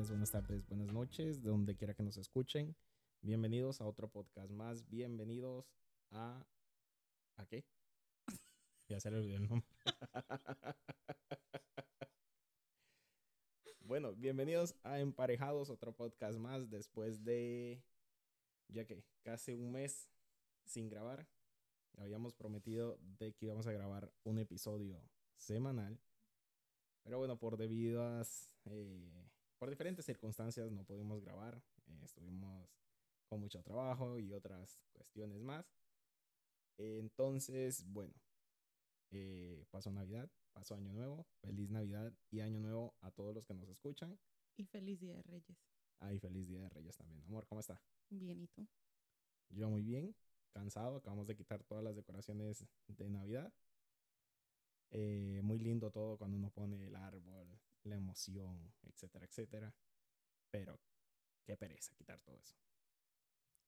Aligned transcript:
buenas 0.00 0.30
tardes, 0.30 0.66
buenas 0.68 0.90
noches, 0.90 1.42
de 1.42 1.50
donde 1.50 1.76
quiera 1.76 1.92
que 1.92 2.02
nos 2.02 2.16
escuchen. 2.16 2.74
Bienvenidos 3.20 3.82
a 3.82 3.86
otro 3.86 4.08
podcast 4.08 4.50
más. 4.50 4.88
Bienvenidos 4.88 5.70
a. 6.10 6.46
¿A 7.36 7.46
qué? 7.46 7.64
Ya 8.88 8.98
se 9.00 9.10
le 9.10 9.18
olvidó 9.18 9.36
el 9.36 9.48
nombre. 9.48 9.68
bueno, 13.80 14.14
bienvenidos 14.14 14.74
a 14.82 14.98
Emparejados, 14.98 15.68
otro 15.68 15.92
podcast 15.92 16.38
más 16.38 16.70
después 16.70 17.22
de. 17.22 17.84
Ya 18.68 18.86
que 18.86 19.04
casi 19.22 19.52
un 19.52 19.72
mes 19.72 20.08
sin 20.64 20.88
grabar. 20.88 21.28
Habíamos 21.98 22.34
prometido 22.34 22.98
de 23.18 23.34
que 23.34 23.44
íbamos 23.44 23.66
a 23.66 23.72
grabar 23.72 24.10
un 24.24 24.38
episodio 24.38 25.02
semanal. 25.36 26.00
Pero 27.02 27.18
bueno, 27.18 27.38
por 27.38 27.58
debidas, 27.58 28.54
eh, 28.64 29.31
por 29.62 29.70
diferentes 29.70 30.04
circunstancias 30.04 30.72
no 30.72 30.82
pudimos 30.82 31.20
grabar. 31.20 31.62
Eh, 31.86 32.00
estuvimos 32.02 32.68
con 33.28 33.38
mucho 33.38 33.62
trabajo 33.62 34.18
y 34.18 34.32
otras 34.32 34.82
cuestiones 34.92 35.40
más. 35.40 35.72
Entonces, 36.78 37.84
bueno, 37.86 38.12
eh, 39.12 39.64
pasó 39.70 39.92
Navidad, 39.92 40.28
pasó 40.52 40.74
Año 40.74 40.92
Nuevo. 40.92 41.28
Feliz 41.42 41.70
Navidad 41.70 42.12
y 42.28 42.40
Año 42.40 42.58
Nuevo 42.58 42.96
a 43.02 43.12
todos 43.12 43.36
los 43.36 43.46
que 43.46 43.54
nos 43.54 43.68
escuchan. 43.68 44.18
Y 44.56 44.64
feliz 44.64 44.98
Día 44.98 45.14
de 45.14 45.22
Reyes. 45.22 45.56
Ah, 46.00 46.12
y 46.12 46.18
feliz 46.18 46.48
Día 46.48 46.62
de 46.62 46.68
Reyes 46.68 46.96
también. 46.96 47.22
Amor, 47.22 47.46
¿cómo 47.46 47.60
está? 47.60 47.80
Bien, 48.10 48.42
¿y 48.42 48.48
tú? 48.48 48.66
Yo 49.48 49.70
muy 49.70 49.84
bien, 49.84 50.12
cansado. 50.50 50.96
Acabamos 50.96 51.28
de 51.28 51.36
quitar 51.36 51.62
todas 51.62 51.84
las 51.84 51.94
decoraciones 51.94 52.66
de 52.88 53.08
Navidad. 53.08 53.52
Eh, 54.90 55.38
muy 55.44 55.60
lindo 55.60 55.92
todo 55.92 56.18
cuando 56.18 56.36
uno 56.36 56.50
pone 56.50 56.84
el 56.84 56.96
árbol, 56.96 57.46
la 57.84 57.96
emoción, 57.96 58.72
etcétera, 58.82 59.26
etcétera. 59.26 59.74
Pero 60.50 60.80
qué 61.44 61.56
pereza 61.56 61.94
quitar 61.94 62.20
todo 62.20 62.36
eso. 62.38 62.56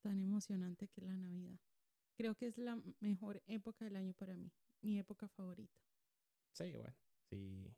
Tan 0.00 0.20
emocionante 0.20 0.88
que 0.88 1.00
la 1.00 1.16
Navidad. 1.16 1.58
Creo 2.14 2.34
que 2.34 2.46
es 2.46 2.58
la 2.58 2.80
mejor 3.00 3.42
época 3.46 3.84
del 3.84 3.96
año 3.96 4.14
para 4.14 4.36
mí, 4.36 4.52
mi 4.82 4.98
época 4.98 5.28
favorita. 5.28 5.80
Sí, 6.52 6.76
bueno, 6.76 6.94
si, 7.28 7.74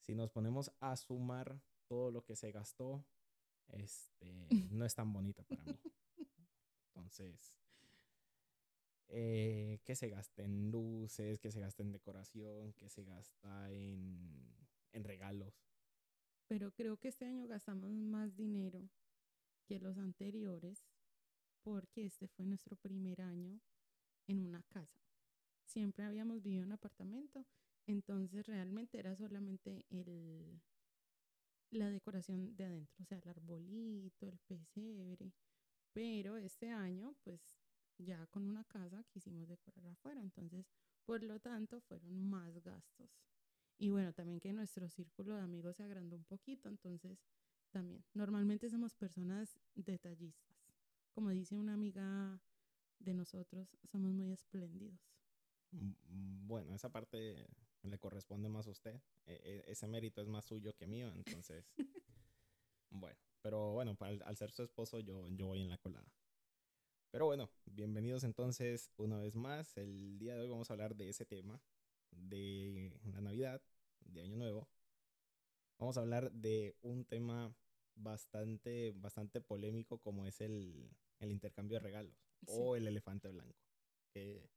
si 0.00 0.14
nos 0.14 0.30
ponemos 0.30 0.70
a 0.80 0.96
sumar 0.96 1.62
todo 1.86 2.10
lo 2.10 2.24
que 2.24 2.36
se 2.36 2.52
gastó, 2.52 3.06
este, 3.68 4.48
no 4.70 4.84
es 4.84 4.94
tan 4.94 5.12
bonita 5.12 5.44
para 5.44 5.64
mí. 5.64 5.78
Entonces, 6.88 7.54
eh, 9.08 9.80
que 9.84 9.94
se 9.94 10.08
gasta 10.08 10.42
en 10.42 10.70
luces, 10.70 11.38
que 11.38 11.50
se 11.50 11.60
gasta 11.60 11.82
en 11.82 11.92
decoración, 11.92 12.72
que 12.74 12.88
se 12.88 13.04
gasta 13.04 13.70
en, 13.70 14.61
en 14.92 15.04
regalos. 15.04 15.54
Pero 16.48 16.72
creo 16.72 16.96
que 16.96 17.08
este 17.08 17.24
año 17.24 17.46
gastamos 17.46 17.90
más 17.92 18.36
dinero 18.36 18.90
que 19.64 19.80
los 19.80 19.96
anteriores 19.98 20.84
porque 21.62 22.06
este 22.06 22.28
fue 22.28 22.44
nuestro 22.44 22.76
primer 22.76 23.22
año 23.22 23.60
en 24.26 24.40
una 24.40 24.62
casa. 24.64 25.00
Siempre 25.64 26.04
habíamos 26.04 26.42
vivido 26.42 26.64
en 26.64 26.72
apartamento, 26.72 27.46
entonces 27.86 28.46
realmente 28.46 28.98
era 28.98 29.16
solamente 29.16 29.86
el, 29.90 30.60
la 31.70 31.90
decoración 31.90 32.54
de 32.56 32.64
adentro, 32.64 33.02
o 33.02 33.06
sea, 33.06 33.18
el 33.18 33.28
arbolito, 33.28 34.26
el 34.26 34.38
pesebre. 34.40 35.32
Pero 35.92 36.36
este 36.36 36.70
año, 36.70 37.14
pues 37.22 37.40
ya 37.98 38.26
con 38.26 38.44
una 38.44 38.64
casa 38.64 39.04
quisimos 39.04 39.48
decorar 39.48 39.86
afuera, 39.86 40.20
entonces 40.20 40.66
por 41.04 41.22
lo 41.22 41.40
tanto 41.40 41.80
fueron 41.80 42.28
más 42.28 42.62
gastos. 42.62 43.10
Y 43.82 43.90
bueno, 43.90 44.12
también 44.12 44.38
que 44.38 44.52
nuestro 44.52 44.88
círculo 44.88 45.34
de 45.34 45.42
amigos 45.42 45.74
se 45.74 45.82
agrandó 45.82 46.14
un 46.14 46.22
poquito, 46.22 46.68
entonces 46.68 47.18
también, 47.72 48.04
normalmente 48.14 48.70
somos 48.70 48.94
personas 48.94 49.58
detallistas. 49.74 50.56
Como 51.10 51.30
dice 51.30 51.56
una 51.56 51.74
amiga 51.74 52.40
de 53.00 53.12
nosotros, 53.12 53.76
somos 53.90 54.12
muy 54.12 54.30
espléndidos. 54.30 55.00
Mm, 55.72 55.94
mm, 56.06 56.46
bueno, 56.46 56.76
esa 56.76 56.92
parte 56.92 57.44
le 57.82 57.98
corresponde 57.98 58.48
más 58.48 58.68
a 58.68 58.70
usted. 58.70 59.02
E, 59.26 59.32
e, 59.42 59.72
ese 59.72 59.88
mérito 59.88 60.22
es 60.22 60.28
más 60.28 60.44
suyo 60.44 60.76
que 60.76 60.86
mío, 60.86 61.12
entonces. 61.16 61.68
bueno, 62.90 63.18
pero 63.40 63.72
bueno, 63.72 63.96
al, 63.98 64.22
al, 64.24 64.36
ser 64.36 64.52
su 64.52 64.62
esposo, 64.62 65.00
yo, 65.00 65.26
yo 65.30 65.48
voy 65.48 65.60
en 65.60 65.68
la 65.68 65.78
colada. 65.78 66.06
Pero 67.10 67.26
bueno, 67.26 67.50
bienvenidos 67.64 68.22
entonces 68.22 68.92
una 68.96 69.18
vez 69.18 69.34
más. 69.34 69.76
El 69.76 70.20
día 70.20 70.36
de 70.36 70.42
hoy 70.42 70.48
vamos 70.48 70.70
a 70.70 70.74
hablar 70.74 70.94
de 70.94 71.08
ese 71.08 71.26
tema, 71.26 71.60
de 72.12 73.00
la 73.04 73.20
Navidad, 73.20 73.60
de 74.06 74.22
Año 74.22 74.36
Nuevo. 74.36 74.68
Vamos 75.78 75.96
a 75.96 76.00
hablar 76.00 76.30
de 76.32 76.76
un 76.82 77.04
tema 77.04 77.54
bastante, 77.94 78.92
bastante 78.92 79.40
polémico 79.40 79.98
como 79.98 80.26
es 80.26 80.40
el, 80.40 80.90
el 81.18 81.30
intercambio 81.30 81.76
de 81.76 81.84
regalos 81.84 82.16
o 82.46 82.76
el 82.76 82.86
elefante 82.86 83.28
blanco. 83.28 83.58
Que 84.12 84.50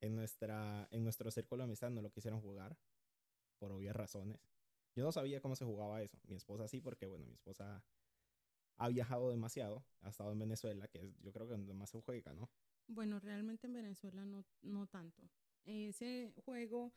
en, 0.00 0.14
nuestra, 0.14 0.88
en 0.90 1.04
nuestro 1.04 1.30
círculo 1.30 1.62
de 1.62 1.64
amistad 1.64 1.90
no 1.90 2.02
lo 2.02 2.10
quisieron 2.10 2.40
jugar 2.40 2.76
por 3.58 3.72
obvias 3.72 3.96
razones. 3.96 4.40
Yo 4.94 5.04
no 5.04 5.12
sabía 5.12 5.40
cómo 5.40 5.56
se 5.56 5.64
jugaba 5.64 6.02
eso. 6.02 6.18
Mi 6.24 6.36
esposa 6.36 6.68
sí, 6.68 6.80
porque 6.80 7.06
bueno, 7.06 7.24
mi 7.24 7.32
esposa 7.32 7.82
ha 8.76 8.88
viajado 8.88 9.30
demasiado, 9.30 9.84
ha 10.00 10.08
estado 10.08 10.32
en 10.32 10.38
Venezuela, 10.40 10.88
que 10.88 10.98
es, 10.98 11.18
yo 11.20 11.32
creo 11.32 11.46
que 11.46 11.52
donde 11.52 11.72
más 11.72 11.90
se 11.90 12.00
juega, 12.00 12.34
¿no? 12.34 12.50
Bueno, 12.88 13.20
realmente 13.20 13.66
en 13.66 13.74
Venezuela 13.74 14.24
no, 14.24 14.44
no 14.60 14.86
tanto. 14.86 15.30
Ese 15.64 16.32
juego 16.44 16.92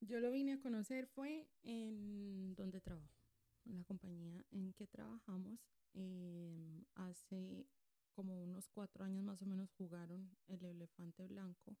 yo 0.00 0.20
lo 0.20 0.30
vine 0.30 0.52
a 0.54 0.60
conocer 0.60 1.06
fue 1.06 1.48
en 1.62 2.54
donde 2.54 2.80
trabajo, 2.80 3.22
en 3.66 3.76
la 3.76 3.84
compañía 3.84 4.44
en 4.50 4.72
que 4.72 4.86
trabajamos. 4.86 5.60
Em, 5.92 6.84
hace 6.94 7.66
como 8.12 8.42
unos 8.42 8.68
cuatro 8.68 9.04
años 9.04 9.24
más 9.24 9.42
o 9.42 9.46
menos 9.46 9.72
jugaron 9.72 10.30
el 10.46 10.64
elefante 10.64 11.26
blanco. 11.26 11.76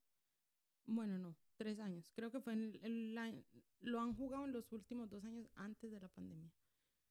Bueno, 0.86 1.18
no, 1.18 1.36
tres 1.56 1.78
años. 1.78 2.10
Creo 2.14 2.30
que 2.30 2.40
fue 2.40 2.54
el, 2.54 3.14
lo 3.80 4.00
han 4.00 4.14
jugado 4.14 4.46
en 4.46 4.52
los 4.52 4.72
últimos 4.72 5.08
dos 5.08 5.24
años 5.24 5.48
antes 5.54 5.90
de 5.92 6.00
la 6.00 6.08
pandemia. 6.08 6.52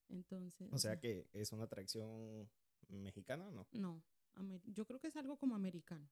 Entonces. 0.09 0.68
O 0.72 0.78
sea 0.78 1.00
que 1.00 1.28
es 1.34 1.52
una 1.52 1.66
atracción 1.66 2.50
mexicana, 2.90 3.50
¿no? 3.52 3.68
No, 3.72 4.03
yo 4.66 4.86
creo 4.86 5.00
que 5.00 5.08
es 5.08 5.16
algo 5.16 5.38
como 5.38 5.56
americano. 5.56 6.09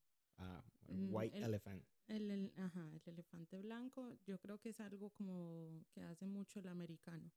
Mm, 0.88 1.14
White 1.14 1.38
Elephant. 1.38 1.84
El, 2.08 2.52
ajá, 2.56 2.90
el 2.94 3.02
elefante 3.06 3.60
blanco, 3.60 4.18
yo 4.26 4.40
creo 4.40 4.58
que 4.60 4.70
es 4.70 4.80
algo 4.80 5.10
como 5.10 5.84
que 5.92 6.02
hace 6.02 6.26
mucho 6.26 6.60
el 6.60 6.68
americano. 6.68 7.30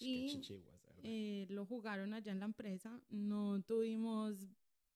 y 0.00 0.40
eh, 1.02 1.46
lo 1.50 1.66
jugaron 1.66 2.14
allá 2.14 2.32
en 2.32 2.40
la 2.40 2.46
empresa, 2.46 2.98
no 3.10 3.60
tuvimos 3.62 4.48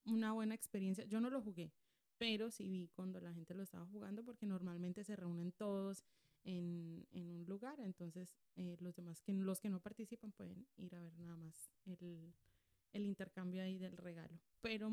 una 0.07 0.33
buena 0.33 0.55
experiencia. 0.55 1.05
Yo 1.05 1.21
no 1.21 1.29
lo 1.29 1.43
jugué, 1.43 1.71
pero 2.17 2.51
sí 2.51 2.69
vi 2.69 2.89
cuando 2.89 3.21
la 3.21 3.35
gente 3.35 3.55
lo 3.55 3.63
estaba 3.63 3.87
jugando 3.87 4.25
porque 4.25 4.47
normalmente 4.47 5.05
se 5.05 5.15
reúnen 5.15 5.53
todos 5.53 6.05
en, 6.45 7.07
en 7.11 7.31
un 7.31 7.45
lugar, 7.45 7.79
entonces 7.81 8.35
eh, 8.57 8.79
los 8.81 8.97
demás, 8.97 9.21
que, 9.21 9.35
los 9.35 9.61
que 9.61 9.69
no 9.69 9.81
participan 9.81 10.33
pueden 10.33 10.67
ir 10.79 10.95
a 10.95 11.01
ver 11.01 11.13
nada 11.19 11.37
más 11.37 11.71
el, 11.85 12.33
el 12.93 13.05
intercambio 13.05 13.63
ahí 13.63 13.77
del 13.79 13.99
regalo. 13.99 14.41
Pero 14.63 14.91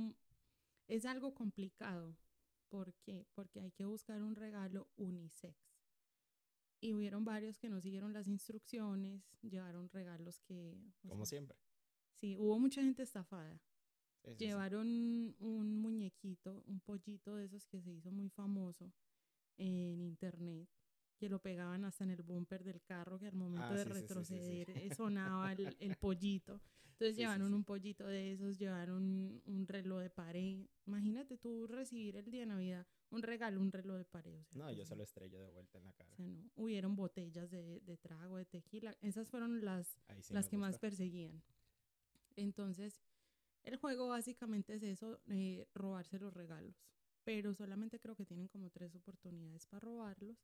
es 0.87 1.05
algo 1.05 1.33
complicado. 1.33 2.15
¿Por 2.75 2.93
qué? 3.05 3.25
Porque 3.33 3.61
hay 3.61 3.71
que 3.71 3.85
buscar 3.85 4.21
un 4.21 4.35
regalo 4.35 4.89
unisex. 4.97 5.55
Y 6.81 6.93
hubieron 6.93 7.23
varios 7.23 7.57
que 7.57 7.69
no 7.69 7.79
siguieron 7.79 8.11
las 8.11 8.27
instrucciones, 8.27 9.23
llevaron 9.41 9.87
regalos 9.87 10.41
que... 10.41 10.77
Como 11.07 11.25
siempre. 11.25 11.57
Sí, 12.15 12.35
hubo 12.37 12.59
mucha 12.59 12.81
gente 12.81 13.03
estafada. 13.03 13.61
Llevaron 14.37 15.37
un 15.39 15.77
muñequito, 15.77 16.63
un 16.67 16.81
pollito 16.81 17.37
de 17.37 17.45
esos 17.45 17.65
que 17.65 17.81
se 17.81 17.93
hizo 17.93 18.11
muy 18.11 18.27
famoso 18.29 18.91
en 19.55 20.01
internet 20.01 20.67
que 21.17 21.29
lo 21.29 21.39
pegaban 21.39 21.85
hasta 21.85 22.03
en 22.03 22.11
el 22.11 22.23
bumper 22.23 22.63
del 22.63 22.81
carro, 22.81 23.19
que 23.19 23.27
al 23.27 23.35
momento 23.35 23.67
ah, 23.67 23.75
de 23.75 23.83
retroceder 23.85 24.69
eh, 24.71 24.89
sonaba 24.97 25.51
el, 25.53 25.75
el, 25.79 25.95
pollito. 25.95 26.61
Entonces 26.91 27.17
llevaron 27.17 27.53
un 27.53 27.63
pollito 27.65 28.05
de 28.07 28.31
esos, 28.31 28.57
llevaron 28.57 29.41
un, 29.45 29.67
reloj 29.67 29.99
de 29.99 30.09
pared. 30.09 30.65
Imagínate 30.85 31.37
tú 31.37 31.67
recibir 31.67 32.15
el 32.15 32.31
día 32.31 32.41
de 32.41 32.45
Navidad 32.45 32.87
un 33.09 33.21
regalo, 33.21 33.59
un 33.59 33.71
reloj 33.71 33.97
de 33.97 34.05
pared. 34.05 34.43
no, 34.51 34.71
yo 34.71 34.85
se 34.85 34.95
lo 34.95 35.03
estrello 35.03 35.41
de 35.41 35.49
vuelta 35.49 35.77
en 35.77 35.85
la 35.85 35.93
cara. 35.93 36.09
O 36.13 36.15
sea, 36.15 36.27
no. 36.27 36.49
Hubieron 36.55 36.95
botellas 36.95 37.51
de, 37.51 37.81
de 37.81 37.97
trago, 37.97 38.37
de 38.37 38.45
tequila. 38.45 38.95
Esas 39.01 39.29
fueron 39.29 39.63
las, 39.63 39.99
las 40.29 40.47
que 40.47 40.57
más 40.57 40.79
perseguían. 40.79 41.43
Entonces, 42.37 43.01
el 43.63 43.77
juego 43.77 44.07
básicamente 44.09 44.75
es 44.75 44.83
eso, 44.83 45.19
eh, 45.27 45.67
robarse 45.73 46.19
los 46.19 46.33
regalos. 46.33 46.75
Pero 47.23 47.53
solamente 47.53 47.99
creo 47.99 48.15
que 48.15 48.25
tienen 48.25 48.47
como 48.47 48.69
tres 48.69 48.95
oportunidades 48.95 49.65
para 49.65 49.79
robarlos. 49.79 50.37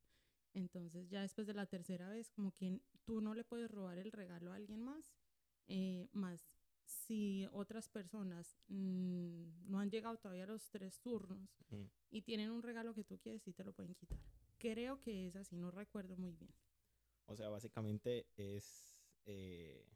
Entonces 0.54 1.10
ya 1.10 1.22
después 1.22 1.48
de 1.48 1.54
la 1.54 1.66
tercera 1.66 2.10
vez, 2.10 2.30
como 2.32 2.52
que 2.52 2.80
tú 3.06 3.22
no 3.22 3.34
le 3.34 3.44
puedes 3.44 3.72
robar 3.72 3.98
el 3.98 4.12
regalo 4.12 4.52
a 4.52 4.56
alguien 4.56 4.82
más, 4.82 5.14
eh, 5.68 6.08
más 6.12 6.62
si 6.86 7.48
otras 7.54 7.88
personas 7.88 8.58
mm, 8.68 9.70
no 9.70 9.80
han 9.80 9.90
llegado 9.90 10.18
todavía 10.18 10.44
a 10.44 10.48
los 10.48 10.70
tres 10.70 11.00
turnos 11.00 11.50
y 12.10 12.22
tienen 12.22 12.52
un 12.52 12.64
regalo 12.64 12.94
que 12.94 13.04
tú 13.04 13.18
quieres, 13.20 13.42
sí 13.44 13.54
te 13.54 13.64
lo 13.64 13.72
pueden 13.74 13.96
quitar. 13.96 14.20
Creo 14.58 15.00
que 15.00 15.28
es 15.28 15.36
así, 15.36 15.58
no 15.58 15.72
recuerdo 15.72 16.18
muy 16.18 16.36
bien. 16.36 16.54
O 17.26 17.36
sea, 17.36 17.50
básicamente 17.50 18.28
es... 18.36 18.98
Eh, 19.26 19.88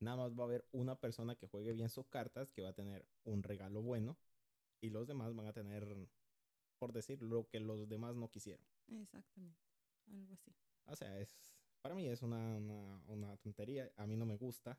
nada 0.00 0.16
más 0.16 0.32
va 0.32 0.42
a 0.42 0.46
haber 0.46 0.66
una 0.72 0.98
persona 0.98 1.36
que 1.36 1.46
juegue 1.46 1.72
bien 1.72 1.88
sus 1.88 2.06
cartas 2.08 2.50
que 2.50 2.62
va 2.62 2.70
a 2.70 2.74
tener 2.74 3.06
un 3.24 3.42
regalo 3.42 3.82
bueno 3.82 4.16
y 4.80 4.90
los 4.90 5.06
demás 5.06 5.34
van 5.34 5.46
a 5.46 5.52
tener, 5.52 6.08
por 6.78 6.92
decir, 6.92 7.22
lo 7.22 7.48
que 7.48 7.60
los 7.60 7.88
demás 7.88 8.14
no 8.16 8.30
quisieron. 8.30 8.66
Exactamente, 8.88 9.60
algo 10.06 10.32
así. 10.34 10.54
O 10.86 10.96
sea, 10.96 11.18
es, 11.20 11.36
para 11.80 11.94
mí 11.94 12.06
es 12.08 12.22
una, 12.22 12.56
una, 12.58 13.02
una 13.08 13.36
tontería, 13.38 13.92
a 13.96 14.06
mí 14.06 14.16
no 14.16 14.26
me 14.26 14.36
gusta. 14.36 14.78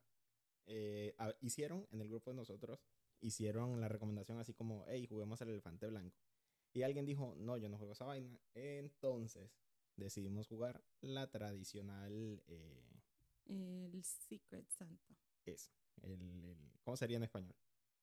Eh, 0.65 1.15
a- 1.17 1.33
hicieron 1.41 1.87
en 1.91 2.01
el 2.01 2.09
grupo 2.09 2.31
de 2.31 2.35
nosotros, 2.37 2.85
hicieron 3.21 3.79
la 3.81 3.87
recomendación 3.87 4.37
así 4.39 4.53
como, 4.53 4.85
hey, 4.87 5.05
juguemos 5.07 5.41
al 5.41 5.49
elefante 5.49 5.87
blanco. 5.87 6.17
Y 6.73 6.83
alguien 6.83 7.05
dijo, 7.05 7.33
no, 7.37 7.57
yo 7.57 7.69
no 7.69 7.77
juego 7.77 7.93
esa 7.93 8.05
vaina. 8.05 8.39
Entonces 8.53 9.57
decidimos 9.95 10.47
jugar 10.47 10.83
la 11.01 11.29
tradicional, 11.31 12.43
eh, 12.47 13.01
El 13.45 14.03
Secret 14.03 14.69
Santa. 14.69 15.15
eso, 15.45 15.71
el, 16.01 16.11
el- 16.43 16.73
¿cómo 16.83 16.97
sería 16.97 17.17
en 17.17 17.23
español? 17.23 17.55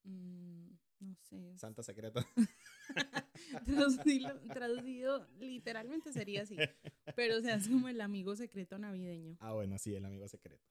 Mm, 0.05 0.69
no 1.01 1.15
sé. 1.23 1.56
Santa 1.56 1.83
secreto. 1.83 2.21
Traducido, 3.65 4.41
traducido 4.53 5.29
literalmente 5.39 6.12
sería 6.12 6.43
así. 6.43 6.67
Pero 7.15 7.39
o 7.39 7.41
sea, 7.43 7.56
es 7.56 7.69
como 7.69 7.89
el 7.89 8.01
amigo 8.01 8.35
secreto 8.37 8.79
navideño. 8.79 9.37
Ah, 9.41 9.53
bueno, 9.53 9.79
sí, 9.79 9.95
el 9.95 10.05
amigo 10.05 10.29
secreto. 10.29 10.65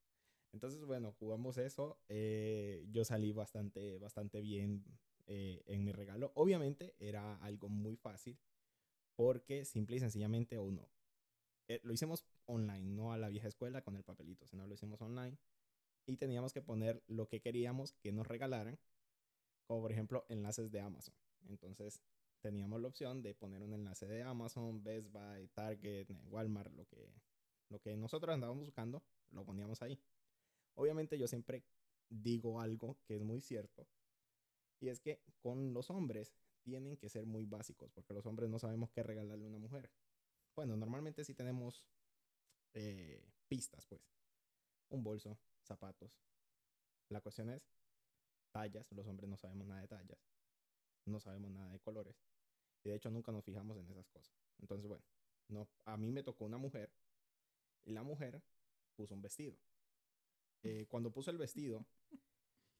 Entonces, 0.54 0.86
bueno, 0.86 1.14
jugamos 1.20 1.58
eso. 1.58 2.00
eh, 2.10 2.86
yo 2.92 3.06
salí 3.06 3.32
bastante, 3.34 3.98
bastante 4.00 4.42
bien 4.42 4.86
eh, 5.28 5.64
en 5.68 5.84
mi 5.84 5.92
regalo. 5.92 6.32
Obviamente 6.36 6.96
era 7.00 7.36
algo 7.38 7.70
muy 7.70 7.96
fácil 7.98 8.40
porque 9.16 9.66
simple 9.66 9.98
y 9.98 10.00
sencillamente 10.00 10.60
uno. 10.60 10.90
eh, 11.70 11.80
lo 11.84 11.94
hicimos 11.94 12.26
online, 12.46 12.86
no 12.96 13.14
a 13.14 13.18
la 13.18 13.30
vieja 13.30 13.48
escuela 13.48 13.82
con 13.84 13.96
el 13.96 14.04
papelito, 14.04 14.48
sino 14.48 14.68
lo 14.68 14.74
hicimos 14.76 15.02
online. 15.02 15.38
Y 16.08 16.18
teníamos 16.18 16.54
que 16.54 16.62
poner 16.62 17.04
lo 17.08 17.28
que 17.30 17.42
queríamos 17.42 17.94
que 17.94 18.12
nos 18.14 18.28
regalaran, 18.28 18.80
como 19.66 19.82
por 19.82 19.92
ejemplo 19.92 20.26
enlaces 20.30 20.72
de 20.72 20.80
Amazon. 20.82 21.16
Entonces 21.48 22.02
teníamos 22.42 22.82
la 22.82 22.88
opción 22.88 23.22
de 23.22 23.34
poner 23.34 23.62
un 23.62 23.74
enlace 23.74 24.08
de 24.08 24.24
Amazon, 24.24 24.84
Best 24.84 25.12
Buy, 25.12 25.48
Target, 25.50 26.08
Walmart, 26.26 26.74
lo 26.74 26.86
que, 26.86 27.14
lo 27.70 27.80
que 27.80 27.96
nosotros 27.96 28.34
andábamos 28.34 28.66
buscando, 28.66 29.04
lo 29.32 29.46
poníamos 29.46 29.82
ahí. 29.82 30.00
Obviamente 30.76 31.18
yo 31.18 31.28
siempre 31.28 31.64
digo 32.10 32.60
algo 32.60 32.98
que 33.06 33.16
es 33.16 33.24
muy 33.24 33.42
cierto, 33.42 33.88
y 34.84 34.90
es 34.90 35.00
que 35.00 35.22
con 35.40 35.74
los 35.74 35.90
hombres 35.90 36.36
tienen 36.62 36.98
que 36.98 37.08
ser 37.08 37.26
muy 37.26 37.46
básicos, 37.46 37.90
porque 37.92 38.14
los 38.14 38.26
hombres 38.26 38.50
no 38.50 38.60
sabemos 38.60 38.92
qué 38.92 39.02
regalarle 39.02 39.46
a 39.46 39.48
una 39.48 39.58
mujer. 39.58 39.90
Bueno, 40.56 40.76
normalmente 40.76 41.24
sí 41.24 41.34
tenemos 41.34 41.88
eh, 42.74 43.26
pistas, 43.48 43.86
pues. 43.86 44.02
Un 44.90 45.02
bolso, 45.02 45.40
zapatos. 45.62 46.20
La 47.08 47.22
cuestión 47.22 47.50
es 47.50 47.66
tallas, 48.54 48.90
los 48.92 49.06
hombres 49.08 49.30
no 49.30 49.36
sabemos 49.36 49.68
nada 49.68 49.82
de 49.82 49.88
tallas, 49.88 50.20
no 51.06 51.20
sabemos 51.20 51.52
nada 51.52 51.72
de 51.72 51.80
colores, 51.80 52.16
y 52.84 52.90
de 52.90 52.96
hecho 52.96 53.10
nunca 53.10 53.32
nos 53.32 53.44
fijamos 53.44 53.78
en 53.78 53.90
esas 53.90 54.08
cosas. 54.08 54.34
Entonces, 54.60 54.88
bueno, 54.88 55.04
no, 55.50 55.68
a 55.84 55.98
mí 55.98 56.12
me 56.12 56.24
tocó 56.24 56.46
una 56.46 56.58
mujer, 56.58 56.90
y 57.84 57.92
la 57.92 58.04
mujer 58.04 58.42
puso 58.96 59.14
un 59.14 59.22
vestido. 59.22 59.58
Eh, 60.64 60.86
cuando 60.90 61.12
puso 61.12 61.32
el 61.32 61.38
vestido, 61.38 61.86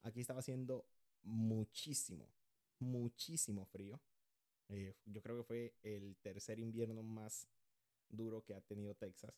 aquí 0.04 0.22
estaba 0.22 0.40
haciendo 0.40 0.86
muchísimo, 1.24 2.30
muchísimo 2.80 3.66
frío. 3.66 4.00
Eh, 4.70 4.96
yo 5.06 5.22
creo 5.22 5.38
que 5.38 5.44
fue 5.44 5.74
el 5.82 6.16
tercer 6.22 6.60
invierno 6.60 7.04
más 7.04 7.48
duro 8.10 8.44
que 8.44 8.54
ha 8.54 8.62
tenido 8.62 8.96
Texas. 8.96 9.34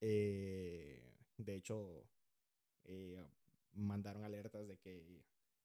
Eh, 0.00 1.16
de 1.38 1.54
hecho, 1.56 2.06
mandaron 3.76 4.24
alertas 4.24 4.66
de 4.66 4.78
que 4.78 5.24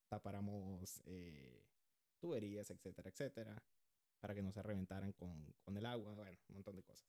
tapáramos 0.10 1.02
eh, 1.06 1.66
tuberías, 2.20 2.70
etcétera, 2.70 3.10
etcétera, 3.10 3.64
para 4.20 4.36
que 4.36 4.42
no 4.42 4.52
se 4.52 4.62
reventaran 4.62 5.14
con, 5.14 5.54
con 5.64 5.78
el 5.78 5.86
agua, 5.86 6.14
bueno, 6.14 6.32
un 6.50 6.56
montón 6.56 6.76
de 6.76 6.84
cosas. 6.84 7.08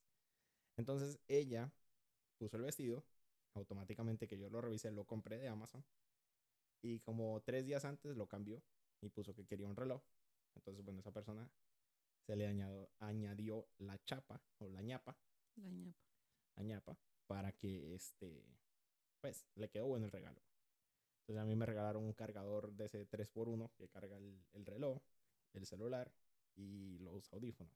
Entonces 0.77 1.19
ella 1.29 1.71
puso 2.39 2.57
el 2.57 2.63
vestido, 2.63 3.05
automáticamente 3.55 4.27
que 4.27 4.39
yo 4.39 4.49
lo 4.49 4.61
revisé, 4.61 4.91
lo 4.91 5.05
compré 5.05 5.39
de 5.39 5.49
Amazon, 5.49 5.85
y 6.83 7.01
como 7.01 7.41
tres 7.43 7.65
días 7.65 7.85
antes 7.85 8.17
lo 8.17 8.27
cambió 8.27 8.63
y 9.01 9.09
puso 9.11 9.35
que 9.35 9.47
quería 9.47 9.69
un 9.69 9.77
reloj. 9.77 10.03
Entonces, 10.55 10.85
bueno, 10.85 11.01
esa 11.01 11.13
persona 11.13 11.49
se 12.27 12.37
le 12.37 12.47
añadió, 12.47 12.91
añadió 12.99 13.69
la 13.79 14.03
chapa 14.05 14.41
o 14.59 14.69
la 14.69 14.83
ñapa, 14.83 15.17
La 15.57 15.71
ñapa. 15.71 15.99
la 16.57 16.63
ñapa, 16.63 16.99
para 17.27 17.53
que 17.53 17.95
este, 17.95 18.45
pues, 19.21 19.47
le 19.55 19.69
quedó 19.71 19.87
bueno 19.87 20.07
el 20.07 20.13
regalo. 20.13 20.41
Entonces 21.23 21.43
a 21.43 21.47
mí 21.47 21.55
me 21.55 21.67
regalaron 21.67 22.03
un 22.03 22.13
cargador 22.13 22.73
de 22.73 22.87
ese 22.87 23.09
3x1 23.09 23.71
que 23.77 23.89
carga 23.89 24.17
el, 24.17 24.45
el 24.53 24.67
reloj, 24.67 25.01
el 25.53 25.67
celular 25.67 26.13
y 26.57 26.99
los 26.99 27.33
audífonos. 27.33 27.73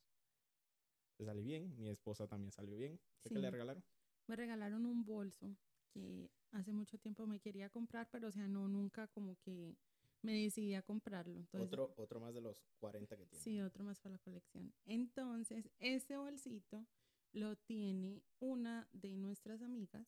Entonces 1.13 1.27
salí 1.33 1.45
bien, 1.45 1.79
mi 1.79 1.89
esposa 1.89 2.27
también 2.27 2.51
salió 2.51 2.77
bien. 2.77 3.01
¿Qué 3.23 3.39
le 3.39 3.51
regalaron? 3.51 3.85
Me 4.27 4.37
regalaron 4.37 4.85
un 4.85 5.05
bolso 5.05 5.57
que 5.89 6.29
hace 6.51 6.73
mucho 6.73 6.99
tiempo 6.99 7.27
me 7.27 7.39
quería 7.39 7.71
comprar, 7.71 8.09
pero 8.11 8.29
o 8.29 8.33
sea, 8.33 8.49
no, 8.49 8.67
nunca 8.69 9.07
como 9.07 9.37
que 9.37 9.77
me 10.23 10.35
decidí 10.43 10.75
a 10.75 10.83
comprarlo. 10.83 11.39
Entonces, 11.39 11.69
otro, 11.69 11.95
otro 11.97 12.21
más 12.21 12.35
de 12.35 12.41
los 12.41 12.67
40 12.81 13.17
que 13.17 13.27
tiene. 13.27 13.43
Sí, 13.43 13.61
otro 13.61 13.85
más 13.85 14.01
para 14.01 14.15
la 14.15 14.19
colección. 14.19 14.75
Entonces, 14.85 15.71
ese 15.79 16.17
bolsito 16.17 16.85
lo 17.33 17.57
tiene 17.57 18.23
una 18.41 18.89
de 18.93 19.17
nuestras 19.17 19.63
amigas 19.63 20.07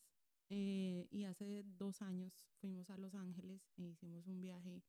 eh, 0.50 1.06
y 1.10 1.24
hace 1.24 1.64
dos 1.64 2.02
años 2.02 2.48
fuimos 2.60 2.90
a 2.90 2.98
Los 2.98 3.14
Ángeles 3.14 3.68
e 3.76 3.82
hicimos 3.82 4.26
un 4.26 4.40
viaje 4.40 4.82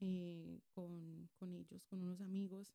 eh, 0.00 0.60
con, 0.70 1.28
con 1.34 1.54
ellos, 1.54 1.86
con 1.86 2.02
unos 2.02 2.20
amigos 2.20 2.74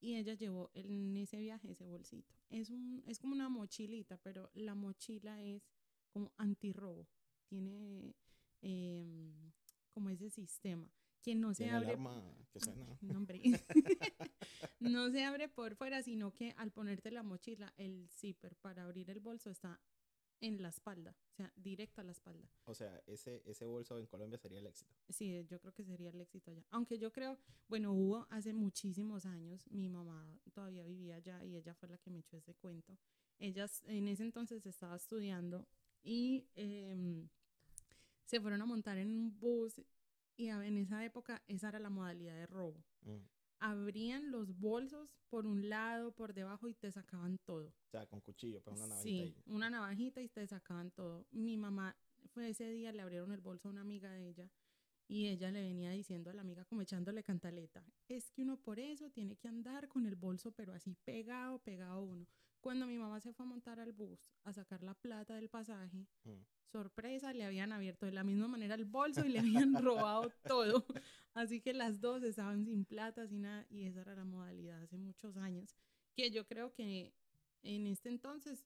y 0.00 0.16
ella 0.16 0.34
llevó 0.34 0.70
en 0.74 1.16
ese 1.16 1.38
viaje 1.38 1.72
ese 1.72 1.84
bolsito. 1.84 2.34
Es, 2.50 2.70
un, 2.70 3.02
es 3.06 3.18
como 3.18 3.32
una 3.32 3.48
mochilita, 3.48 4.16
pero 4.18 4.50
la 4.54 4.74
mochila 4.74 5.42
es 5.42 5.68
como 6.10 6.32
antirrobo. 6.36 7.08
Tiene 7.46 8.14
em, 8.60 9.52
como 9.90 10.10
ese 10.10 10.30
sistema 10.30 10.90
que 11.20 11.34
no 11.34 11.52
se 11.52 11.68
abre 11.68 11.88
alarma 11.88 12.22
que 12.52 12.60
suena. 12.60 12.86
no, 13.00 13.18
hombre. 13.18 13.40
no 14.80 15.10
se 15.10 15.24
abre 15.24 15.48
por 15.48 15.74
fuera, 15.74 16.02
sino 16.02 16.32
que 16.32 16.54
al 16.56 16.70
ponerte 16.70 17.10
la 17.10 17.22
mochila, 17.22 17.72
el 17.76 18.08
zipper 18.08 18.54
para 18.56 18.84
abrir 18.84 19.10
el 19.10 19.20
bolso 19.20 19.50
está 19.50 19.80
en 20.40 20.62
la 20.62 20.68
espalda, 20.68 21.16
o 21.32 21.34
sea, 21.34 21.52
directo 21.56 22.00
a 22.00 22.04
la 22.04 22.12
espalda. 22.12 22.48
O 22.64 22.74
sea, 22.74 23.02
ese, 23.06 23.42
ese 23.44 23.66
bolso 23.66 23.98
en 23.98 24.06
Colombia 24.06 24.38
sería 24.38 24.60
el 24.60 24.66
éxito. 24.66 24.94
Sí, 25.08 25.44
yo 25.48 25.60
creo 25.60 25.72
que 25.72 25.84
sería 25.84 26.10
el 26.10 26.20
éxito 26.20 26.50
allá. 26.50 26.64
Aunque 26.70 26.98
yo 26.98 27.12
creo, 27.12 27.38
bueno, 27.68 27.92
hubo 27.92 28.26
hace 28.30 28.52
muchísimos 28.52 29.26
años, 29.26 29.66
mi 29.70 29.88
mamá 29.88 30.38
todavía 30.52 30.84
vivía 30.84 31.16
allá 31.16 31.44
y 31.44 31.56
ella 31.56 31.74
fue 31.74 31.88
la 31.88 31.98
que 31.98 32.10
me 32.10 32.20
echó 32.20 32.36
ese 32.36 32.54
cuento. 32.54 32.96
Ella 33.38 33.66
en 33.86 34.08
ese 34.08 34.22
entonces 34.24 34.64
estaba 34.66 34.96
estudiando 34.96 35.66
y 36.02 36.48
em, 36.54 37.28
se 38.24 38.40
fueron 38.40 38.62
a 38.62 38.66
montar 38.66 38.98
en 38.98 39.10
un 39.10 39.38
bus 39.38 39.80
y 40.36 40.48
en 40.48 40.76
esa 40.78 41.04
época 41.04 41.42
esa 41.48 41.68
era 41.68 41.80
la 41.80 41.90
modalidad 41.90 42.34
de 42.34 42.46
robo. 42.46 42.84
Mm. 43.02 43.37
Abrían 43.60 44.30
los 44.30 44.58
bolsos 44.58 45.16
por 45.28 45.46
un 45.46 45.68
lado, 45.68 46.12
por 46.12 46.34
debajo 46.34 46.68
y 46.68 46.74
te 46.74 46.90
sacaban 46.90 47.38
todo. 47.38 47.68
O 47.68 47.90
sea, 47.90 48.06
con 48.06 48.20
cuchillo, 48.20 48.60
pues 48.62 48.76
una 48.76 48.86
navajita 48.86 49.02
Sí, 49.02 49.36
una 49.46 49.70
navajita 49.70 50.20
y 50.20 50.28
te 50.28 50.46
sacaban 50.46 50.90
todo. 50.90 51.26
Mi 51.30 51.56
mamá 51.56 51.96
fue 52.32 52.50
ese 52.50 52.70
día, 52.70 52.92
le 52.92 53.02
abrieron 53.02 53.32
el 53.32 53.40
bolso 53.40 53.68
a 53.68 53.70
una 53.70 53.80
amiga 53.82 54.12
de 54.12 54.28
ella 54.28 54.50
y 55.08 55.28
ella 55.28 55.50
le 55.50 55.62
venía 55.62 55.90
diciendo 55.90 56.30
a 56.30 56.34
la 56.34 56.42
amiga 56.42 56.64
como 56.66 56.82
echándole 56.82 57.22
cantaleta, 57.22 57.84
es 58.08 58.30
que 58.30 58.42
uno 58.42 58.58
por 58.58 58.78
eso 58.78 59.10
tiene 59.10 59.36
que 59.36 59.48
andar 59.48 59.88
con 59.88 60.06
el 60.06 60.16
bolso 60.16 60.52
pero 60.52 60.74
así 60.74 60.94
pegado, 61.04 61.58
pegado 61.60 62.02
uno. 62.02 62.26
Cuando 62.60 62.86
mi 62.86 62.98
mamá 62.98 63.20
se 63.20 63.32
fue 63.32 63.44
a 63.46 63.48
montar 63.48 63.78
al 63.80 63.92
bus 63.92 64.32
a 64.44 64.52
sacar 64.52 64.82
la 64.82 64.94
plata 64.94 65.34
del 65.34 65.48
pasaje, 65.48 66.06
Mm. 66.24 66.42
sorpresa, 66.70 67.32
le 67.32 67.44
habían 67.44 67.72
abierto 67.72 68.04
de 68.06 68.12
la 68.12 68.24
misma 68.24 68.46
manera 68.48 68.74
el 68.74 68.84
bolso 68.84 69.24
y 69.24 69.28
le 69.30 69.38
habían 69.38 69.72
robado 69.84 70.30
todo. 70.46 70.84
Así 71.34 71.60
que 71.60 71.72
las 71.72 72.00
dos 72.00 72.22
estaban 72.22 72.64
sin 72.64 72.84
plata, 72.84 73.26
sin 73.26 73.42
nada, 73.42 73.66
y 73.70 73.84
esa 73.84 74.00
era 74.02 74.14
la 74.14 74.24
modalidad 74.24 74.82
hace 74.82 74.98
muchos 74.98 75.36
años, 75.36 75.74
que 76.14 76.30
yo 76.30 76.46
creo 76.46 76.72
que 76.74 77.14
en 77.62 77.86
este 77.86 78.08
entonces 78.08 78.64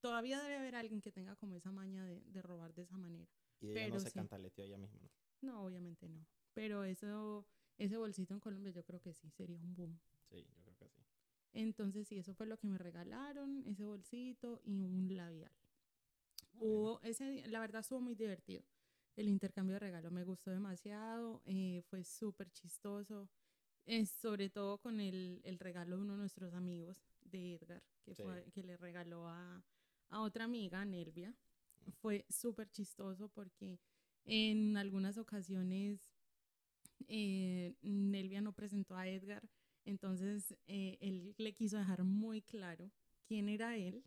todavía 0.00 0.40
debe 0.42 0.56
haber 0.56 0.74
alguien 0.76 1.00
que 1.00 1.12
tenga 1.12 1.36
como 1.36 1.56
esa 1.56 1.72
maña 1.72 2.04
de, 2.06 2.22
de 2.22 2.42
robar 2.42 2.72
de 2.74 2.82
esa 2.82 2.96
manera. 2.96 3.28
Y 3.60 3.66
ella 3.70 3.74
no 3.74 3.88
Pero 3.90 4.00
se 4.00 4.10
sí. 4.10 4.14
cantaleteó 4.16 4.64
ella 4.64 4.78
misma, 4.78 5.00
¿no? 5.02 5.10
No, 5.42 5.64
obviamente 5.64 6.08
no. 6.08 6.24
Pero 6.54 6.84
eso, 6.84 7.44
ese 7.78 7.96
bolsito 7.96 8.34
en 8.34 8.40
Colombia 8.40 8.72
yo 8.72 8.84
creo 8.84 9.00
que 9.00 9.12
sí, 9.12 9.30
sería 9.30 9.60
un 9.60 9.74
boom. 9.74 10.00
Sí, 10.30 10.44
yo 10.44 10.54
creo. 10.62 10.71
Entonces 11.52 12.08
sí, 12.08 12.18
eso 12.18 12.34
fue 12.34 12.46
lo 12.46 12.56
que 12.58 12.66
me 12.66 12.78
regalaron, 12.78 13.64
ese 13.66 13.84
bolsito 13.84 14.60
y 14.64 14.84
un 14.84 15.14
labial. 15.16 15.52
Bueno. 16.54 16.70
Hubo 16.70 17.00
ese, 17.02 17.46
la 17.48 17.60
verdad 17.60 17.80
estuvo 17.80 18.00
muy 18.00 18.14
divertido. 18.14 18.64
El 19.16 19.28
intercambio 19.28 19.74
de 19.74 19.80
regalos 19.80 20.12
me 20.12 20.24
gustó 20.24 20.50
demasiado, 20.50 21.42
eh, 21.44 21.82
fue 21.90 22.04
súper 22.04 22.50
chistoso, 22.50 23.28
eh, 23.86 24.06
sobre 24.06 24.48
todo 24.50 24.78
con 24.78 25.00
el, 25.00 25.40
el 25.44 25.58
regalo 25.58 25.96
de 25.96 26.02
uno 26.02 26.12
de 26.14 26.18
nuestros 26.20 26.54
amigos, 26.54 27.02
de 27.22 27.54
Edgar, 27.54 27.82
que, 28.04 28.14
Sí. 28.14 28.22
fue, 28.22 28.44
que 28.52 28.62
le 28.62 28.76
regaló 28.76 29.28
a, 29.28 29.62
a 30.10 30.20
otra 30.20 30.44
amiga, 30.44 30.84
Nelvia. 30.84 31.34
Fue 32.00 32.24
súper 32.28 32.70
chistoso 32.70 33.28
porque 33.28 33.78
En 34.24 34.76
algunas 34.76 35.18
ocasiones, 35.18 36.12
eh, 37.08 37.74
Nelvia 37.82 38.40
no 38.40 38.52
presentó 38.52 38.96
a 38.96 39.08
Edgar, 39.08 39.42
entonces 39.84 40.56
eh, 40.66 40.98
él 41.00 41.34
le 41.38 41.54
quiso 41.54 41.78
dejar 41.78 42.04
muy 42.04 42.42
claro 42.42 42.90
quién 43.24 43.48
era 43.48 43.76
él 43.76 44.04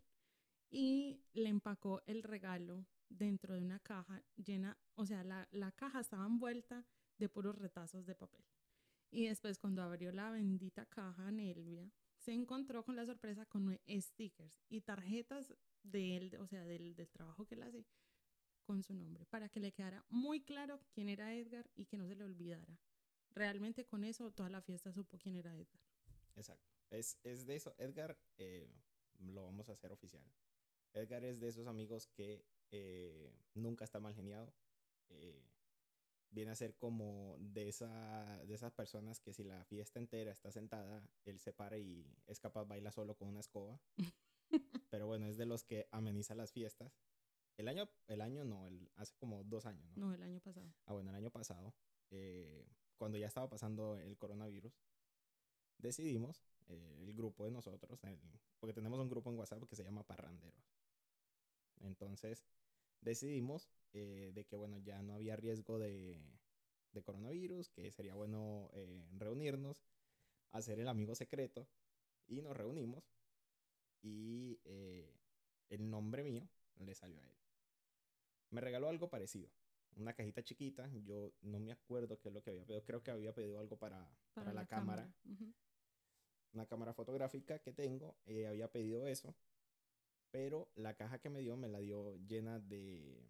y 0.70 1.20
le 1.32 1.48
empacó 1.48 2.02
el 2.06 2.22
regalo 2.22 2.86
dentro 3.08 3.54
de 3.54 3.60
una 3.60 3.78
caja 3.80 4.22
llena, 4.36 4.76
o 4.94 5.06
sea, 5.06 5.22
la, 5.22 5.48
la 5.52 5.72
caja 5.72 6.00
estaba 6.00 6.26
envuelta 6.26 6.84
de 7.18 7.28
puros 7.28 7.56
retazos 7.56 8.04
de 8.06 8.14
papel. 8.14 8.44
Y 9.10 9.26
después 9.26 9.58
cuando 9.58 9.82
abrió 9.82 10.12
la 10.12 10.30
bendita 10.30 10.86
caja, 10.86 11.30
Nelvia 11.30 11.90
se 12.18 12.32
encontró 12.32 12.84
con 12.84 12.96
la 12.96 13.06
sorpresa 13.06 13.46
con 13.46 13.78
stickers 13.88 14.60
y 14.68 14.80
tarjetas 14.80 15.54
de 15.82 16.16
él, 16.16 16.36
o 16.40 16.46
sea, 16.46 16.64
del, 16.64 16.94
del 16.96 17.10
trabajo 17.10 17.46
que 17.46 17.54
él 17.54 17.62
hace 17.62 17.86
con 18.64 18.82
su 18.82 18.94
nombre, 18.94 19.24
para 19.26 19.48
que 19.48 19.60
le 19.60 19.72
quedara 19.72 20.04
muy 20.08 20.40
claro 20.40 20.80
quién 20.92 21.08
era 21.08 21.32
Edgar 21.32 21.70
y 21.76 21.86
que 21.86 21.96
no 21.96 22.08
se 22.08 22.16
le 22.16 22.24
olvidara. 22.24 22.76
Realmente 23.36 23.84
con 23.84 24.02
eso 24.02 24.30
toda 24.30 24.48
la 24.48 24.62
fiesta 24.62 24.92
supo 24.92 25.18
quién 25.18 25.36
era 25.36 25.54
Edgar. 25.54 25.82
Exacto. 26.36 26.72
Es, 26.88 27.18
es 27.22 27.44
de 27.44 27.56
eso. 27.56 27.74
Edgar 27.76 28.18
eh, 28.38 28.66
lo 29.18 29.44
vamos 29.44 29.68
a 29.68 29.72
hacer 29.72 29.92
oficial. 29.92 30.24
Edgar 30.94 31.22
es 31.22 31.38
de 31.38 31.48
esos 31.48 31.66
amigos 31.66 32.06
que 32.06 32.46
eh, 32.70 33.38
nunca 33.52 33.84
está 33.84 34.00
mal 34.00 34.14
geniado. 34.14 34.54
Eh, 35.10 35.44
viene 36.30 36.50
a 36.50 36.54
ser 36.54 36.76
como 36.76 37.36
de, 37.38 37.68
esa, 37.68 38.42
de 38.46 38.54
esas 38.54 38.72
personas 38.72 39.20
que 39.20 39.34
si 39.34 39.44
la 39.44 39.62
fiesta 39.66 39.98
entera 39.98 40.32
está 40.32 40.50
sentada, 40.50 41.06
él 41.26 41.38
se 41.38 41.52
para 41.52 41.76
y 41.76 42.10
es 42.26 42.40
capaz 42.40 42.62
de 42.62 42.70
bailar 42.70 42.94
solo 42.94 43.16
con 43.16 43.28
una 43.28 43.40
escoba. 43.40 43.78
Pero 44.90 45.06
bueno, 45.06 45.26
es 45.26 45.36
de 45.36 45.44
los 45.44 45.62
que 45.62 45.88
ameniza 45.90 46.34
las 46.34 46.52
fiestas. 46.52 46.98
El 47.58 47.68
año, 47.68 47.86
el 48.06 48.22
año 48.22 48.44
no, 48.44 48.66
el, 48.66 48.90
hace 48.94 49.14
como 49.16 49.44
dos 49.44 49.66
años, 49.66 49.90
¿no? 49.90 50.06
No, 50.06 50.14
el 50.14 50.22
año 50.22 50.40
pasado. 50.40 50.74
Ah, 50.86 50.94
bueno, 50.94 51.10
el 51.10 51.16
año 51.16 51.30
pasado, 51.30 51.74
eh, 52.10 52.66
cuando 52.96 53.18
ya 53.18 53.26
estaba 53.26 53.48
pasando 53.48 53.98
el 53.98 54.16
coronavirus, 54.16 54.72
decidimos, 55.78 56.42
eh, 56.68 56.96
el 57.00 57.12
grupo 57.14 57.44
de 57.44 57.50
nosotros, 57.50 58.00
porque 58.58 58.72
tenemos 58.72 58.98
un 58.98 59.08
grupo 59.08 59.30
en 59.30 59.38
WhatsApp 59.38 59.64
que 59.68 59.76
se 59.76 59.84
llama 59.84 60.02
Parranderos. 60.02 60.72
Entonces, 61.80 62.44
decidimos 63.00 63.68
eh, 63.92 64.32
de 64.34 64.44
que, 64.44 64.56
bueno, 64.56 64.78
ya 64.78 65.02
no 65.02 65.14
había 65.14 65.36
riesgo 65.36 65.78
de, 65.78 66.20
coronavirus, 67.04 67.68
que 67.68 67.92
sería 67.92 68.14
bueno 68.14 68.70
eh, 68.72 69.04
reunirnos, 69.18 69.84
hacer 70.52 70.80
el 70.80 70.88
amigo 70.88 71.14
secreto, 71.14 71.68
y 72.26 72.40
nos 72.40 72.56
reunimos, 72.56 73.12
y 74.00 74.58
el 75.68 75.90
nombre 75.90 76.22
mío 76.22 76.48
le 76.78 76.94
salió 76.94 77.20
a 77.20 77.26
él. 77.26 77.36
Me 78.50 78.62
regaló 78.62 78.88
algo 78.88 79.10
parecido, 79.10 79.50
una 79.96 80.12
cajita 80.12 80.42
chiquita, 80.42 80.88
yo 81.04 81.32
no 81.42 81.58
me 81.58 81.72
acuerdo 81.72 82.20
qué 82.20 82.28
es 82.28 82.34
lo 82.34 82.42
que 82.42 82.50
había 82.50 82.64
pedido, 82.64 82.84
creo 82.84 83.02
que 83.02 83.10
había 83.10 83.34
pedido 83.34 83.58
algo 83.58 83.76
para, 83.78 84.08
para, 84.34 84.52
la, 84.52 84.66
cámara 84.66 85.10
una 86.52 86.66
cámara 86.66 86.94
fotográfica 86.94 87.58
que 87.58 87.72
tengo, 87.72 88.16
eh, 88.26 88.46
había 88.46 88.70
pedido 88.70 89.06
eso, 89.06 89.34
pero 90.30 90.70
la 90.74 90.94
caja 90.94 91.18
que 91.18 91.30
me 91.30 91.40
dio 91.40 91.56
me 91.56 91.68
la 91.68 91.78
dio 91.80 92.16
llena 92.26 92.58
de, 92.60 93.26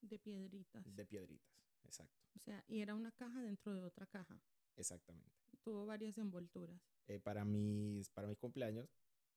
De 0.00 0.18
piedritas. 0.18 0.84
de 0.84 1.06
piedritas. 1.06 1.52
Exacto, 1.84 2.22
O 2.36 2.38
sea, 2.38 2.64
y 2.68 2.80
era 2.80 2.94
una 2.94 3.10
caja 3.12 3.42
dentro 3.42 3.74
de 3.74 3.82
otra 3.82 4.06
caja. 4.06 4.40
exactamente. 4.76 5.30
Tuvo 5.62 5.86
varias 5.86 6.16
envolturas. 6.18 6.80
Eh, 7.06 7.20
para, 7.20 7.44
mis, 7.44 8.08
para 8.10 8.26
mis 8.26 8.38
cumpleaños, 8.38 8.88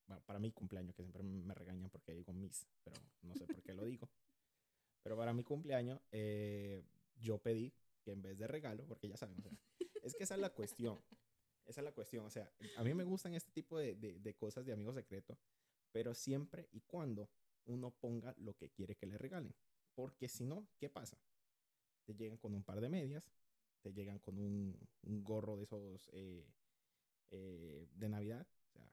bueno, 0.07 0.23
para 0.25 0.39
mi 0.39 0.51
cumpleaños, 0.51 0.95
que 0.95 1.03
siempre 1.03 1.23
me 1.23 1.53
regañan 1.53 1.89
porque 1.89 2.13
digo 2.13 2.33
mis, 2.33 2.67
pero 2.83 3.01
no 3.21 3.35
sé 3.35 3.45
por 3.47 3.61
qué 3.63 3.73
lo 3.73 3.85
digo. 3.85 4.09
Pero 5.15 5.21
para 5.21 5.33
mi 5.33 5.45
cumpleaños, 5.45 6.01
eh, 6.11 6.83
yo 7.15 7.37
pedí 7.37 7.71
que 8.03 8.11
en 8.11 8.21
vez 8.21 8.37
de 8.37 8.47
regalo, 8.47 8.85
porque 8.85 9.07
ya 9.07 9.15
saben, 9.15 9.37
o 9.39 9.41
sea, 9.41 9.51
es 10.03 10.13
que 10.13 10.23
esa 10.23 10.35
es 10.35 10.41
la 10.41 10.49
cuestión. 10.49 11.01
Esa 11.65 11.79
es 11.79 11.85
la 11.85 11.93
cuestión. 11.93 12.25
O 12.25 12.29
sea, 12.29 12.51
a 12.75 12.83
mí 12.83 12.93
me 12.93 13.05
gustan 13.05 13.33
este 13.33 13.49
tipo 13.53 13.77
de, 13.79 13.95
de, 13.95 14.19
de 14.19 14.33
cosas 14.35 14.65
de 14.65 14.73
amigos 14.73 14.93
secretos, 14.95 15.37
pero 15.93 16.13
siempre 16.13 16.67
y 16.73 16.81
cuando 16.81 17.29
uno 17.65 17.91
ponga 17.91 18.35
lo 18.39 18.57
que 18.57 18.69
quiere 18.69 18.95
que 18.97 19.05
le 19.05 19.17
regalen. 19.17 19.55
Porque 19.93 20.27
si 20.27 20.45
no, 20.45 20.67
¿qué 20.77 20.89
pasa? 20.89 21.17
Te 22.03 22.13
llegan 22.13 22.37
con 22.37 22.53
un 22.53 22.63
par 22.65 22.81
de 22.81 22.89
medias, 22.89 23.23
te 23.81 23.93
llegan 23.93 24.19
con 24.19 24.37
un, 24.37 24.77
un 25.03 25.23
gorro 25.23 25.55
de 25.55 25.63
esos 25.63 26.09
eh, 26.11 26.45
eh, 27.31 27.87
de 27.93 28.09
Navidad. 28.09 28.45
O 28.67 28.71
sea, 28.73 28.91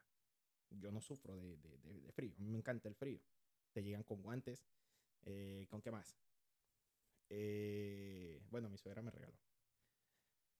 yo 0.70 0.92
no 0.92 1.00
sufro 1.00 1.36
de, 1.36 1.56
de- 1.56 1.78
de- 1.78 2.00
de 2.00 2.12
frío. 2.12 2.32
A 2.38 2.40
mí 2.40 2.48
me 2.48 2.58
encanta 2.58 2.88
el 2.88 2.94
frío. 2.94 3.20
Te 3.72 3.82
llegan 3.82 4.04
con 4.04 4.22
guantes. 4.22 4.64
Eh, 5.24 5.66
¿Con 5.70 5.80
qué 5.82 5.90
más? 5.90 6.16
Eh, 7.30 8.42
bueno, 8.50 8.68
mi 8.68 8.78
suegra 8.78 9.02
me 9.02 9.10
regaló. 9.10 9.38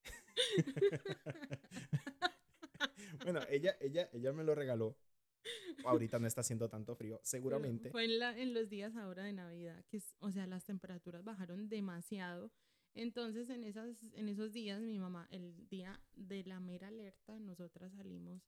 bueno, 3.24 3.40
ella, 3.48 3.76
ella, 3.80 4.08
ella 4.12 4.32
me 4.32 4.44
lo 4.44 4.54
regaló. 4.54 4.96
Ahorita 5.84 6.18
no 6.18 6.26
está 6.26 6.42
haciendo 6.42 6.68
tanto 6.68 6.94
frío. 6.94 7.20
Seguramente. 7.24 7.90
Fue 7.90 8.04
en, 8.04 8.18
la- 8.18 8.38
en 8.38 8.54
los 8.54 8.68
días 8.68 8.94
ahora 8.96 9.24
de 9.24 9.32
Navidad, 9.32 9.84
que 9.88 9.96
es, 9.98 10.14
o 10.20 10.30
sea, 10.30 10.46
las 10.46 10.64
temperaturas 10.64 11.24
bajaron 11.24 11.68
demasiado. 11.68 12.52
Entonces, 12.94 13.48
en, 13.48 13.64
esas, 13.64 14.02
en 14.12 14.28
esos 14.28 14.52
días, 14.52 14.80
mi 14.80 14.98
mamá, 14.98 15.26
el 15.30 15.66
día 15.68 16.00
de 16.14 16.44
la 16.44 16.60
mera 16.60 16.88
alerta, 16.88 17.38
nosotras 17.40 17.92
salimos 17.94 18.42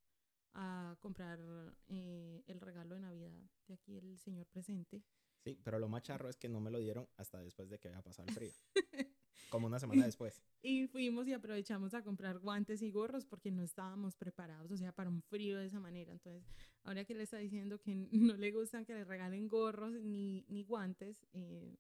a 0.53 0.97
comprar 1.01 1.41
eh, 1.89 2.45
el 2.47 2.61
regalo 2.61 2.95
de 2.95 3.01
Navidad 3.01 3.33
de 3.67 3.75
aquí 3.75 3.97
el 3.97 4.19
señor 4.19 4.47
presente. 4.47 5.03
Sí, 5.45 5.61
pero 5.63 5.79
lo 5.79 5.89
más 5.89 6.03
charro 6.03 6.31
es 6.31 6.37
que 6.37 6.49
no 6.49 6.61
me 6.61 6.71
lo 6.71 6.79
dieron 6.79 7.07
hasta 7.19 7.39
después 7.43 7.69
de 7.69 7.79
que 7.79 7.89
había 7.89 8.03
pasado 8.03 8.29
el 8.29 8.35
frío. 8.35 8.53
Como 9.51 9.67
una 9.67 9.79
semana 9.79 10.07
después. 10.07 10.43
Y 10.63 10.87
fuimos 10.87 11.29
y 11.29 11.33
aprovechamos 11.35 11.93
a 11.93 12.03
comprar 12.03 12.39
guantes 12.39 12.81
y 12.83 12.91
gorros 12.91 13.27
porque 13.27 13.51
no 13.51 13.63
estábamos 13.63 14.17
preparados, 14.17 14.71
o 14.71 14.77
sea, 14.77 14.93
para 14.93 15.11
un 15.11 15.23
frío 15.23 15.59
de 15.59 15.67
esa 15.67 15.81
manera. 15.81 16.13
Entonces, 16.13 16.49
ahora 16.83 17.05
que 17.05 17.15
le 17.15 17.25
está 17.25 17.37
diciendo 17.37 17.79
que 17.79 17.95
no 18.13 18.37
le 18.37 18.51
gustan 18.53 18.85
que 18.85 18.95
le 18.95 19.05
regalen 19.05 19.47
gorros 19.47 19.93
ni, 20.01 20.45
ni 20.49 20.65
guantes, 20.65 21.27
eh, 21.33 21.77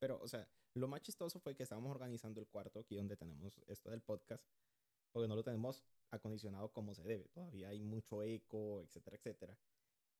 Pero, 0.00 0.20
o 0.20 0.26
sea, 0.26 0.48
lo 0.74 0.88
más 0.88 1.00
chistoso 1.02 1.38
fue 1.38 1.54
que 1.54 1.62
estábamos 1.62 1.90
organizando 1.90 2.40
el 2.40 2.48
cuarto 2.48 2.80
aquí 2.80 2.96
donde 2.96 3.16
tenemos 3.16 3.62
esto 3.66 3.90
del 3.90 4.02
podcast, 4.02 4.44
porque 5.12 5.28
no 5.28 5.36
lo 5.36 5.44
tenemos 5.44 5.84
acondicionado 6.10 6.72
como 6.72 6.92
se 6.92 7.04
debe. 7.04 7.28
Todavía 7.28 7.68
hay 7.68 7.82
mucho 7.82 8.22
eco, 8.22 8.82
etcétera, 8.82 9.16
etcétera. 9.16 9.56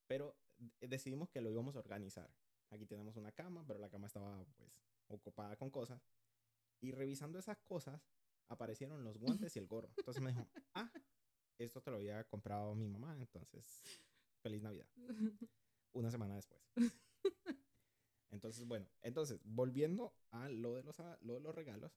Pero 0.06 0.36
eh, 0.80 0.88
decidimos 0.88 1.28
que 1.28 1.40
lo 1.40 1.50
íbamos 1.50 1.76
a 1.76 1.80
organizar. 1.80 2.30
Aquí 2.70 2.86
tenemos 2.86 3.16
una 3.16 3.32
cama, 3.32 3.64
pero 3.66 3.78
la 3.78 3.88
cama 3.88 4.06
estaba, 4.06 4.44
pues, 4.56 4.70
ocupada 5.08 5.56
con 5.56 5.70
cosas. 5.70 6.00
Y 6.80 6.90
revisando 6.92 7.38
esas 7.38 7.58
cosas, 7.58 8.00
aparecieron 8.48 9.02
los 9.04 9.18
guantes 9.18 9.54
y 9.56 9.58
el 9.58 9.66
gorro. 9.66 9.90
Entonces 9.96 10.22
me 10.22 10.30
dijo, 10.32 10.46
ah, 10.74 10.90
esto 11.58 11.80
te 11.80 11.90
lo 11.90 11.96
había 11.96 12.24
comprado 12.24 12.74
mi 12.74 12.88
mamá, 12.88 13.16
entonces, 13.18 13.82
feliz 14.42 14.62
Navidad. 14.62 14.88
Una 15.92 16.10
semana 16.10 16.34
después. 16.36 16.60
Entonces, 18.30 18.66
bueno, 18.66 18.86
entonces, 19.02 19.40
volviendo 19.44 20.12
a 20.30 20.48
lo 20.48 20.74
de 20.74 20.82
los, 20.82 20.98
a- 21.00 21.18
lo 21.22 21.34
de 21.34 21.40
los 21.40 21.54
regalos, 21.54 21.92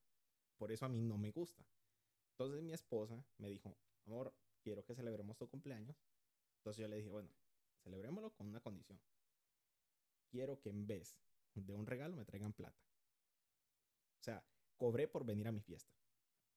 por 0.57 0.71
eso 0.71 0.85
a 0.85 0.89
mí 0.89 1.01
no 1.01 1.17
me 1.17 1.31
gusta. 1.31 1.65
Entonces 2.31 2.61
mi 2.61 2.71
esposa 2.71 3.25
me 3.38 3.49
dijo, 3.49 3.75
amor, 4.05 4.33
quiero 4.61 4.85
que 4.85 4.95
celebremos 4.95 5.38
tu 5.38 5.47
cumpleaños. 5.49 5.97
Entonces 6.59 6.81
yo 6.81 6.88
le 6.88 6.97
dije, 6.97 7.09
bueno, 7.09 7.29
celebrémoslo 7.83 8.31
con 8.31 8.47
una 8.47 8.61
condición. 8.61 8.99
Quiero 10.29 10.59
que 10.59 10.69
en 10.69 10.88
vez 10.88 11.17
de 11.55 11.74
un 11.74 11.86
regalo 11.86 12.15
me 12.15 12.25
traigan 12.25 12.53
plata. 12.53 12.79
O 14.19 14.24
sea, 14.24 14.43
cobré 14.77 15.07
por 15.07 15.25
venir 15.25 15.48
a 15.48 15.51
mi 15.51 15.62
fiesta. 15.62 15.93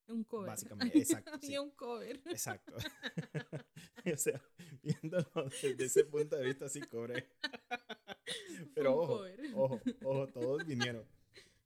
un 0.09 0.25
cover. 0.25 0.49
Básicamente, 0.49 0.99
exacto, 0.99 1.39
sí. 1.41 1.57
un 1.59 1.71
cover. 1.71 2.21
Exacto. 2.27 2.77
o 4.13 4.17
sea, 4.17 4.43
viéndolo 4.83 5.31
desde 5.63 5.85
ese 5.85 6.05
punto 6.05 6.37
de 6.37 6.47
vista, 6.47 6.69
sí 6.69 6.81
cobré. 6.83 7.29
Pero 8.75 8.97
ojo, 8.97 9.19
cover. 9.19 9.41
ojo, 9.55 9.81
ojo, 10.05 10.27
todos 10.29 10.67
vinieron. 10.67 11.07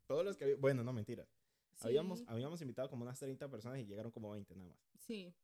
Todos 0.07 0.25
los 0.25 0.37
que 0.37 0.55
bueno, 0.55 0.85
no 0.85 0.93
mentira. 0.93 1.27
Habíamos, 1.81 2.25
habíamos 2.27 2.61
invitado 2.63 2.89
como 2.89 3.03
unas 3.03 3.19
30 3.19 3.51
personas 3.51 3.79
y 3.81 3.85
llegaron 3.85 4.11
como 4.11 4.31
20 4.31 4.55
nada 4.55 4.71
más. 4.71 4.79
Sí, 4.99 5.35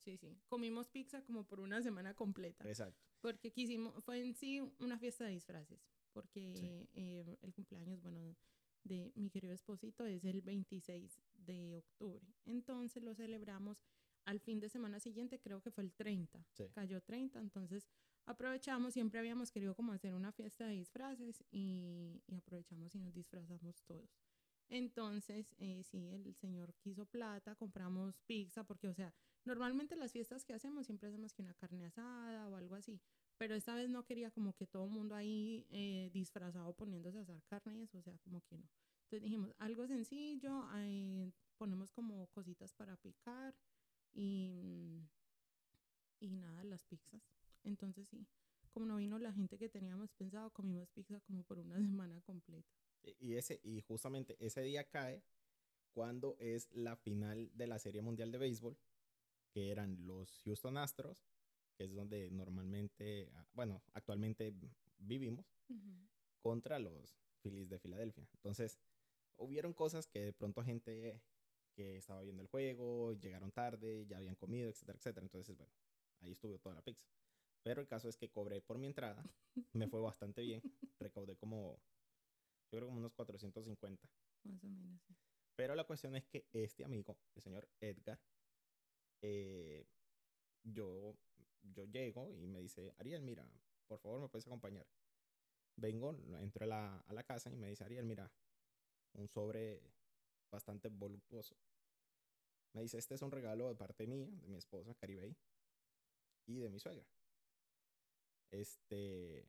sí, 0.00 0.16
sí. 0.16 0.36
Comimos 0.48 0.88
pizza 0.88 1.22
como 1.22 1.44
por 1.46 1.60
una 1.60 1.82
semana 1.82 2.14
completa. 2.14 2.66
Exacto. 2.68 3.00
Porque 3.20 3.52
quisimos, 3.52 4.02
fue 4.04 4.20
en 4.20 4.34
sí 4.34 4.60
una 4.78 4.98
fiesta 4.98 5.24
de 5.24 5.30
disfraces. 5.32 5.80
Porque 6.12 6.54
Sí. 6.56 6.88
eh, 6.94 7.38
el 7.42 7.52
cumpleaños, 7.52 8.00
bueno, 8.02 8.36
de 8.82 9.12
mi 9.14 9.30
querido 9.30 9.52
esposito 9.54 10.04
es 10.06 10.24
el 10.24 10.40
26 10.42 11.20
de 11.34 11.76
octubre. 11.76 12.26
Entonces 12.46 13.02
lo 13.02 13.14
celebramos 13.14 13.84
al 14.24 14.40
fin 14.40 14.58
de 14.60 14.68
semana 14.68 15.00
siguiente, 15.00 15.38
creo 15.38 15.60
que 15.60 15.70
fue 15.70 15.84
el 15.84 15.92
30. 15.92 16.44
Sí. 16.52 16.64
Cayó 16.72 17.00
30, 17.02 17.40
entonces 17.40 17.86
aprovechamos, 18.26 18.94
siempre 18.94 19.18
habíamos 19.18 19.50
querido 19.50 19.74
como 19.74 19.92
hacer 19.92 20.14
una 20.14 20.32
fiesta 20.32 20.66
de 20.66 20.74
disfraces 20.74 21.44
y, 21.50 22.22
y 22.26 22.34
aprovechamos 22.34 22.94
y 22.94 22.98
nos 22.98 23.14
disfrazamos 23.14 23.82
todos. 23.84 24.10
Entonces, 24.70 25.52
eh, 25.58 25.82
sí, 25.82 26.06
el 26.06 26.32
señor 26.36 26.72
quiso 26.74 27.04
plata, 27.04 27.56
compramos 27.56 28.20
pizza, 28.20 28.62
porque, 28.62 28.88
o 28.88 28.94
sea, 28.94 29.12
normalmente 29.44 29.96
las 29.96 30.12
fiestas 30.12 30.44
que 30.44 30.54
hacemos 30.54 30.86
siempre 30.86 31.08
hacemos 31.08 31.32
que 31.32 31.42
una 31.42 31.54
carne 31.54 31.86
asada 31.86 32.48
o 32.48 32.54
algo 32.54 32.76
así, 32.76 33.00
pero 33.36 33.56
esta 33.56 33.74
vez 33.74 33.90
no 33.90 34.04
quería 34.04 34.30
como 34.30 34.52
que 34.54 34.68
todo 34.68 34.84
el 34.84 34.90
mundo 34.90 35.16
ahí 35.16 35.66
eh, 35.70 36.08
disfrazado 36.12 36.72
poniéndose 36.72 37.18
a 37.18 37.22
asar 37.22 37.42
carne 37.48 37.80
y 37.80 37.82
eso, 37.82 37.98
o 37.98 38.02
sea, 38.02 38.16
como 38.18 38.42
que 38.42 38.58
no. 38.58 38.68
Entonces 39.02 39.22
dijimos, 39.22 39.52
algo 39.58 39.88
sencillo, 39.88 40.68
ponemos 41.58 41.90
como 41.90 42.28
cositas 42.28 42.72
para 42.72 42.96
picar 42.96 43.56
y, 44.12 45.02
y 46.20 46.30
nada, 46.36 46.62
las 46.62 46.84
pizzas. 46.84 47.20
Entonces 47.64 48.06
sí, 48.08 48.24
como 48.70 48.86
no 48.86 48.96
vino 48.96 49.18
la 49.18 49.32
gente 49.32 49.58
que 49.58 49.68
teníamos 49.68 50.12
pensado, 50.12 50.50
comimos 50.50 50.90
pizza 50.90 51.18
como 51.22 51.42
por 51.42 51.58
una 51.58 51.74
semana 51.80 52.20
completa. 52.20 52.79
Y, 53.02 53.36
ese, 53.36 53.60
y 53.62 53.80
justamente 53.80 54.36
ese 54.38 54.62
día 54.62 54.88
cae 54.88 55.22
cuando 55.92 56.36
es 56.38 56.70
la 56.72 56.96
final 56.96 57.50
de 57.54 57.66
la 57.66 57.78
Serie 57.78 58.02
Mundial 58.02 58.30
de 58.30 58.38
Béisbol, 58.38 58.76
que 59.50 59.70
eran 59.70 60.06
los 60.06 60.42
Houston 60.44 60.76
Astros, 60.76 61.26
que 61.76 61.84
es 61.84 61.94
donde 61.94 62.30
normalmente, 62.30 63.30
ah, 63.34 63.46
bueno, 63.52 63.82
actualmente 63.92 64.54
vivimos, 64.98 65.46
contra 66.40 66.78
los 66.78 67.18
Phillies 67.42 67.68
de 67.68 67.78
Filadelfia. 67.78 68.28
Entonces, 68.34 68.78
hubieron 69.36 69.72
cosas 69.72 70.06
que 70.06 70.20
de 70.26 70.32
pronto 70.32 70.62
gente 70.62 71.20
que 71.74 71.96
estaba 71.96 72.22
viendo 72.22 72.42
el 72.42 72.48
juego, 72.48 73.14
llegaron 73.14 73.52
tarde, 73.52 74.06
ya 74.06 74.18
habían 74.18 74.34
comido, 74.36 74.68
etcétera, 74.68 74.98
etcétera. 74.98 75.24
Entonces, 75.24 75.56
bueno, 75.56 75.72
ahí 76.20 76.32
estuvo 76.32 76.58
toda 76.58 76.74
la 76.74 76.82
pizza. 76.82 77.06
Pero 77.62 77.80
el 77.80 77.86
caso 77.86 78.08
es 78.08 78.16
que 78.16 78.30
cobré 78.30 78.60
por 78.60 78.78
mi 78.78 78.86
entrada, 78.86 79.22
me 79.72 79.86
fue 79.88 80.00
bastante 80.00 80.42
bien, 80.42 80.62
recaudé 80.98 81.36
como, 81.36 81.78
yo 82.70 82.78
creo 82.78 82.86
como 82.86 82.98
unos 82.98 83.12
450. 83.12 84.08
Más 84.44 84.64
o 84.64 84.68
menos, 84.68 85.02
sí. 85.02 85.14
Pero 85.56 85.74
la 85.74 85.84
cuestión 85.84 86.16
es 86.16 86.24
que 86.26 86.46
este 86.52 86.84
amigo, 86.84 87.18
el 87.34 87.42
señor 87.42 87.68
Edgar, 87.80 88.18
eh, 89.22 89.86
yo, 90.62 91.16
yo 91.62 91.84
llego 91.84 92.30
y 92.30 92.46
me 92.46 92.60
dice, 92.60 92.94
Ariel, 92.98 93.22
mira, 93.22 93.46
por 93.86 93.98
favor, 93.98 94.20
¿me 94.20 94.28
puedes 94.28 94.46
acompañar? 94.46 94.86
Vengo, 95.76 96.16
entro 96.38 96.64
a 96.64 96.66
la, 96.66 96.98
a 97.00 97.12
la 97.12 97.24
casa 97.24 97.50
y 97.50 97.56
me 97.56 97.68
dice, 97.68 97.84
Ariel, 97.84 98.04
mira, 98.04 98.32
un 99.14 99.28
sobre 99.28 99.82
bastante 100.50 100.88
voluptuoso. 100.88 101.56
Me 102.72 102.82
dice, 102.82 102.98
este 102.98 103.14
es 103.14 103.22
un 103.22 103.32
regalo 103.32 103.68
de 103.68 103.74
parte 103.74 104.06
mía, 104.06 104.28
de 104.30 104.48
mi 104.48 104.56
esposa, 104.56 104.94
Caribey, 104.94 105.36
y 106.46 106.58
de 106.58 106.70
mi 106.70 106.78
suegra. 106.78 107.06
Este, 108.50 109.44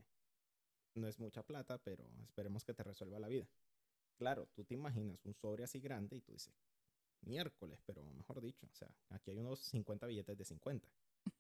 no 0.96 1.08
es 1.08 1.20
mucha 1.20 1.44
plata, 1.44 1.78
pero 1.78 2.06
esperemos 2.24 2.64
que 2.64 2.74
te 2.74 2.84
resuelva 2.84 3.20
la 3.20 3.28
vida. 3.28 3.48
Claro, 4.18 4.48
tú 4.54 4.64
te 4.64 4.74
imaginas 4.74 5.26
un 5.26 5.34
sobre 5.34 5.64
así 5.64 5.80
grande 5.80 6.18
y 6.18 6.22
tú 6.22 6.32
dices, 6.32 6.54
miércoles, 7.22 7.82
pero 7.86 8.04
mejor 8.04 8.42
dicho, 8.42 8.68
o 8.68 8.76
sea, 8.76 8.94
aquí 9.10 9.32
hay 9.32 9.38
unos 9.38 9.60
50 9.60 10.08
billetes 10.08 10.38
de 10.38 10.46
50. 10.46 10.88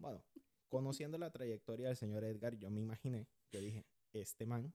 Bueno, 0.00 0.22
conociendo 0.68 1.16
la 1.16 1.30
trayectoria 1.30 1.88
del 1.88 1.96
señor 1.96 2.24
Edgar, 2.24 2.54
yo 2.56 2.70
me 2.70 2.80
imaginé, 2.80 3.26
yo 3.50 3.60
dije, 3.60 3.86
este 4.12 4.44
man 4.44 4.74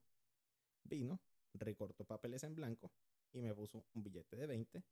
vino, 0.84 1.20
recortó 1.54 2.04
papeles 2.04 2.44
en 2.44 2.56
blanco 2.56 2.92
y 3.32 3.42
me 3.42 3.54
puso 3.54 3.86
un 3.94 4.04
billete 4.04 4.36
de 4.38 4.48
20 4.48 4.84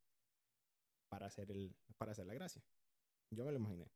para 1.10 1.26
hacer, 1.26 1.50
el, 1.52 1.76
para 1.98 2.12
hacer 2.12 2.28
la 2.28 2.36
gracia. 2.36 2.64
Yo 3.32 3.46
me 3.46 3.52
lo 3.52 3.58
imaginé. 3.58 3.90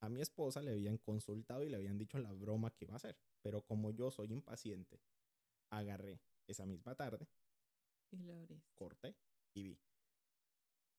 A 0.00 0.08
mi 0.08 0.20
esposa 0.20 0.60
le 0.60 0.72
habían 0.72 0.98
consultado 0.98 1.62
y 1.62 1.68
le 1.68 1.76
habían 1.76 1.98
dicho 1.98 2.18
la 2.18 2.32
broma 2.32 2.70
que 2.70 2.84
iba 2.84 2.94
a 2.94 2.96
hacer, 2.96 3.16
pero 3.46 3.62
como 3.62 3.92
yo 3.92 4.10
soy 4.10 4.32
impaciente, 4.32 5.00
agarré 5.70 6.20
esa 6.48 6.66
misma 6.66 6.96
tarde, 6.96 7.28
y 8.10 8.28
corté 8.74 9.14
y 9.54 9.62
vi. 9.62 9.78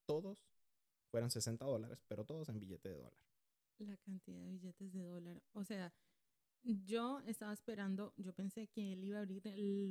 Todos 0.06 0.48
fueron 1.12 1.30
60 1.30 1.66
dólares, 1.66 2.06
pero 2.08 2.24
todos 2.24 2.48
en 2.48 2.62
billete 2.62 2.88
de 2.88 2.96
dólar. 2.96 3.20
La 3.80 3.98
cantidad 3.98 4.40
de 4.40 4.52
billetes 4.52 4.94
de 4.94 5.04
dólar. 5.04 5.44
O 5.52 5.66
sea, 5.66 5.94
yo 6.64 7.20
estaba 7.26 7.52
esperando, 7.52 8.14
yo 8.16 8.32
pensé 8.32 8.68
que 8.68 8.94
él 8.94 9.04
iba 9.04 9.18
a 9.18 9.24
abrir 9.24 9.44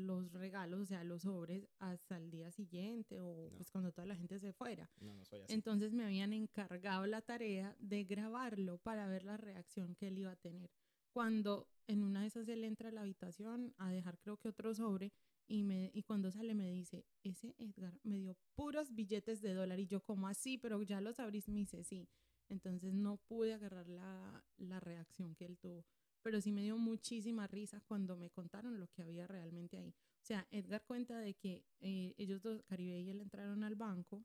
los 0.07 0.33
regalos, 0.33 0.81
o 0.81 0.87
sea, 0.87 1.05
los 1.05 1.25
sobres 1.25 1.69
hasta 1.79 2.17
el 2.17 2.31
día 2.31 2.51
siguiente 2.53 3.21
o 3.21 3.51
pues 3.55 3.71
cuando 3.71 3.93
toda 3.93 4.07
la 4.07 4.17
gente 4.17 4.39
se 4.39 4.55
fuera. 4.55 4.91
No, 5.01 5.13
no 5.13 5.27
soy 5.27 5.43
así. 5.43 5.53
Entonces 5.53 5.93
me 5.93 6.07
habían 6.07 6.33
encargado 6.33 7.05
la 7.05 7.21
tarea 7.21 7.77
de 7.81 8.05
grabarlo 8.05 8.79
para 8.79 9.07
ver 9.09 9.25
la 9.25 9.37
reacción 9.37 9.95
que 9.95 10.09
él 10.09 10.17
iba 10.17 10.33
a 10.33 10.37
tener. 10.37 10.71
Cuando 11.11 11.69
en 11.87 12.03
una 12.03 12.23
de 12.23 12.29
esas 12.29 12.49
él 12.49 12.65
entra 12.65 12.89
a 12.89 12.93
la 12.93 13.03
habitación 13.03 13.75
a 13.79 13.91
dejar 13.91 14.19
creo 14.19 14.37
que 14.37 14.49
otro 14.49 14.75
sobre 14.75 15.13
y, 15.47 15.63
me, 15.63 15.91
y 15.95 16.03
cuando 16.03 16.31
sale 16.31 16.55
me 16.55 16.71
dice, 16.71 17.05
ese 17.23 17.55
Edgar 17.59 17.99
me 18.03 18.19
dio 18.19 18.37
puros 18.55 18.95
billetes 18.95 19.41
de 19.41 19.55
dólar 19.55 19.79
y 19.79 19.87
yo 19.87 20.01
como 20.01 20.29
así, 20.29 20.59
pero 20.59 20.83
ya 20.83 21.01
los 21.01 21.21
abrís, 21.21 21.49
me 21.49 21.61
dice 21.61 21.85
sí. 21.85 22.09
Entonces 22.49 22.95
no 22.95 23.17
pude 23.17 23.55
agarrar 23.55 23.89
la, 23.89 24.45
la 24.57 24.81
reacción 24.81 25.35
que 25.35 25.47
él 25.47 25.59
tuvo 25.59 25.85
pero 26.27 26.41
sí 26.41 26.51
me 26.51 26.65
dio 26.65 26.77
muchísima 26.77 27.47
risa 27.47 27.81
cuando 27.87 28.17
me 28.17 28.31
contaron 28.31 28.81
lo 28.81 28.89
que 28.89 29.03
había 29.03 29.29
realmente 29.29 29.77
ahí. 29.79 29.91
O 29.91 30.25
sea, 30.25 30.45
Edgar 30.51 30.85
cuenta 30.85 31.21
de 31.21 31.35
que 31.35 31.65
eh, 31.79 32.15
ellos 32.19 32.43
dos, 32.43 32.65
Caribe 32.65 33.01
y 33.01 33.11
él, 33.11 33.21
entraron 33.21 33.63
al 33.63 33.77
banco 33.77 34.25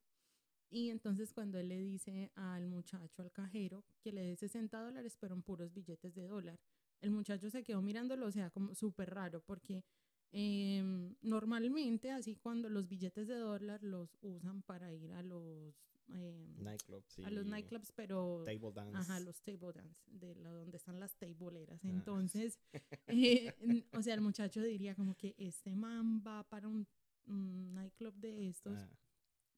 y 0.72 0.90
entonces 0.90 1.32
cuando 1.32 1.60
él 1.60 1.70
le 1.70 1.78
dice 1.78 2.32
al 2.34 2.66
muchacho, 2.66 3.22
al 3.22 3.32
cajero, 3.32 3.86
que 4.02 4.12
le 4.12 4.24
dé 4.24 4.36
60 4.36 4.82
dólares, 4.82 5.16
pero 5.20 5.36
en 5.36 5.44
puros 5.44 5.76
billetes 5.76 6.16
de 6.16 6.26
dólar, 6.26 6.60
el 7.02 7.12
muchacho 7.12 7.50
se 7.50 7.64
quedó 7.64 7.82
mirándolo, 7.82 8.28
o 8.28 8.32
sea, 8.32 8.50
como 8.50 8.74
súper 8.76 9.14
raro, 9.14 9.42
porque 9.42 9.84
em, 10.32 11.16
normalmente 11.22 12.12
así 12.12 12.36
cuando 12.36 12.70
los 12.70 12.88
billetes 12.88 13.28
de 13.28 13.36
dólar 13.36 13.84
los 13.84 14.18
usan 14.22 14.62
para 14.62 14.94
ir 14.94 15.12
a 15.14 15.24
los 15.24 15.76
eh, 16.14 16.56
nightclubs. 16.58 17.20
A 17.20 17.32
los 17.32 17.46
nightclubs, 17.46 17.92
pero... 17.94 18.44
Table 18.46 18.72
dance. 18.74 18.98
Ajá, 18.98 19.20
los 19.20 19.42
table 19.42 19.72
dance, 19.74 20.02
de 20.08 20.36
la, 20.36 20.52
donde 20.52 20.78
están 20.78 21.00
las 21.00 21.16
tableeras. 21.16 21.80
Ah. 21.84 21.90
Entonces, 21.90 22.60
eh, 23.08 23.54
o 23.94 24.02
sea, 24.02 24.14
el 24.14 24.22
muchacho 24.22 24.62
diría 24.62 24.96
como 24.96 25.16
que 25.16 25.36
este 25.38 25.76
man 25.76 26.24
va 26.26 26.44
para 26.44 26.68
un, 26.68 26.88
nightclub 27.26 28.14
de 28.16 28.50
estos, 28.50 28.78
ah. 28.78 28.90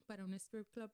para 0.06 0.24
un 0.24 0.34
strip 0.34 0.70
club, 0.72 0.92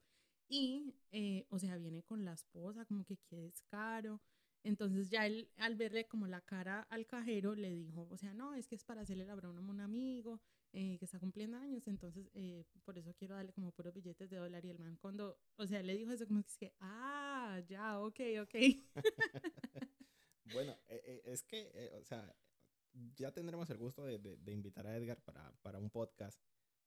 y, 0.48 0.94
eh, 1.12 1.46
o 1.50 1.58
sea, 1.58 1.76
viene 1.76 2.02
con 2.02 2.24
la 2.24 2.32
esposa, 2.32 2.84
como 2.84 3.04
que 3.04 3.18
qué 3.18 3.52
caro. 3.68 4.20
Entonces 4.62 5.08
ya 5.08 5.26
él, 5.26 5.50
al 5.56 5.76
verle 5.76 6.06
como 6.06 6.26
la 6.26 6.42
cara 6.42 6.82
al 6.90 7.06
cajero, 7.06 7.54
le 7.54 7.70
dijo, 7.70 8.06
o 8.10 8.16
sea, 8.16 8.34
no, 8.34 8.54
es 8.54 8.68
que 8.68 8.74
es 8.74 8.84
para 8.84 9.02
hacerle 9.02 9.24
la 9.24 9.34
broma 9.34 9.60
a 9.60 9.70
un 9.70 9.80
amigo, 9.80 10.40
eh, 10.72 10.98
que 10.98 11.04
está 11.04 11.18
cumpliendo 11.18 11.56
años, 11.56 11.88
entonces 11.88 12.30
eh, 12.34 12.64
por 12.84 12.96
eso 12.98 13.14
quiero 13.14 13.34
darle 13.34 13.52
como 13.52 13.72
puros 13.72 13.94
billetes 13.94 14.28
de 14.30 14.36
dólar. 14.36 14.64
Y 14.64 14.70
el 14.70 14.78
man 14.78 14.96
cuando, 15.00 15.38
o 15.56 15.66
sea, 15.66 15.82
le 15.82 15.96
dijo 15.96 16.12
eso 16.12 16.26
como 16.26 16.42
que, 16.42 16.48
es 16.48 16.58
que 16.58 16.72
ah, 16.80 17.60
ya, 17.66 18.00
ok, 18.00 18.20
ok. 18.42 18.54
bueno, 20.52 20.76
eh, 20.88 21.22
es 21.24 21.42
que, 21.42 21.98
o 22.00 22.04
sea, 22.04 22.36
ya 23.16 23.32
tendremos 23.32 23.70
el 23.70 23.78
gusto 23.78 24.04
de, 24.04 24.18
de, 24.18 24.52
invitar 24.52 24.86
a 24.86 24.96
Edgar 24.96 25.22
para, 25.22 25.52
para 25.62 25.78
un 25.78 25.90
podcast, 25.90 26.38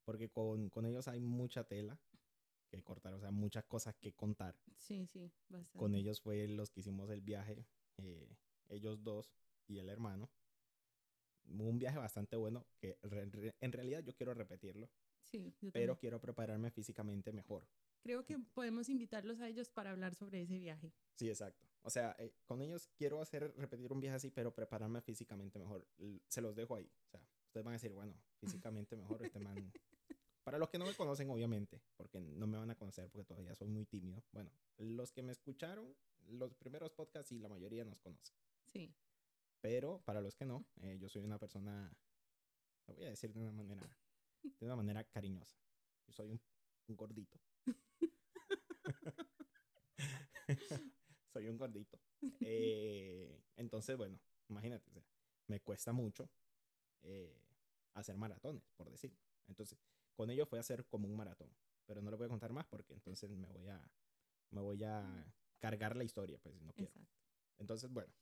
porque 0.05 0.29
con, 0.29 0.69
con, 0.69 0.85
ellos 0.85 1.07
hay 1.07 1.19
mucha 1.19 1.63
tela 1.63 1.99
que 2.77 2.83
cortar, 2.83 3.13
o 3.13 3.19
sea, 3.19 3.31
muchas 3.31 3.65
cosas 3.65 3.95
que 3.95 4.13
contar. 4.13 4.55
Sí, 4.77 5.05
sí, 5.07 5.31
bastante. 5.49 5.77
Con 5.77 5.95
ellos 5.95 6.21
fue 6.21 6.47
los 6.47 6.69
que 6.69 6.81
hicimos 6.81 7.09
el 7.09 7.21
viaje, 7.21 7.65
ellos 8.69 9.03
dos 9.03 9.33
y 9.67 9.77
el 9.77 9.89
hermano 9.89 10.29
un 11.45 11.79
viaje 11.79 11.97
bastante 11.97 12.35
bueno 12.35 12.65
que 12.79 12.97
en 13.01 13.71
realidad 13.71 14.03
yo 14.03 14.13
quiero 14.15 14.33
repetirlo. 14.33 14.89
Sí, 15.23 15.53
pero 15.71 15.97
quiero 15.97 16.19
prepararme 16.19 16.69
físicamente 16.69 17.31
mejor. 17.31 17.67
Creo 18.01 18.25
que 18.25 18.37
podemos 18.37 18.89
invitarlos 18.89 19.39
a 19.39 19.47
ellos 19.47 19.69
para 19.69 19.91
hablar 19.91 20.13
sobre 20.15 20.41
ese 20.41 20.59
viaje. 20.59 20.93
Sí, 21.15 21.29
exacto. 21.29 21.65
O 21.81 21.89
sea, 21.89 22.15
eh, 22.19 22.33
con 22.45 22.61
ellos 22.61 22.89
quiero 22.97 23.21
hacer 23.21 23.53
repetir 23.57 23.91
un 23.91 24.01
viaje 24.01 24.17
así, 24.17 24.31
pero 24.31 24.53
prepararme 24.53 25.01
físicamente 25.01 25.59
mejor. 25.59 25.87
Se 26.27 26.41
los 26.41 26.55
dejo 26.55 26.75
ahí. 26.75 26.91
O 27.05 27.09
sea, 27.09 27.25
ustedes 27.45 27.63
van 27.63 27.71
a 27.71 27.77
decir, 27.77 27.93
bueno, 27.93 28.13
físicamente 28.37 28.97
mejor 28.97 29.23
este 29.23 29.39
man. 29.39 29.71
Para 30.43 30.57
los 30.57 30.69
que 30.69 30.77
no 30.77 30.85
me 30.85 30.93
conocen, 30.93 31.29
obviamente, 31.29 31.81
porque 31.95 32.19
no 32.19 32.47
me 32.47 32.57
van 32.57 32.69
a 32.69 32.75
conocer 32.75 33.09
porque 33.09 33.23
todavía 33.23 33.55
soy 33.55 33.69
muy 33.69 33.85
tímido. 33.85 34.21
Bueno, 34.31 34.51
los 34.77 35.13
que 35.13 35.23
me 35.23 35.31
escucharon, 35.31 35.95
los 36.27 36.53
primeros 36.55 36.91
podcasts 36.91 37.31
y 37.31 37.39
la 37.39 37.47
mayoría 37.47 37.85
nos 37.85 37.97
conocen. 37.99 38.35
Sí. 38.65 38.93
Pero 39.61 40.01
para 40.03 40.19
los 40.19 40.35
que 40.35 40.45
no, 40.45 40.65
eh, 40.81 40.97
yo 40.99 41.07
soy 41.07 41.23
una 41.23 41.39
persona, 41.39 41.95
lo 42.87 42.95
voy 42.95 43.05
a 43.05 43.09
decir 43.09 43.31
de 43.31 43.39
una 43.39 43.53
manera, 43.53 43.97
de 44.41 44.65
una 44.65 44.75
manera 44.75 45.05
cariñosa. 45.05 45.57
Yo 46.07 46.11
soy 46.11 46.29
un, 46.29 46.41
gordito. 46.89 47.39
soy 51.31 51.47
un 51.47 51.57
gordito. 51.57 51.97
Eh, 52.41 53.41
entonces, 53.55 53.95
bueno, 53.95 54.19
imagínate, 54.49 54.91
me 55.47 55.61
cuesta 55.61 55.93
mucho 55.93 56.29
eh, 57.03 57.39
hacer 57.93 58.17
maratones, 58.17 58.69
por 58.75 58.89
decir. 58.89 59.15
Entonces, 59.47 59.79
con 60.13 60.29
ello 60.29 60.45
fue 60.45 60.59
hacer 60.59 60.85
como 60.85 61.07
un 61.07 61.15
maratón. 61.15 61.49
Pero 61.85 62.01
no 62.01 62.11
lo 62.11 62.17
voy 62.17 62.25
a 62.25 62.29
contar 62.29 62.53
más 62.53 62.65
porque 62.65 62.93
entonces 62.93 63.29
me 63.31 63.47
voy 63.47 63.67
a, 63.67 63.81
me 64.51 64.61
voy 64.61 64.83
a 64.83 65.25
cargar 65.59 65.95
la 65.95 66.03
historia, 66.03 66.37
pues 66.41 66.61
no 66.61 66.73
quiero. 66.73 66.93
Entonces, 67.57 67.91
bueno, 67.91 68.13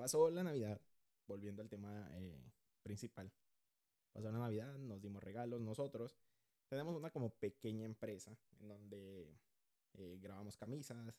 Pasó 0.00 0.30
la 0.30 0.42
Navidad, 0.42 0.80
volviendo 1.26 1.60
al 1.60 1.68
tema 1.68 2.08
eh, 2.14 2.42
principal. 2.82 3.30
Pasó 4.14 4.32
la 4.32 4.38
Navidad, 4.38 4.78
nos 4.78 5.02
dimos 5.02 5.22
regalos 5.22 5.60
nosotros. 5.60 6.16
Tenemos 6.70 6.96
una 6.96 7.10
como 7.10 7.34
pequeña 7.34 7.84
empresa 7.84 8.34
en 8.60 8.68
donde 8.68 9.38
eh, 9.92 10.18
grabamos 10.22 10.56
camisas. 10.56 11.14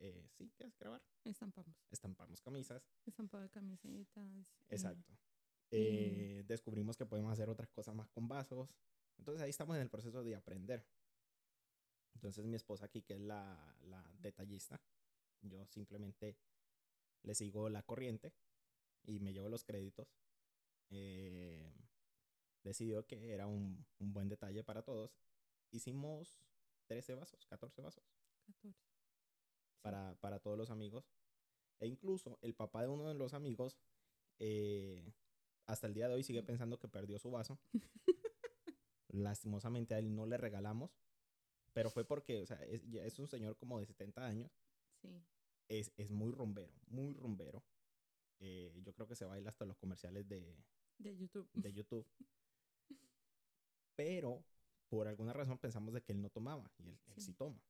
Eh, 0.00 0.26
¿Sí? 0.32 0.50
¿Qué 0.56 0.64
es 0.64 0.76
grabar? 0.76 1.00
Estampamos. 1.22 1.76
Estampamos 1.92 2.42
camisas. 2.42 2.82
Estampado 3.06 3.44
de 3.44 3.50
camisetas. 3.50 4.48
Exacto. 4.68 5.16
descubrimos 5.70 6.96
que 6.96 7.06
podemos 7.06 7.32
hacer 7.32 7.48
otras 7.48 7.70
cosas 7.70 7.94
más 7.94 8.08
con 8.08 8.26
vasos. 8.26 8.74
Entonces 9.18 9.42
ahí 9.42 9.50
estamos 9.50 9.76
en 9.76 9.82
el 9.82 9.90
proceso 9.90 10.22
de 10.22 10.36
aprender. 10.36 10.86
Entonces 12.14 12.44
mi 12.44 12.56
esposa 12.56 12.86
aquí, 12.86 13.02
que 13.02 13.14
es 13.14 13.20
la, 13.20 13.76
la 13.82 14.02
detallista, 14.18 14.80
yo 15.42 15.66
simplemente 15.66 16.36
le 17.22 17.34
sigo 17.34 17.68
la 17.68 17.82
corriente 17.82 18.32
y 19.04 19.20
me 19.20 19.32
llevo 19.32 19.48
los 19.48 19.64
créditos. 19.64 20.14
Eh, 20.90 21.72
decidió 22.62 23.06
que 23.06 23.32
era 23.32 23.46
un, 23.46 23.84
un, 23.98 24.12
buen 24.12 24.28
detalle 24.28 24.64
para 24.64 24.82
todos. 24.82 25.16
Hicimos 25.70 26.38
13 26.86 27.14
vasos, 27.14 27.46
14 27.46 27.82
vasos. 27.82 28.04
14. 28.46 28.78
Para, 29.82 30.14
para 30.20 30.38
todos 30.38 30.56
los 30.56 30.70
amigos. 30.70 31.10
E 31.80 31.86
incluso 31.86 32.38
el 32.40 32.54
papá 32.54 32.82
de 32.82 32.88
uno 32.88 33.08
de 33.08 33.14
los 33.14 33.34
amigos, 33.34 33.76
eh, 34.38 35.12
hasta 35.66 35.86
el 35.86 35.94
día 35.94 36.08
de 36.08 36.14
hoy 36.14 36.22
sigue 36.22 36.42
pensando 36.42 36.78
que 36.78 36.88
perdió 36.88 37.18
su 37.18 37.30
vaso. 37.30 37.58
Lastimosamente 39.14 39.94
a 39.94 39.98
él 39.98 40.14
no 40.14 40.26
le 40.26 40.36
regalamos, 40.36 40.90
pero 41.72 41.90
fue 41.90 42.04
porque, 42.04 42.42
o 42.42 42.46
sea, 42.46 42.56
es, 42.64 42.82
es 42.92 43.18
un 43.18 43.28
señor 43.28 43.56
como 43.56 43.78
de 43.78 43.86
70 43.86 44.26
años. 44.26 44.50
Sí. 45.00 45.22
Es, 45.68 45.92
es 45.96 46.10
muy 46.10 46.32
rumbero, 46.32 46.74
muy 46.88 47.14
rumbero. 47.14 47.64
Eh, 48.40 48.80
yo 48.82 48.92
creo 48.92 49.06
que 49.06 49.14
se 49.14 49.24
baila 49.24 49.50
hasta 49.50 49.64
los 49.64 49.76
comerciales 49.76 50.28
de, 50.28 50.56
de 50.98 51.16
YouTube. 51.16 51.48
De 51.52 51.72
YouTube. 51.72 52.06
Pero 53.96 54.44
por 54.88 55.08
alguna 55.08 55.32
razón 55.32 55.58
pensamos 55.58 55.94
de 55.94 56.02
que 56.02 56.12
él 56.12 56.20
no 56.20 56.30
tomaba 56.30 56.70
y 56.78 56.88
él 56.88 56.98
sí, 57.16 57.32
toma. 57.34 57.60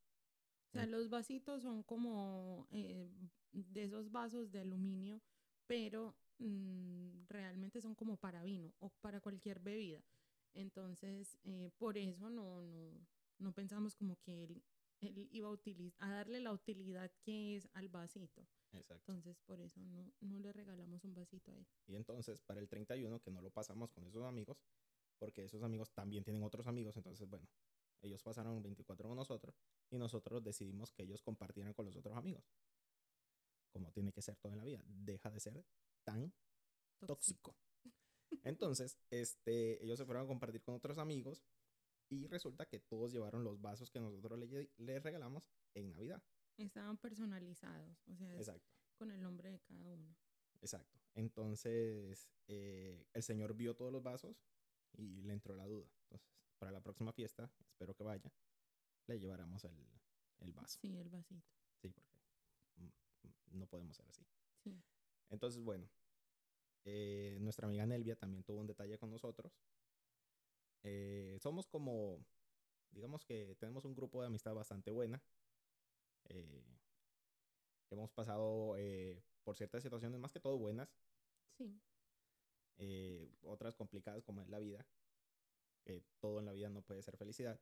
O 0.69 0.73
sea, 0.73 0.87
los 0.87 1.09
vasitos 1.09 1.63
son 1.63 1.83
como 1.85 2.67
eh, 2.71 3.09
de 3.53 3.85
esos 3.85 4.11
vasos 4.11 4.51
de 4.51 4.61
aluminio, 4.61 5.23
pero 5.67 6.17
mm, 6.39 7.27
realmente 7.29 7.81
son 7.81 7.95
como 7.95 8.17
para 8.17 8.43
vino 8.43 8.75
o 8.81 8.91
para 9.01 9.21
cualquier 9.21 9.61
bebida. 9.61 10.03
Entonces, 10.55 11.39
eh, 11.45 11.71
por 11.77 11.99
eso 11.99 12.31
no, 12.31 12.63
no, 12.63 13.07
no 13.39 13.53
pensamos 13.53 13.95
como 13.97 14.17
que 14.21 14.45
él, 14.45 14.63
él 15.01 15.29
iba 15.33 15.49
a, 15.49 16.07
a 16.07 16.11
darle 16.11 16.41
la 16.41 16.53
utilidad 16.53 17.11
que 17.23 17.57
es 17.57 17.69
al 17.75 17.89
vasito. 17.89 18.47
Exacto. 18.73 19.13
Entonces, 19.13 19.39
por 19.41 19.61
eso 19.61 19.81
no, 19.81 20.13
no 20.21 20.39
le 20.39 20.53
regalamos 20.53 21.05
un 21.05 21.15
vasito 21.15 21.53
a 21.53 21.57
él. 21.57 21.67
Y 21.87 21.97
entonces, 21.97 22.41
para 22.41 22.61
el 22.61 22.69
31, 22.69 23.21
que 23.21 23.31
no 23.31 23.43
lo 23.43 23.51
pasamos 23.51 23.93
con 23.93 24.07
esos 24.07 24.25
amigos, 24.25 24.59
porque 25.19 25.45
esos 25.45 25.63
amigos 25.63 25.93
también 25.93 26.25
tienen 26.25 26.43
otros 26.43 26.67
amigos, 26.67 26.97
entonces, 26.97 27.29
bueno, 27.29 27.49
ellos 28.05 28.23
pasaron 28.23 28.63
24 28.63 29.09
con 29.09 29.17
nosotros 29.17 29.59
y 29.91 29.99
nosotros 29.99 30.43
decidimos 30.43 30.93
que 30.93 31.05
ellos 31.05 31.23
compartieran 31.23 31.73
con 31.73 31.87
los 31.87 31.97
otros 31.97 32.17
amigos. 32.17 32.45
Como 33.73 33.91
tiene 33.93 34.13
que 34.13 34.23
ser 34.23 34.37
todo 34.37 34.53
en 34.53 34.59
la 34.59 34.65
vida. 34.65 34.85
Deja 34.87 35.31
de 35.31 35.41
ser 35.41 35.65
tan 36.05 36.33
tóxico. 37.07 37.57
Entonces, 38.43 38.99
este, 39.11 39.83
ellos 39.85 39.99
se 39.99 40.05
fueron 40.05 40.25
a 40.25 40.27
compartir 40.27 40.63
con 40.63 40.75
otros 40.75 40.99
amigos 40.99 41.45
y 42.09 42.27
resulta 42.27 42.67
que 42.67 42.81
todos 42.81 43.13
llevaron 43.13 43.45
los 43.45 43.61
vasos 43.61 43.91
que 43.91 44.01
nosotros 44.01 44.39
les 44.39 44.69
le 44.77 45.01
regalamos 45.01 45.49
en 45.75 45.91
Navidad. 45.91 46.23
Estaban 46.57 46.97
personalizados, 46.99 48.05
o 48.39 48.43
sea, 48.43 48.61
con 48.97 49.11
el 49.11 49.21
nombre 49.21 49.51
de 49.51 49.61
cada 49.61 49.87
uno. 49.87 50.17
Exacto. 50.61 50.99
Entonces, 51.15 52.31
eh, 52.47 53.07
el 53.13 53.23
señor 53.23 53.55
vio 53.55 53.75
todos 53.75 53.93
los 53.93 54.03
vasos 54.03 54.45
y 54.93 55.23
le 55.23 55.33
entró 55.33 55.55
la 55.57 55.67
duda. 55.67 55.89
Entonces, 56.03 56.29
para 56.59 56.73
la 56.73 56.81
próxima 56.81 57.13
fiesta, 57.13 57.51
espero 57.67 57.95
que 57.95 58.05
vaya, 58.05 58.33
le 59.07 59.19
llevaremos 59.19 59.65
el, 59.65 59.77
el 60.39 60.53
vaso. 60.53 60.79
Sí, 60.81 60.97
el 60.97 61.09
vasito. 61.09 61.47
Sí, 61.81 61.91
porque 61.91 62.19
no 63.51 63.67
podemos 63.67 63.97
ser 63.97 64.07
así. 64.09 64.25
Sí. 64.63 64.83
Entonces, 65.31 65.61
bueno, 65.63 65.89
eh, 66.85 67.39
nuestra 67.41 67.67
amiga 67.67 67.87
Nelvia 67.87 68.17
también 68.17 68.45
tuvo 68.45 68.61
un 68.61 68.67
detalle 68.67 68.99
con 68.99 69.11
nosotros. 69.11 69.53
Eh, 70.83 71.39
somos 71.41 71.67
como, 71.67 72.25
digamos 72.91 73.25
que 73.25 73.57
tenemos 73.59 73.87
un 73.87 73.95
grupo 73.95 74.21
de 74.21 74.27
amistad 74.27 74.55
bastante 74.55 74.91
buena. 74.91 75.23
Eh, 76.29 76.63
hemos 77.91 78.11
pasado 78.13 78.77
por 79.43 79.57
ciertas 79.57 79.83
situaciones 79.83 80.21
más 80.21 80.33
que 80.33 80.41
todo 80.41 80.59
buenas. 80.59 80.95
Sí. 81.57 81.81
otras 83.43 83.77
complicadas 83.77 84.23
como 84.25 84.43
es 84.43 84.49
la 84.49 84.59
vida. 84.59 84.87
todo 86.19 86.41
en 86.41 86.47
la 86.47 86.53
vida 86.53 86.69
no 86.69 86.83
puede 86.83 87.03
ser 87.03 87.17
felicidad. 87.17 87.59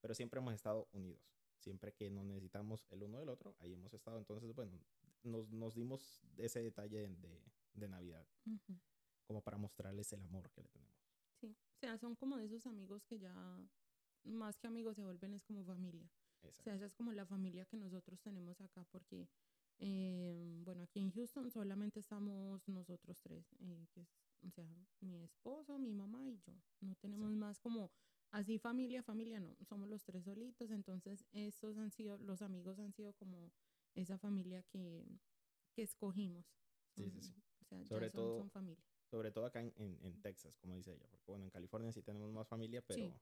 Pero 0.00 0.14
siempre 0.14 0.40
hemos 0.40 0.54
estado 0.54 0.88
unidos. 0.92 1.22
Siempre 1.58 1.92
que 1.92 2.10
nos 2.10 2.24
necesitamos 2.24 2.86
el 2.90 3.02
uno 3.02 3.18
del 3.20 3.28
otro, 3.28 3.54
ahí 3.60 3.74
hemos 3.74 3.92
estado. 3.92 4.18
Entonces, 4.18 4.52
bueno, 4.54 4.80
nos, 5.22 5.48
nos 5.50 5.74
dimos 5.74 6.22
ese 6.38 6.62
detalle 6.62 7.08
de, 7.08 7.16
de 7.16 7.42
Navidad. 7.74 8.26
Como 9.26 9.42
para 9.42 9.58
mostrarles 9.58 10.12
el 10.12 10.22
amor 10.22 10.50
que 10.50 10.62
le 10.62 10.68
tenemos. 10.68 10.96
Sí, 11.40 11.56
o 11.74 11.78
sea, 11.78 11.98
son 11.98 12.14
como 12.16 12.36
de 12.36 12.44
esos 12.44 12.66
amigos 12.66 13.04
que 13.04 13.18
ya, 13.18 13.34
más 14.24 14.58
que 14.58 14.66
amigos, 14.66 14.96
se 14.96 15.02
vuelven 15.02 15.34
es 15.34 15.42
como 15.42 15.64
familia. 15.64 16.10
O 16.42 16.62
sea, 16.62 16.74
esa 16.74 16.86
es 16.86 16.94
como 16.94 17.12
la 17.12 17.24
familia 17.24 17.66
que 17.66 17.76
nosotros 17.76 18.20
tenemos 18.20 18.60
acá, 18.60 18.84
porque, 18.90 19.28
eh, 19.78 20.60
bueno, 20.64 20.82
aquí 20.82 21.00
en 21.00 21.10
Houston 21.12 21.50
solamente 21.50 22.00
estamos 22.00 22.66
nosotros 22.68 23.20
tres, 23.20 23.46
eh, 23.60 23.86
que 23.92 24.00
es, 24.00 24.08
o 24.42 24.50
sea, 24.50 24.68
mi 25.00 25.22
esposo, 25.22 25.78
mi 25.78 25.92
mamá 25.92 26.28
y 26.28 26.38
yo. 26.40 26.54
No 26.80 26.96
tenemos 26.96 27.30
más 27.32 27.60
como 27.60 27.92
así 28.32 28.58
familia, 28.58 29.02
familia, 29.02 29.38
no, 29.40 29.56
somos 29.62 29.88
los 29.88 30.02
tres 30.04 30.24
solitos, 30.24 30.70
entonces 30.70 31.24
estos 31.32 31.78
han 31.78 31.92
sido, 31.92 32.18
los 32.18 32.42
amigos 32.42 32.78
han 32.80 32.92
sido 32.92 33.12
como 33.14 33.52
esa 33.94 34.18
familia 34.18 34.62
que, 34.64 35.06
que 35.74 35.82
escogimos. 35.82 36.46
Sí, 36.96 37.10
sí, 37.10 37.22
sí. 37.22 37.34
Sea, 37.78 37.86
sobre 37.86 38.06
ya 38.06 38.12
todo, 38.12 38.38
son 38.38 38.50
familia. 38.50 38.84
Sobre 39.10 39.30
todo 39.30 39.46
acá 39.46 39.60
en, 39.60 39.72
en, 39.76 40.22
Texas, 40.22 40.56
como 40.56 40.74
dice 40.74 40.94
ella, 40.94 41.06
porque 41.10 41.30
bueno, 41.30 41.44
en 41.44 41.50
California 41.50 41.92
sí 41.92 42.02
tenemos 42.02 42.30
más 42.32 42.48
familia, 42.48 42.82
pero... 42.82 42.98
Sí, 42.98 43.12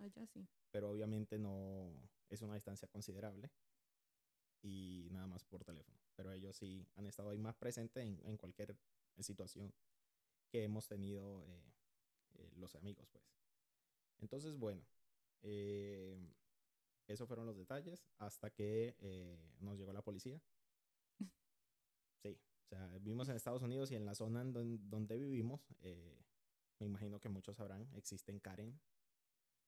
allá 0.00 0.26
sí. 0.26 0.46
Pero 0.70 0.90
obviamente 0.90 1.38
no 1.38 1.92
es 2.28 2.42
una 2.42 2.54
distancia 2.54 2.86
considerable 2.88 3.50
y 4.62 5.08
nada 5.10 5.26
más 5.26 5.44
por 5.44 5.64
teléfono. 5.64 5.98
Pero 6.14 6.32
ellos 6.32 6.56
sí 6.56 6.86
han 6.94 7.06
estado 7.06 7.30
ahí 7.30 7.38
más 7.38 7.56
presentes 7.56 8.04
en, 8.04 8.20
en 8.24 8.36
cualquier 8.36 8.76
situación 9.18 9.72
que 10.50 10.64
hemos 10.64 10.86
tenido 10.86 11.44
eh, 11.46 11.62
eh, 12.34 12.50
los 12.56 12.74
amigos, 12.74 13.08
pues. 13.10 13.24
Entonces, 14.18 14.56
bueno, 14.56 14.82
eh, 15.42 16.18
esos 17.06 17.26
fueron 17.26 17.46
los 17.46 17.56
detalles 17.56 18.06
hasta 18.18 18.50
que 18.50 18.94
eh, 19.00 19.38
nos 19.60 19.78
llegó 19.78 19.92
la 19.92 20.02
policía. 20.02 20.40
Sea, 22.70 22.86
vivimos 22.98 23.28
en 23.28 23.34
Estados 23.34 23.62
Unidos 23.62 23.90
y 23.90 23.96
en 23.96 24.06
la 24.06 24.14
zona 24.14 24.42
en 24.42 24.52
donde, 24.52 25.16
vivimos, 25.16 25.60
eh, 25.80 26.22
me 26.78 26.86
imagino 26.86 27.18
que 27.18 27.28
muchos 27.28 27.56
sabrán, 27.56 27.88
existen 27.94 28.38
Karen. 28.38 28.80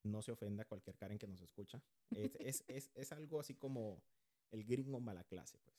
No 0.04 0.22
se 0.22 0.30
ofenda 0.30 0.64
cualquier 0.64 0.96
Karen 0.96 1.18
que 1.18 1.26
nos 1.26 1.40
escucha. 1.40 1.82
Es, 2.10 2.36
es, 2.36 2.64
es, 2.68 2.90
es 2.94 3.12
algo 3.12 3.40
así 3.40 3.56
como 3.56 4.04
el 4.52 4.64
gringo 4.64 5.00
mala 5.00 5.24
clase, 5.24 5.58
pues. 5.64 5.76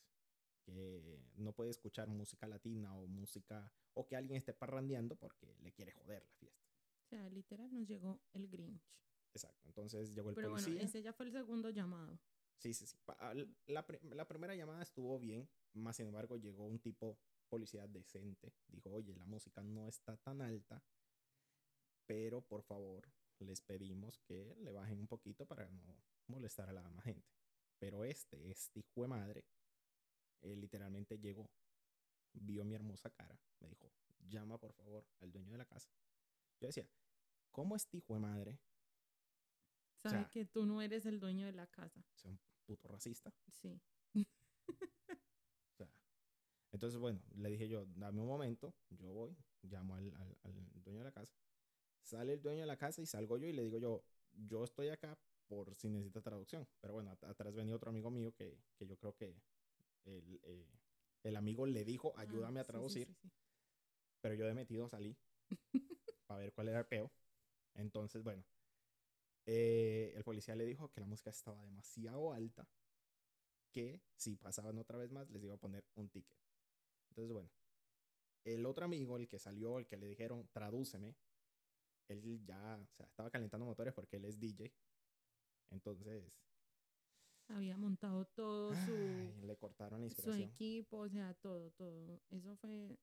Que 0.66 1.22
no 1.36 1.54
puede 1.54 1.70
escuchar 1.70 2.10
música 2.10 2.46
latina 2.46 2.94
o 2.94 3.08
música, 3.08 3.72
o 3.94 4.06
que 4.06 4.18
alguien 4.18 4.38
esté 4.38 4.54
parrandeando 4.54 5.16
porque 5.16 5.56
le 5.62 5.72
quiere 5.72 5.94
joder 5.94 6.26
la 6.26 6.34
fiesta. 6.36 6.68
O 7.06 7.08
sea, 7.08 7.30
literal 7.30 7.74
nos 7.74 7.88
llegó 7.88 8.22
el 8.34 8.50
Grinch. 8.50 8.84
Exacto. 9.34 9.68
Entonces 9.68 10.14
llegó 10.14 10.30
el 10.30 10.36
Pero 10.36 10.50
policía. 10.50 10.74
bueno, 10.74 10.86
ese 10.86 11.02
ya 11.02 11.14
fue 11.14 11.26
el 11.26 11.32
segundo 11.32 11.70
llamado. 11.70 12.20
Sí, 12.58 12.74
sí, 12.74 12.86
sí. 12.86 12.98
La, 13.68 13.86
la, 14.02 14.28
primera 14.28 14.56
llamada 14.56 14.82
estuvo 14.82 15.20
bien, 15.20 15.50
más 15.74 15.96
sin 15.96 16.08
embargo 16.08 16.38
llegó 16.38 16.66
un 16.66 16.80
tipo 16.80 17.18
policía 17.48 17.88
decente. 17.88 18.54
Dijo, 18.68 18.92
oye, 18.92 19.16
la 19.16 19.26
música 19.26 19.62
no 19.64 19.88
está 19.88 20.18
tan 20.18 20.42
alta, 20.42 20.84
pero 22.06 22.42
por 22.42 22.64
favor 22.64 23.08
les 23.40 23.62
pedimos 23.62 24.20
que 24.20 24.56
le 24.62 24.72
bajen 24.72 25.00
un 25.00 25.08
poquito 25.08 25.46
para 25.46 25.70
no 25.70 25.98
molestar 26.28 26.70
a 26.70 26.74
la 26.74 26.84
demás 26.84 27.04
gente. 27.04 27.28
Pero 27.80 28.04
este, 28.04 28.50
este 28.50 28.80
hijo 28.80 29.02
de 29.02 29.08
madre, 29.08 29.46
él 30.42 30.62
literalmente 30.62 31.18
llegó, 31.18 31.50
vio 32.34 32.64
mi 32.64 32.76
hermosa 32.76 33.10
cara, 33.10 33.38
me 33.60 33.70
dijo, 33.70 33.92
llama 34.20 34.58
por 34.58 34.74
favor 34.74 35.06
al 35.20 35.32
dueño 35.32 35.52
de 35.52 35.58
la 35.58 35.66
casa. 35.66 35.90
Yo 36.60 36.68
decía, 36.68 36.88
¿cómo 37.52 37.76
este 37.76 37.98
hijo 37.98 38.14
de 38.14 38.20
madre 38.22 38.60
Sabe 40.12 40.28
que 40.30 40.46
tú 40.46 40.66
no 40.66 40.82
eres 40.82 41.06
el 41.06 41.20
dueño 41.20 41.46
de 41.46 41.54
la 41.54 41.68
casa. 41.68 42.02
O 42.02 42.18
sea, 42.18 42.32
un 42.32 42.40
puto 42.66 42.88
racista. 42.90 43.34
Sí. 43.52 43.80
entonces, 46.74 47.00
bueno, 47.00 47.22
le 47.36 47.50
dije 47.52 47.70
yo, 47.70 47.86
dame 47.96 48.20
un 48.20 48.28
momento, 48.28 48.74
yo 48.90 49.14
voy, 49.14 49.38
llamo 49.62 49.96
al, 49.96 50.12
dueño 50.84 51.00
de 51.00 51.06
la 51.06 51.12
casa. 51.12 51.34
Sale 52.02 52.34
el 52.34 52.42
dueño 52.42 52.62
de 52.62 52.66
la 52.66 52.78
casa 52.78 53.00
y 53.00 53.06
salgo 53.06 53.38
yo 53.38 53.48
y 53.48 53.54
le 53.54 53.64
digo 53.64 53.78
yo, 53.78 54.04
yo 54.34 54.64
estoy 54.64 54.90
acá 54.90 55.16
por 55.48 55.76
si 55.76 55.88
necesita 55.88 56.22
traducción. 56.22 56.68
Pero 56.82 56.96
bueno, 56.96 57.12
atrás 57.12 57.54
venía 57.54 57.76
otro 57.76 57.92
amigo 57.92 58.10
mío 58.10 58.34
que, 58.34 58.60
que 58.76 58.88
yo 58.88 58.98
creo 58.98 59.16
que 59.16 59.36
el, 60.06 60.40
eh, 60.42 60.68
el, 61.22 61.36
amigo 61.36 61.68
le 61.68 61.86
dijo, 61.86 62.12
ah, 62.18 62.22
ayúdame 62.22 62.60
a 62.60 62.64
traducir. 62.64 63.16
pero 64.20 64.34
yo 64.34 64.46
de 64.46 64.56
metido 64.56 64.90
salí 64.90 65.16
para 66.26 66.40
ver 66.40 66.54
cuál 66.54 66.70
era 66.70 66.80
el 66.80 66.88
peo. 66.88 67.12
Entonces, 67.76 68.24
bueno, 68.24 68.44
eh, 69.46 70.12
el 70.16 70.24
policía 70.24 70.56
le 70.56 70.66
dijo 70.66 70.92
que 70.92 71.02
la 71.02 71.08
música 71.08 71.30
estaba 71.30 71.64
demasiado 71.64 72.34
alta, 72.34 72.68
que 73.72 74.02
si 74.16 74.38
pasaban 74.38 74.80
otra 74.80 74.98
vez 74.98 75.12
más 75.12 75.30
les 75.30 75.44
iba 75.44 75.54
a 75.54 75.60
poner 75.60 75.86
un 75.94 76.10
ticket. 76.10 76.44
Entonces, 77.14 77.32
bueno, 77.32 77.50
el 78.44 78.66
otro 78.66 78.86
amigo, 78.86 79.18
el 79.18 79.28
que 79.28 79.38
salió, 79.38 79.78
el 79.78 79.86
que 79.86 79.98
le 79.98 80.08
dijeron, 80.08 80.50
tradúceme, 80.52 81.16
él 82.08 82.44
ya, 82.44 82.80
o 82.82 82.88
sea, 82.96 83.06
estaba 83.06 83.30
calentando 83.30 83.68
motores 83.68 83.94
porque 83.94 84.18
él 84.18 84.26
es 84.26 84.40
DJ. 84.40 84.72
Entonces, 85.70 86.24
Había 87.50 87.78
montado 87.78 88.26
todo 88.36 88.74
su, 88.74 88.96
ay, 88.98 89.42
le 89.44 89.56
cortaron 89.58 90.02
la 90.02 90.10
su 90.10 90.34
equipo, 90.34 90.98
o 90.98 91.10
sea, 91.10 91.36
todo, 91.36 91.70
todo. 91.72 92.20
Eso 92.32 92.56
fue, 92.56 92.98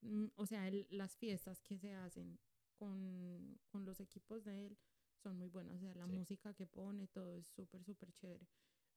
mm, 0.00 0.26
o 0.34 0.44
sea, 0.46 0.66
el- 0.66 0.88
las 0.90 1.16
fiestas 1.16 1.60
que 1.62 1.78
se 1.78 1.94
hacen 1.94 2.36
con, 2.80 3.60
con 3.68 3.84
los 3.84 4.00
equipos 4.00 4.42
de 4.44 4.66
él 4.66 4.78
son 5.22 5.36
muy 5.38 5.48
buenas. 5.50 5.76
O 5.76 5.78
sea, 5.78 5.94
la 5.94 6.06
Sí. 6.06 6.12
música 6.18 6.52
que 6.52 6.66
pone, 6.66 7.06
todo 7.06 7.36
es 7.36 7.46
súper, 7.46 7.84
súper 7.84 8.12
chévere. 8.14 8.48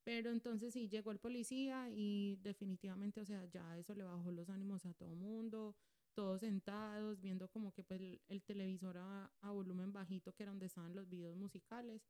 Pero 0.03 0.31
entonces 0.31 0.73
sí 0.73 0.87
llegó 0.87 1.11
el 1.11 1.19
policía 1.19 1.89
y 1.91 2.37
definitivamente, 2.37 3.21
o 3.21 3.25
sea, 3.25 3.45
ya 3.45 3.77
eso 3.77 3.93
le 3.93 4.03
bajó 4.03 4.31
los 4.31 4.49
ánimos 4.49 4.85
a 4.85 4.93
todo 4.93 5.13
mundo, 5.15 5.75
todos 6.13 6.39
sentados, 6.41 7.19
viendo 7.21 7.49
como 7.49 7.71
que 7.73 7.83
pues 7.83 7.99
el, 8.01 8.21
el 8.27 8.41
televisor 8.43 8.97
a, 8.97 9.31
a 9.41 9.51
volumen 9.51 9.91
bajito, 9.93 10.33
que 10.33 10.43
era 10.43 10.51
donde 10.51 10.65
estaban 10.67 10.95
los 10.95 11.07
videos 11.09 11.35
musicales. 11.37 12.01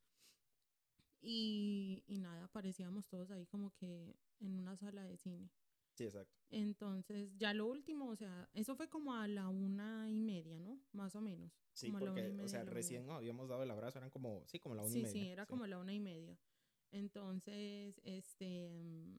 Y, 1.21 2.04
y 2.08 2.17
nada, 2.19 2.47
parecíamos 2.47 3.08
todos 3.08 3.30
ahí 3.32 3.45
como 3.47 3.71
que 3.75 4.15
en 4.39 4.56
una 4.56 4.78
sala 4.78 5.04
de 5.04 5.17
cine. 5.17 5.49
Sí, 5.95 6.06
exacto. 6.06 6.39
Entonces, 6.49 7.36
ya 7.38 7.54
lo 7.54 7.67
último, 7.67 8.10
o 8.10 8.15
sea, 8.15 8.49
eso 8.54 8.75
fue 8.75 8.88
como 8.88 9.13
a 9.13 9.28
la 9.28 9.49
una 9.49 10.10
y 10.10 10.21
media, 10.21 10.58
¿no? 10.60 10.80
Más 10.93 11.13
o 11.15 11.21
menos. 11.21 11.52
Sí, 11.73 11.88
como 11.88 11.97
a 11.97 12.02
la 12.02 12.12
una 12.12 12.19
y 12.21 12.23
porque, 12.30 12.43
o 12.43 12.47
sea, 12.47 12.63
recién 12.63 13.10
habíamos 13.10 13.49
dado 13.49 13.63
el 13.63 13.71
abrazo, 13.71 13.97
eran 13.99 14.10
como, 14.10 14.43
sí, 14.47 14.60
como 14.60 14.75
la 14.75 14.84
una 14.84 14.91
Sí, 14.91 14.99
y 14.99 15.04
media. 15.04 15.12
sí, 15.12 15.28
era 15.28 15.45
como 15.45 15.67
la 15.67 15.78
una 15.78 15.93
y 15.93 15.99
media. 15.99 16.38
Entonces, 16.91 17.99
este, 18.04 18.69
mm, 18.69 19.17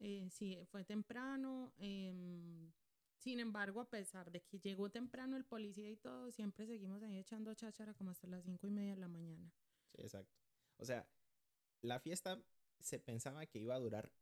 eh, 0.00 0.28
sí, 0.30 0.58
fue 0.70 0.84
temprano. 0.84 1.72
em, 1.78 2.72
sin 3.18 3.40
embargo, 3.40 3.80
a 3.80 3.90
pesar 3.90 4.30
de 4.30 4.40
que 4.42 4.58
llegó 4.60 4.90
temprano 4.90 5.36
el 5.36 5.44
policía 5.44 5.90
y 5.90 5.96
todo, 5.96 6.30
siempre 6.32 6.66
seguimos 6.66 7.02
ahí 7.02 7.18
echando 7.18 7.54
cháchara 7.54 7.94
como 7.94 8.10
hasta 8.10 8.26
las 8.28 8.44
cinco 8.44 8.66
y 8.66 8.70
media 8.70 8.92
de 8.94 9.00
la 9.00 9.08
mañana. 9.08 9.50
Sí, 9.92 10.02
exacto. 10.02 10.32
O 10.78 10.84
sea, 10.84 11.06
la 11.82 12.00
fiesta 12.00 12.40
se 12.80 12.98
pensaba 13.00 13.46
que 13.46 13.58
iba 13.60 13.74
a 13.74 13.80
durar, 13.80 14.12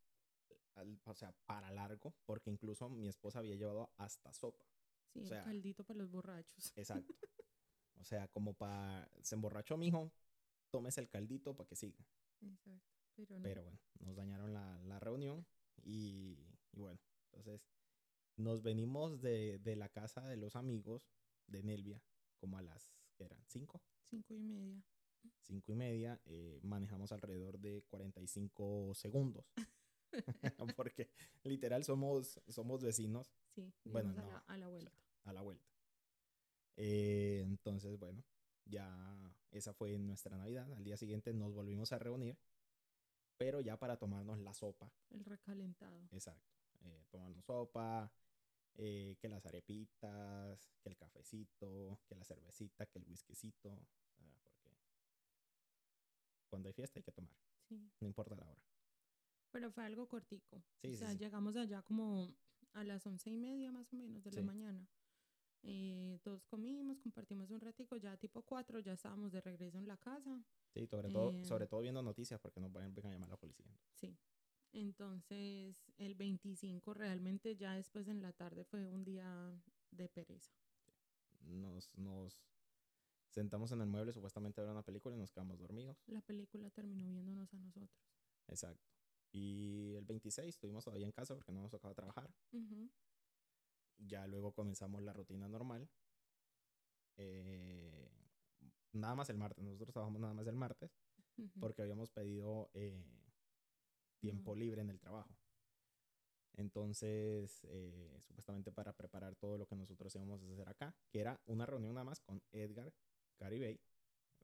al- 0.75 0.99
o 1.05 1.15
sea, 1.15 1.33
para 1.45 1.71
largo, 1.71 2.15
porque 2.25 2.51
incluso 2.51 2.89
mi 2.89 3.07
esposa 3.09 3.39
había 3.39 3.55
llevado 3.55 3.91
hasta 3.97 4.33
sopa. 4.33 4.65
Sí, 5.13 5.19
O 5.21 5.33
el 5.33 5.41
caldito 5.41 5.83
para 5.83 5.97
los 5.99 6.09
borrachos. 6.11 6.73
Exacto. 6.75 7.13
O 7.99 8.03
sea, 8.05 8.27
como 8.29 8.53
para, 8.53 9.09
se 9.21 9.35
emborrachó 9.35 9.77
mi 9.77 9.87
hijo, 9.87 10.11
tómese 10.71 11.01
el 11.01 11.09
caldito 11.09 11.55
para 11.55 11.67
que 11.67 11.75
siga. 11.75 12.05
Exacto. 12.41 12.95
Pero 13.15 13.37
no. 13.37 13.43
Pero 13.43 13.63
bueno, 13.63 13.79
nos 13.99 14.15
dañaron 14.15 14.53
la, 14.53 14.79
la 14.83 14.99
reunión 14.99 15.45
y, 15.83 16.37
y 16.71 16.79
bueno, 16.79 16.99
entonces 17.31 17.65
nos 18.37 18.61
venimos 18.61 19.21
de, 19.21 19.59
de 19.59 19.75
la 19.75 19.89
casa 19.89 20.27
de 20.27 20.37
los 20.37 20.55
amigos 20.55 21.09
de 21.47 21.63
Nelvia 21.63 22.01
como 22.39 22.57
a 22.57 22.61
las, 22.61 22.91
¿qué 23.15 23.25
eran? 23.25 23.39
¿Cinco? 23.47 23.81
Cinco 24.09 24.33
y 24.33 24.39
media. 24.39 24.83
Cinco 25.41 25.71
y 25.71 25.75
media. 25.75 26.19
eh, 26.25 26.59
manejamos 26.63 27.11
alrededor 27.11 27.59
de 27.59 27.83
45 27.89 28.93
segundos. 28.93 29.45
Porque 30.77 31.09
literal 31.43 31.83
somos, 31.83 32.39
somos 32.47 32.81
vecinos 32.83 33.31
Sí, 33.55 33.73
Bueno, 33.85 34.09
a, 34.11 34.13
no, 34.13 34.27
la, 34.27 34.37
a 34.47 34.57
la 34.57 34.67
o 34.67 34.79
sea, 34.79 34.91
vuelta. 34.91 34.91
a 35.25 35.33
la 35.33 35.41
vuelta. 35.41 35.65
Eh, 36.75 37.41
entonces, 37.45 37.97
bueno, 37.99 38.23
ya 38.65 39.33
esa 39.51 39.73
fue 39.73 39.97
nuestra 39.97 40.35
Navidad. 40.37 40.71
Al 40.73 40.83
día 40.83 40.97
siguiente 40.97 41.33
nos 41.33 41.53
volvimos 41.53 41.91
a 41.91 41.99
reunir, 41.99 42.37
pero 43.37 43.61
ya 43.61 43.77
para 43.77 43.97
tomarnos 43.97 44.39
la 44.39 44.53
sopa. 44.53 44.91
El 45.09 45.25
recalentado. 45.25 46.07
Exacto. 46.11 46.53
Eh, 46.81 47.05
tomarnos 47.09 47.43
sopa, 47.45 48.11
eh, 48.75 49.15
que 49.19 49.29
las 49.29 49.45
arepitas, 49.45 50.69
que 50.81 50.89
el 50.89 50.97
cafecito, 50.97 51.99
que 52.07 52.15
la 52.15 52.23
cervecita, 52.23 52.85
que 52.85 52.99
el 52.99 53.05
whiskycito. 53.07 53.71
ah, 54.19 54.35
porque 54.43 54.71
cuando 56.49 56.67
hay 56.67 56.73
fiesta 56.73 56.99
hay 56.99 57.03
que 57.03 57.11
tomar, 57.11 57.35
Sí. 57.67 57.89
no 57.99 58.07
importa 58.07 58.35
la 58.35 58.47
hora. 58.47 58.61
Pero 59.51 59.71
fue 59.71 59.85
algo 59.85 60.07
cortico. 60.07 60.63
Sí, 60.81 60.93
o 60.93 60.95
sea, 60.97 61.11
sí. 61.11 61.17
llegamos 61.17 61.55
allá 61.55 61.81
como 61.81 62.33
a 62.73 62.83
las 62.83 63.05
once 63.07 63.29
y 63.31 63.37
media 63.37 63.71
más 63.71 63.91
o 63.91 63.95
menos 63.95 64.23
de 64.23 64.31
la 64.31 64.41
mañana. 64.43 64.87
Eh, 65.69 66.17
todos 66.23 66.45
comimos, 66.45 66.97
compartimos 67.01 67.51
un 67.51 67.59
ratico, 67.59 67.97
ya 67.97 68.15
tipo 68.15 68.41
cuatro 68.43 68.79
ya 68.79 68.93
estábamos 68.93 69.33
de 69.33 69.41
regreso 69.41 69.77
en 69.77 69.85
la 69.85 69.97
casa. 69.97 70.41
Sí, 70.73 70.87
sobre 70.87 71.09
todo, 71.09 71.31
Eh, 71.33 71.43
sobre 71.43 71.67
todo 71.67 71.81
viendo 71.81 72.01
noticias 72.01 72.39
porque 72.39 72.61
nos 72.61 72.71
van 72.71 72.85
a 72.85 73.09
llamar 73.09 73.27
a 73.27 73.31
la 73.31 73.37
policía. 73.37 73.65
Sí. 73.93 74.17
Entonces, 74.71 75.75
el 75.97 76.15
25 76.15 76.93
realmente 76.93 77.57
ya 77.57 77.73
después 77.73 78.07
en 78.07 78.21
la 78.21 78.31
tarde 78.31 78.63
fue 78.63 78.87
un 78.87 79.03
día 79.03 79.61
de 79.91 80.07
pereza. 80.07 80.53
nos, 81.41 81.89
nos 81.97 82.41
sentamos 83.29 83.71
en 83.71 83.81
el 83.81 83.87
mueble 83.87 84.13
supuestamente 84.13 84.61
a 84.61 84.63
ver 84.63 84.71
una 84.71 84.83
película 84.83 85.15
y 85.15 85.19
nos 85.19 85.31
quedamos 85.31 85.59
dormidos. 85.59 86.01
La 86.07 86.21
película 86.21 86.69
terminó 86.69 87.09
viéndonos 87.09 87.53
a 87.53 87.57
nosotros. 87.57 87.89
Exacto. 88.47 88.85
Y 89.31 89.95
el 89.95 90.05
26 90.05 90.49
estuvimos 90.55 90.85
todavía 90.85 91.05
en 91.05 91.11
casa 91.11 91.35
porque 91.35 91.51
no 91.51 91.61
nos 91.61 91.71
tocaba 91.71 91.93
trabajar. 91.93 92.29
Ujú. 92.53 92.89
Ya 93.97 94.27
luego 94.27 94.51
comenzamos 94.53 95.01
la 95.01 95.13
rutina 95.13 95.47
normal. 95.47 95.89
Eh, 97.17 98.09
nada 98.93 99.15
más 99.15 99.29
el 99.29 99.37
martes. 99.37 99.63
Nosotros 99.63 99.91
trabajamos 99.93 100.21
nada 100.21 100.33
más 100.33 100.47
el 100.47 100.55
martes 100.55 100.91
porque 101.59 101.81
habíamos 101.81 102.09
pedido 102.11 102.69
eh, 102.73 103.03
tiempo 104.19 104.51
No. 104.53 104.59
libre 104.59 104.81
en 104.81 104.89
el 104.89 104.99
trabajo. 104.99 105.35
Entonces, 106.53 107.63
eh, 107.65 108.17
supuestamente 108.19 108.71
para 108.71 108.93
preparar 108.93 109.35
todo 109.35 109.57
lo 109.57 109.67
que 109.67 109.75
nosotros 109.75 110.15
íbamos 110.15 110.41
a 110.41 110.45
hacer 110.51 110.67
acá, 110.69 110.95
que 111.11 111.19
era 111.19 111.39
una 111.45 111.65
reunión 111.67 111.93
nada 111.93 112.03
más 112.05 112.19
con 112.19 112.41
Edgar 112.51 112.91
Caribey, 113.37 113.79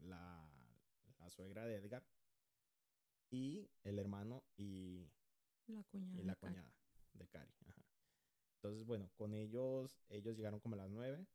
la, 0.02 0.48
la 1.18 1.30
suegra 1.32 1.66
de 1.66 1.78
Edgar, 1.78 2.04
y 3.32 3.68
el 3.84 3.98
hermano 3.98 4.44
y, 4.56 5.10
La 5.66 5.84
cuñada. 5.86 6.22
y 6.22 6.24
la 6.24 6.34
de 6.34 6.40
Cari. 6.40 6.54
cuñada 6.54 6.74
de 7.14 7.28
Cari. 7.28 7.52
Entonces, 8.64 8.86
bueno, 8.86 9.12
con 9.18 9.34
ellos, 9.34 10.00
ellos 10.08 10.38
llegaron 10.38 10.62
como 10.62 10.76
a 10.76 10.78
las 10.78 10.90
9, 10.90 11.28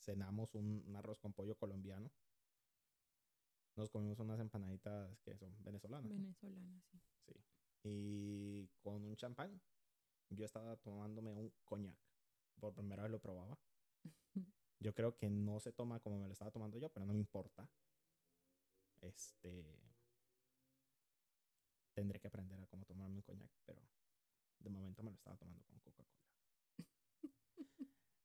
cenamos 0.00 0.52
un, 0.56 0.82
un 0.84 0.96
arroz 0.96 1.20
con 1.20 1.32
pollo 1.32 1.54
colombiano, 1.54 2.10
nos 3.76 3.88
comimos 3.88 4.18
unas 4.18 4.40
empanaditas 4.40 5.20
que 5.20 5.36
son 5.36 5.54
venezolanas. 5.62 6.10
¿no? 6.10 6.16
Venezolana, 6.16 6.82
sí. 6.90 7.00
Sí. 7.26 7.34
Y 7.84 8.68
con 8.80 9.04
un 9.04 9.14
champán. 9.16 9.60
Yo 10.30 10.44
estaba 10.44 10.76
tomándome 10.76 11.32
un 11.32 11.52
coñac. 11.64 11.96
Por 12.58 12.74
primera 12.74 13.02
vez 13.02 13.12
lo 13.12 13.20
probaba. 13.20 13.56
Yo 14.80 14.92
creo 14.92 15.16
que 15.16 15.30
no 15.30 15.60
se 15.60 15.72
toma 15.72 16.00
como 16.00 16.18
me 16.18 16.26
lo 16.26 16.32
estaba 16.32 16.50
tomando 16.50 16.78
yo, 16.78 16.88
pero 16.88 17.06
no 17.06 17.12
me 17.12 17.20
importa. 17.20 17.68
Este. 19.00 19.80
Tendré 21.94 22.18
que 22.18 22.26
aprender 22.26 22.60
a 22.60 22.66
cómo 22.66 22.84
tomarme 22.84 23.14
un 23.14 23.22
coñac, 23.22 23.50
pero 23.64 23.80
de 24.58 24.70
momento 24.70 25.02
me 25.02 25.10
lo 25.10 25.16
estaba 25.16 25.36
tomando 25.36 25.64
con 25.64 25.78
Coca-Cola. 25.80 26.08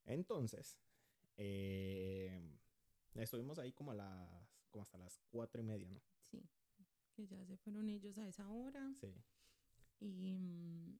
Entonces, 0.05 0.79
eh, 1.37 2.57
estuvimos 3.15 3.59
ahí 3.59 3.71
como 3.73 3.91
a 3.91 3.95
las, 3.95 4.65
como 4.69 4.81
hasta 4.83 4.97
las 4.97 5.19
cuatro 5.29 5.61
y 5.61 5.63
media, 5.65 5.89
¿no? 5.91 6.01
Sí. 6.31 6.41
Que 7.13 7.27
ya 7.27 7.45
se 7.45 7.57
fueron 7.57 7.89
ellos 7.89 8.17
a 8.17 8.27
esa 8.27 8.49
hora. 8.49 8.91
Sí. 8.95 9.13
Y 9.99 10.37
mm, 10.39 10.99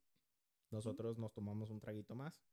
Nosotros 0.72 1.18
nos 1.18 1.34
tomamos 1.34 1.70
un 1.70 1.80
traguito 1.80 2.16
más, 2.16 2.44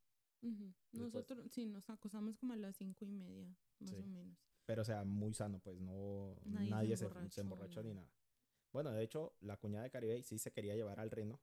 nosotros, 0.93 1.51
sí, 1.51 1.67
nos 1.67 1.89
acostamos 1.91 2.37
como 2.37 2.53
a 2.53 2.57
las 2.57 2.77
cinco 2.77 3.05
y 3.05 3.11
media, 3.11 3.49
más 3.81 3.91
Sí. 3.91 3.97
o 3.97 4.07
menos. 4.07 4.39
pero 4.65 4.83
o 4.83 4.85
sea, 4.85 5.03
muy 5.05 5.35
sano, 5.35 5.59
pues 5.59 5.81
no 5.81 6.37
Nadie 6.45 6.71
nadie, 6.71 6.97
se 6.97 7.09
se, 7.09 7.31
se 7.31 7.41
emborrachó, 7.41 7.83
ni 7.83 7.89
nada. 7.91 8.03
nada. 8.03 8.13
Bueno, 8.73 8.93
de 8.93 9.03
hecho, 9.03 9.35
la 9.41 9.57
cuñada 9.57 9.85
de 9.85 9.91
Caribe 9.91 10.23
sí 10.23 10.39
se 10.39 10.53
quería 10.53 10.75
llevar 10.77 11.01
al 11.01 11.11
reno. 11.11 11.41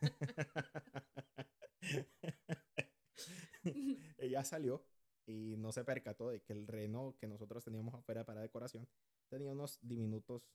Ella 4.18 4.44
salió 4.44 4.84
y 5.26 5.56
no 5.58 5.72
se 5.72 5.84
percató 5.84 6.28
de 6.28 6.40
que 6.40 6.52
el 6.52 6.66
reno 6.66 7.16
que 7.18 7.26
nosotros 7.26 7.64
teníamos 7.64 7.94
afuera 7.94 8.24
para 8.24 8.40
decoración 8.40 8.88
tenía 9.28 9.52
unos 9.52 9.78
diminutos 9.82 10.48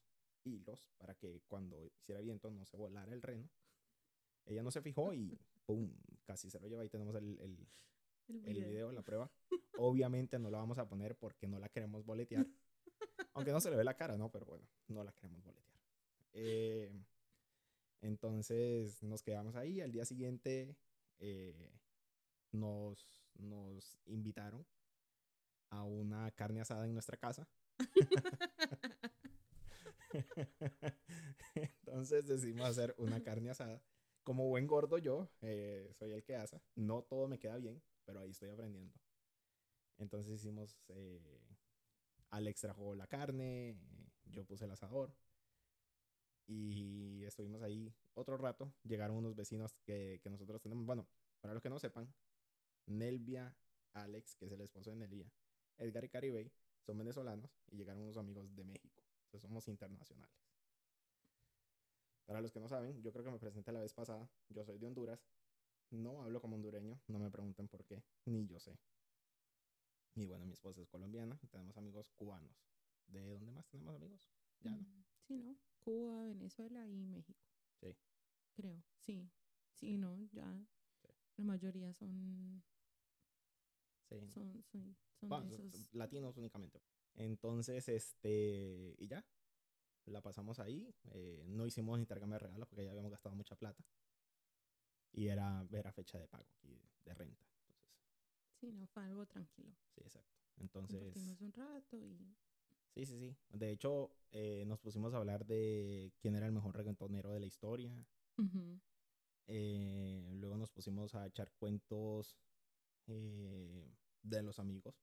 hilos 0.43 0.89
para 0.97 1.13
que 1.15 1.41
cuando 1.47 1.85
hiciera 1.85 2.21
viento 2.21 2.49
no 2.49 2.65
se 2.65 2.77
volara 2.77 3.13
el 3.13 3.21
reno. 3.21 3.49
Ella 4.45 4.63
no 4.63 4.71
se 4.71 4.81
fijó 4.81 5.13
y 5.13 5.37
¡pum! 5.65 5.91
Casi 6.25 6.49
se 6.49 6.59
lo 6.59 6.67
lleva. 6.67 6.81
Ahí 6.81 6.89
tenemos 6.89 7.15
el, 7.15 7.39
el, 7.39 7.67
El 8.45 8.53
video, 8.53 8.91
la 8.91 9.03
prueba. 9.03 9.31
Obviamente 9.77 10.39
no 10.39 10.49
la 10.49 10.59
vamos 10.59 10.77
a 10.77 10.87
poner 10.87 11.15
porque 11.15 11.47
no 11.47 11.59
la 11.59 11.69
queremos 11.69 12.05
boletear. 12.05 12.47
Aunque 13.33 13.51
no 13.51 13.61
se 13.61 13.69
le 13.69 13.77
ve 13.77 13.83
la 13.83 13.95
cara, 13.95 14.17
¿no? 14.17 14.31
Pero 14.31 14.45
bueno, 14.45 14.67
no 14.87 15.03
la 15.03 15.11
queremos 15.11 15.43
boletear. 15.43 15.79
Eh, 16.33 16.91
entonces 18.01 19.01
nos 19.03 19.21
quedamos 19.23 19.55
ahí. 19.55 19.81
Al 19.81 19.91
día 19.91 20.05
siguiente 20.05 20.75
eh, 21.19 21.71
nos, 22.51 23.23
nos 23.35 23.99
invitaron 24.05 24.65
a 25.69 25.83
una 25.83 26.31
carne 26.31 26.61
asada 26.61 26.85
en 26.85 26.93
nuestra 26.93 27.17
casa. 27.17 27.47
Entonces 31.55 32.27
decidimos 32.27 32.67
hacer 32.67 32.93
una 32.97 33.23
carne 33.23 33.51
asada. 33.51 33.81
Como 34.23 34.49
buen 34.49 34.67
gordo 34.67 34.97
yo, 34.97 35.31
eh, 35.41 35.91
soy 35.97 36.11
el 36.11 36.23
que 36.23 36.35
asa. 36.35 36.61
No 36.75 37.03
todo 37.03 37.27
me 37.27 37.39
queda 37.39 37.57
bien, 37.57 37.81
pero 38.03 38.19
ahí 38.19 38.31
estoy 38.31 38.49
aprendiendo. 38.49 38.93
Entonces 39.97 40.33
hicimos, 40.33 40.77
eh, 40.89 41.41
Alex 42.29 42.61
trajo 42.61 42.95
la 42.95 43.07
carne, 43.07 43.77
yo 44.25 44.43
puse 44.45 44.65
el 44.65 44.71
asador 44.71 45.15
y 46.51 47.23
estuvimos 47.23 47.61
ahí 47.61 47.93
otro 48.13 48.37
rato. 48.37 48.73
Llegaron 48.83 49.17
unos 49.17 49.35
vecinos 49.35 49.73
que, 49.83 50.19
que 50.21 50.29
nosotros 50.29 50.61
tenemos, 50.61 50.85
bueno, 50.85 51.07
para 51.39 51.53
los 51.53 51.63
que 51.63 51.69
no 51.69 51.79
sepan, 51.79 52.13
Nelvia, 52.87 53.55
Alex, 53.93 54.35
que 54.35 54.45
es 54.45 54.51
el 54.51 54.61
esposo 54.61 54.89
de 54.89 54.97
Nelia, 54.97 55.31
Edgar 55.77 56.03
y 56.03 56.09
Caribey, 56.09 56.51
son 56.85 56.97
venezolanos 56.97 57.51
y 57.67 57.77
llegaron 57.77 58.03
unos 58.03 58.17
amigos 58.17 58.53
de 58.55 58.63
México. 58.63 59.03
Entonces 59.25 59.47
somos 59.47 59.67
internacionales. 59.67 60.35
Para 62.25 62.41
los 62.41 62.51
que 62.51 62.59
no 62.59 62.67
saben, 62.67 63.01
yo 63.01 63.11
creo 63.11 63.23
que 63.23 63.31
me 63.31 63.39
presenté 63.39 63.71
la 63.71 63.79
vez 63.79 63.93
pasada. 63.93 64.29
Yo 64.49 64.63
soy 64.63 64.77
de 64.77 64.87
Honduras. 64.87 65.25
No 65.89 66.21
hablo 66.21 66.41
como 66.41 66.55
hondureño. 66.55 66.99
No 67.07 67.19
me 67.19 67.29
pregunten 67.29 67.67
por 67.67 67.85
qué. 67.85 68.03
Ni 68.25 68.47
yo 68.47 68.59
sé. 68.59 68.77
Y 70.15 70.25
bueno, 70.25 70.45
mi 70.45 70.53
esposa 70.53 70.81
es 70.81 70.89
colombiana 70.89 71.39
y 71.41 71.47
tenemos 71.47 71.77
amigos 71.77 72.11
cubanos. 72.15 72.65
¿De 73.07 73.21
dónde 73.21 73.51
más 73.51 73.67
tenemos 73.67 73.95
amigos? 73.95 74.29
Ya 74.59 74.71
no. 74.71 75.10
Sí, 75.31 75.37
¿no? 75.37 75.55
Cuba, 75.79 76.25
Venezuela 76.25 76.85
y 76.89 77.05
México. 77.05 77.39
Sí. 77.79 77.95
Creo, 78.53 78.83
sí. 78.97 79.31
Sí, 79.71 79.97
no, 79.97 80.27
ya. 80.33 80.67
Sí. 81.01 81.07
La 81.37 81.45
mayoría 81.45 81.93
son, 81.93 82.61
Sí. 84.09 84.27
son, 84.27 84.61
son 85.13 85.29
Bueno, 85.29 85.45
de 85.49 85.55
son- 85.55 85.67
esos. 85.69 85.85
son 85.87 85.99
latinos 85.99 86.35
únicamente. 86.35 86.81
Entonces, 87.15 87.87
este, 87.87 88.93
y 88.97 89.07
ya, 89.07 89.25
la 90.05 90.21
pasamos 90.21 90.59
ahí. 90.59 90.93
eh, 91.11 91.45
no 91.47 91.65
hicimos 91.65 91.97
intercambio 91.97 92.35
de 92.35 92.39
regalos 92.39 92.67
porque 92.67 92.83
ya 92.83 92.89
habíamos 92.91 93.11
gastado 93.11 93.33
mucha 93.33 93.55
plata. 93.55 93.85
Y 95.13 95.27
era, 95.27 95.65
era 95.71 95.93
fecha 95.93 96.19
de 96.19 96.27
pago 96.27 96.49
aquí, 96.57 96.77
de 97.05 97.13
renta. 97.13 97.45
Entonces, 97.69 97.87
Sí, 98.59 98.73
no, 98.73 98.85
fue 98.87 99.03
algo 99.05 99.25
tranquilo. 99.25 99.73
sí, 99.95 100.01
exacto. 100.01 100.35
Entonces, 100.57 100.99
Compartimos 100.99 101.39
un 101.41 101.53
rato 101.53 101.97
y 101.97 102.35
sí, 102.93 103.05
sí, 103.05 103.17
sí. 103.19 103.35
De 103.49 103.71
hecho, 103.71 104.11
eh, 104.31 104.63
nos 104.67 104.79
pusimos 104.79 105.13
a 105.13 105.17
hablar 105.17 105.45
de 105.45 106.11
quién 106.19 106.35
era 106.35 106.45
el 106.45 106.51
mejor 106.51 106.75
reggaetonero 106.75 107.31
de 107.31 107.39
la 107.39 107.45
historia. 107.45 108.05
Eh, 109.47 110.31
luego 110.33 110.57
nos 110.57 110.71
pusimos 110.71 111.13
a 111.15 111.27
echar 111.27 111.51
cuentos 111.59 112.37
eh, 113.07 113.91
de 114.23 114.43
los 114.43 114.59
amigos, 114.59 114.95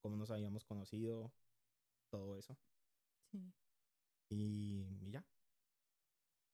cómo 0.00 0.16
nos 0.16 0.30
habíamos 0.30 0.64
conocido, 0.64 1.32
todo 2.10 2.36
eso. 2.38 2.56
sí. 3.32 3.38
Y, 4.30 4.86
y 5.00 5.10
ya. 5.10 5.24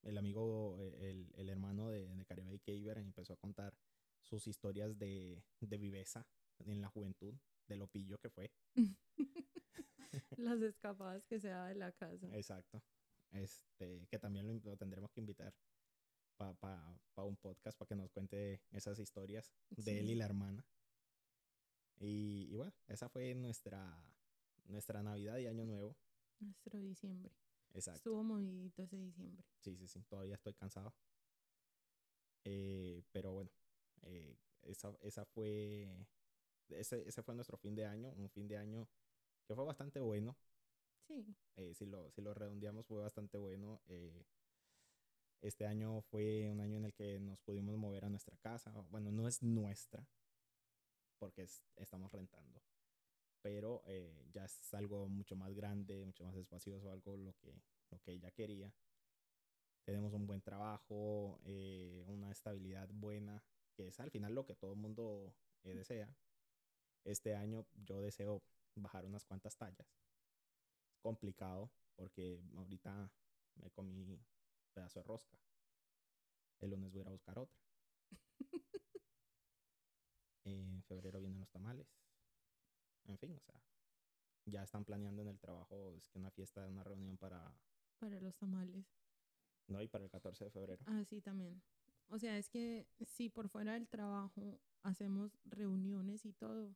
El 0.03 0.19
amigo, 0.19 0.77
eh, 0.81 1.11
el, 1.11 1.33
el 1.35 1.49
hermano 1.49 1.89
de, 1.89 2.15
de 2.15 2.25
Caribe 2.25 2.59
Caber 2.61 2.99
empezó 2.99 3.33
a 3.33 3.37
contar 3.37 3.75
sus 4.21 4.47
historias 4.47 4.99
de, 4.99 5.43
de 5.61 5.79
viveza 5.79 6.27
en 6.59 6.81
la 6.81 6.89
juventud, 6.89 7.35
de 7.67 7.77
lo 7.77 7.87
pillo 7.89 8.19
que 8.19 8.31
fue. 8.31 8.51
Las 10.37 10.61
escapadas 10.61 11.25
que 11.25 11.41
se 11.41 11.49
da 11.49 11.67
de 11.69 11.75
la 11.75 11.93
casa. 11.93 12.29
Exacto. 12.37 12.83
Este, 13.31 14.07
que 14.09 14.19
también 14.19 14.61
lo, 14.63 14.77
tendremos 14.77 15.11
que 15.11 15.21
invitar 15.21 15.55
para 16.37 16.55
pa, 16.55 17.01
pa 17.15 17.25
un 17.25 17.37
podcast 17.37 17.79
para 17.79 17.89
que 17.89 17.95
nos 17.95 18.11
cuente 18.11 18.63
esas 18.71 18.99
historias 18.99 19.53
de 19.71 20.01
él 20.01 20.11
y 20.11 20.15
la 20.15 20.27
hermana. 20.27 20.67
Y, 21.97 22.49
y 22.51 22.57
bueno, 22.57 22.75
esa 22.89 23.09
fue 23.09 23.35
nuestra, 23.35 24.05
nuestra 24.65 25.03
Navidad 25.03 25.39
y 25.39 25.47
Año 25.47 25.65
Nuevo. 25.65 25.97
Nuestro 26.41 26.79
diciembre. 26.81 27.33
Exacto. 27.75 27.99
Estuvo 27.99 28.23
movidito 28.23 28.83
ese 28.83 28.97
diciembre. 28.97 29.45
Sí, 29.61 29.77
sí, 29.77 29.87
sí. 29.87 30.03
Todavía 30.09 30.35
estoy 30.35 30.55
cansado. 30.55 30.95
Eh, 32.45 33.03
pero 33.13 33.33
bueno, 33.33 33.51
eh, 34.03 34.37
esa, 34.63 34.95
esa 35.03 35.25
fue. 35.25 35.89
Ese, 36.79 37.07
ese 37.09 37.23
fue 37.23 37.35
nuestro 37.35 37.57
fin 37.59 37.75
de 37.75 37.87
año. 37.87 38.13
Un 38.17 38.31
fin 38.31 38.49
de 38.49 38.57
año 38.59 38.89
que 39.47 39.55
fue 39.55 39.65
bastante 39.65 40.01
bueno. 40.01 40.37
Sí, 41.07 41.37
eh, 41.57 41.73
si, 41.75 41.87
lo, 41.87 42.11
si 42.11 42.21
lo 42.23 42.35
redondeamos, 42.35 42.87
fue 42.87 43.01
bastante 43.01 43.39
bueno. 43.39 43.81
eh, 43.89 44.25
este 45.43 45.67
año 45.67 46.01
fue 46.01 46.49
un 46.49 46.61
año 46.63 46.79
en 46.79 46.87
el 46.87 46.95
que 46.95 47.21
nos 47.21 47.39
pudimos 47.41 47.77
mover 47.77 48.07
a 48.07 48.09
nuestra 48.09 48.35
casa. 48.39 48.73
Bueno, 48.91 49.13
no 49.13 49.29
es 49.29 49.43
nuestra, 49.43 50.09
porque 51.19 51.43
es- 51.43 51.65
estamos 51.77 52.11
rentando. 52.13 52.63
Pero 53.43 53.83
eh, 53.87 54.27
ya 54.33 54.45
es 54.47 54.75
algo 54.75 55.09
mucho 55.09 55.37
más 55.37 55.55
grande, 55.55 56.05
mucho 56.07 56.25
más 56.25 56.37
espacioso, 56.37 56.91
algo 56.93 57.17
lo 57.17 57.35
que, 57.41 57.55
lo 57.91 58.01
que 58.01 58.13
ella 58.13 58.31
quería. 58.33 58.73
Tenemos 59.85 60.13
un 60.13 60.27
buen 60.27 60.41
trabajo, 60.41 61.41
eh, 61.45 62.05
una 62.07 62.31
estabilidad 62.31 62.89
buena, 62.93 63.43
que 63.75 63.89
es 63.89 63.99
al 64.01 64.11
final 64.11 64.35
lo 64.35 64.45
que 64.47 64.55
todo 64.55 64.73
el 64.73 64.79
mundo 64.79 65.35
eh, 65.65 65.75
desea. 65.75 66.09
Este 67.05 67.35
año 67.35 67.67
yo 67.75 68.01
deseo 68.01 68.43
bajar 68.77 69.05
unas 69.05 69.25
cuantas 69.25 69.57
tallas 69.57 69.87
complicado 71.01 71.71
porque 71.97 72.41
ahorita 72.57 73.11
me 73.57 73.71
comí 73.71 74.01
un 74.03 74.25
pedazo 74.73 75.01
de 75.01 75.05
rosca. 75.05 75.37
El 76.61 76.71
lunes 76.71 76.93
voy 76.93 77.01
a 77.01 77.03
ir 77.03 77.09
a 77.09 77.13
buscar 77.13 77.39
otra. 77.39 77.59
En 80.45 80.83
febrero 80.85 81.21
vienen 81.21 81.39
los 81.39 81.51
tamales. 81.51 81.87
En 83.05 83.17
fin, 83.19 83.33
o 83.37 83.41
sea, 83.41 83.61
ya 84.47 84.63
están 84.65 84.85
planeando 84.85 85.23
en 85.23 85.29
el 85.29 85.39
trabajo 85.39 85.93
es 85.93 86.09
que 86.09 86.19
una 86.19 86.31
fiesta, 86.31 86.67
una 86.67 86.83
reunión 86.83 87.17
para, 87.17 87.55
para 87.99 88.21
los 88.21 88.37
tamales. 88.37 88.85
no, 89.69 89.81
y 89.81 89.89
para 89.89 90.05
el 90.05 90.11
14 90.11 90.45
de 90.45 90.51
febrero. 90.51 90.83
Ah, 90.87 91.05
sí, 91.05 91.21
también. 91.21 91.63
O 92.09 92.19
sea, 92.19 92.37
es 92.39 92.49
que 92.49 92.87
si 93.01 93.29
por 93.29 93.49
fuera 93.49 93.75
del 93.75 93.89
trabajo 93.89 94.61
hacemos 94.83 95.39
reuniones 95.45 96.25
y 96.25 96.33
todo, 96.33 96.75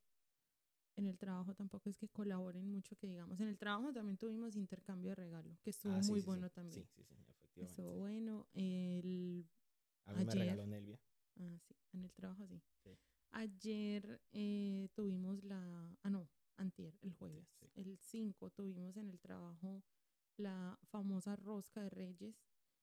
en 0.97 1.07
el 1.07 1.19
trabajo 1.19 1.55
tampoco 1.55 1.89
es 1.91 1.97
que 1.99 2.09
colaboren 2.09 2.67
mucho, 2.71 2.97
que 2.97 3.07
digamos. 3.07 3.39
En 3.41 3.49
el 3.49 3.59
trabajo 3.59 3.93
también 3.93 4.17
tuvimos 4.17 4.57
intercambio 4.57 5.11
de 5.11 5.15
regalo, 5.17 5.57
que 5.63 5.71
estuvo 5.71 5.93
Ah, 5.95 6.03
sí, 6.03 6.09
muy 6.09 6.21
sí, 6.21 6.25
sí. 6.25 6.27
bueno 6.27 6.51
también. 6.51 6.83
Sí, 6.85 6.89
sí, 6.97 7.05
sí, 7.05 7.15
efectivamente. 7.29 7.63
Estuvo 7.71 7.95
bueno. 7.95 8.47
El, 8.55 9.47
A 10.07 10.13
mí 10.15 10.25
me 10.25 10.33
ayer- 10.33 10.39
regaló 10.41 10.67
Nelvia. 10.67 10.99
ah, 11.39 11.59
sí, 11.61 11.75
en 11.93 12.05
el 12.05 12.13
trabajo 12.13 12.47
sí. 12.47 12.61
Ayer 13.33 14.21
eh, 14.33 14.89
tuvimos 14.95 15.43
la, 15.45 15.97
ah 16.03 16.11
no, 16.11 16.29
antier, 16.57 16.95
el 17.03 17.13
jueves. 17.13 17.47
El 17.75 17.99
5 17.99 18.51
tuvimos 18.51 18.97
en 18.97 19.11
el 19.11 19.21
trabajo 19.21 19.83
la 20.39 20.79
famosa 20.91 21.37
rosca 21.37 21.83
de 21.83 21.91
reyes, 21.91 22.37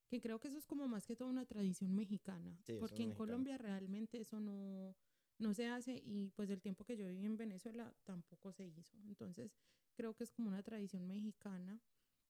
que 0.07 0.19
creo 0.19 0.39
que 0.39 0.49
eso 0.49 0.57
es 0.59 0.65
como 0.67 0.87
más 0.87 1.05
que 1.07 1.15
todo 1.15 1.29
una 1.29 1.45
tradición 1.45 1.95
mexicana, 1.95 2.55
porque 2.79 3.01
en 3.03 3.09
mexicano. 3.09 3.15
Colombia 3.15 3.57
realmente 3.57 4.19
eso 4.19 4.39
no, 4.39 4.95
no 5.43 5.53
se 5.53 5.67
hace 5.67 6.01
y 6.03 6.29
pues 6.35 6.49
el 6.49 6.61
tiempo 6.61 6.83
que 6.85 6.97
yo 6.97 7.07
viví 7.07 7.25
en 7.25 7.37
Venezuela 7.37 7.93
tampoco 8.03 8.51
se 8.51 8.65
hizo. 8.65 8.97
Entonces 9.07 9.51
creo 9.93 10.13
que 10.15 10.23
es 10.23 10.31
como 10.31 10.47
una 10.47 10.63
tradición 10.63 11.05
mexicana 11.07 11.79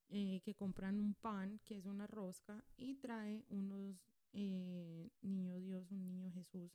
eh, 0.10 0.42
que 0.44 0.54
compran 0.54 1.00
un 1.00 1.14
pan, 1.14 1.60
que 1.64 1.78
es 1.78 1.86
una 1.86 2.06
rosca, 2.08 2.64
y 2.78 2.96
trae 2.96 3.46
unos 3.50 3.96
eh, 4.34 5.10
niño 5.22 5.60
Dios, 5.60 5.90
un 5.92 6.04
niño 6.06 6.32
Jesús 6.32 6.72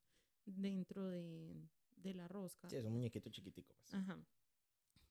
dentro 0.47 1.07
de, 1.09 1.69
de 1.97 2.15
la 2.15 2.27
rosca. 2.27 2.69
Sí, 2.71 2.77
es 2.77 2.85
un 2.87 2.93
muñequito 2.95 3.29
chiquitico. 3.31 3.75
Pues. 3.77 3.95
Ajá. 3.95 4.19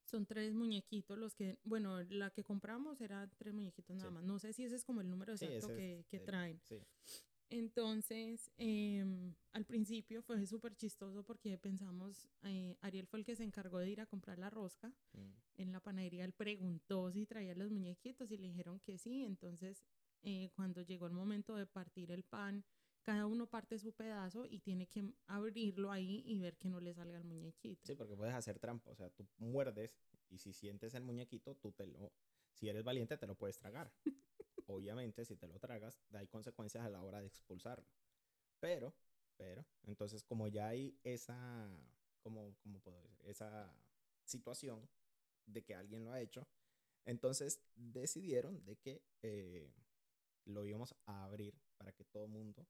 Son 0.03 0.25
tres 0.25 0.53
muñequitos 0.53 1.17
los 1.17 1.35
que, 1.35 1.59
bueno, 1.65 2.01
la 2.03 2.31
que 2.31 2.43
compramos 2.43 3.01
era 3.01 3.27
tres 3.37 3.53
muñequitos 3.53 3.95
nada 3.97 4.09
Sí. 4.09 4.13
más. 4.15 4.23
No 4.23 4.39
sé 4.39 4.53
si 4.53 4.63
ese 4.63 4.75
es 4.75 4.83
como 4.85 5.01
el 5.01 5.09
número 5.09 5.33
exacto 5.33 5.67
que, 5.67 5.99
es 5.99 6.07
que 6.07 6.19
traen. 6.19 6.59
Sí, 6.63 6.81
Entonces, 7.49 8.51
em, 8.57 9.33
al 9.53 9.65
principio 9.65 10.21
fue 10.21 10.45
súper 10.45 10.75
chistoso 10.75 11.23
porque 11.23 11.57
pensamos, 11.57 12.29
eh, 12.43 12.75
Ariel 12.81 13.07
fue 13.07 13.19
el 13.19 13.25
que 13.25 13.35
se 13.35 13.43
encargó 13.43 13.79
de 13.79 13.89
ir 13.89 14.01
a 14.01 14.05
comprar 14.05 14.37
la 14.37 14.49
rosca. 14.49 14.93
mm, 15.13 15.31
En 15.59 15.71
la 15.71 15.79
panadería 15.79 16.23
él 16.23 16.33
preguntó 16.33 17.11
si 17.11 17.25
traía 17.25 17.55
los 17.55 17.71
muñequitos 17.71 18.29
y 18.31 18.37
le 18.37 18.47
dijeron 18.47 18.79
que 18.79 18.97
sí. 18.97 19.23
Entonces, 19.23 19.83
eh, 20.21 20.49
cuando 20.55 20.81
llegó 20.81 21.07
el 21.07 21.13
momento 21.13 21.55
de 21.55 21.65
partir 21.65 22.11
el 22.11 22.23
pan, 22.23 22.63
cada 23.01 23.25
uno 23.25 23.47
parte 23.47 23.79
su 23.79 23.93
pedazo 23.93 24.45
y 24.45 24.59
tiene 24.59 24.87
que 24.87 25.13
abrirlo 25.27 25.91
ahí 25.91 26.21
y 26.25 26.39
ver 26.39 26.57
que 26.57 26.67
no 26.69 26.79
le 26.81 26.93
salga 26.93 27.17
el 27.17 27.23
muñequito. 27.23 27.81
Sí, 27.85 27.95
porque 27.95 28.15
puedes 28.15 28.35
hacer 28.35 28.59
trampa. 28.59 28.91
O 28.91 28.95
sea, 28.95 29.09
tú 29.09 29.25
muerdes 29.37 29.97
y 30.29 30.37
si 30.39 30.51
sientes 30.53 30.93
el 30.93 31.03
muñequito, 31.03 31.55
tú 31.55 31.71
te 31.71 31.87
lo. 31.87 32.11
Si 32.53 32.67
eres 32.67 32.83
valiente, 32.83 33.17
te 33.17 33.25
lo 33.25 33.35
puedes 33.35 33.57
tragar. 33.57 33.93
Obviamente, 34.67 35.25
si 35.25 35.35
te 35.35 35.47
lo 35.47 35.59
tragas, 35.59 35.99
hay 36.13 36.27
consecuencias 36.27 36.85
a 36.85 36.89
la 36.89 37.01
hora 37.01 37.21
de 37.21 37.27
expulsarlo. 37.27 37.87
Pero, 38.59 38.93
pero, 39.37 39.65
entonces, 39.83 40.23
como 40.23 40.47
ya 40.47 40.67
hay 40.67 40.97
esa. 41.03 41.69
Como, 42.21 42.55
¿Cómo 42.61 42.79
puedo 42.81 43.01
decir? 43.01 43.17
Esa 43.23 43.73
situación 44.23 44.89
de 45.45 45.63
que 45.63 45.75
alguien 45.75 46.03
lo 46.03 46.11
ha 46.11 46.19
hecho, 46.19 46.45
entonces 47.05 47.61
decidieron 47.75 48.65
de 48.65 48.75
que 48.75 49.01
eh, 49.21 49.73
lo 50.43 50.65
íbamos 50.65 50.93
a 51.05 51.23
abrir 51.23 51.57
para 51.77 51.93
que 51.93 52.03
todo 52.03 52.27
mundo 52.27 52.67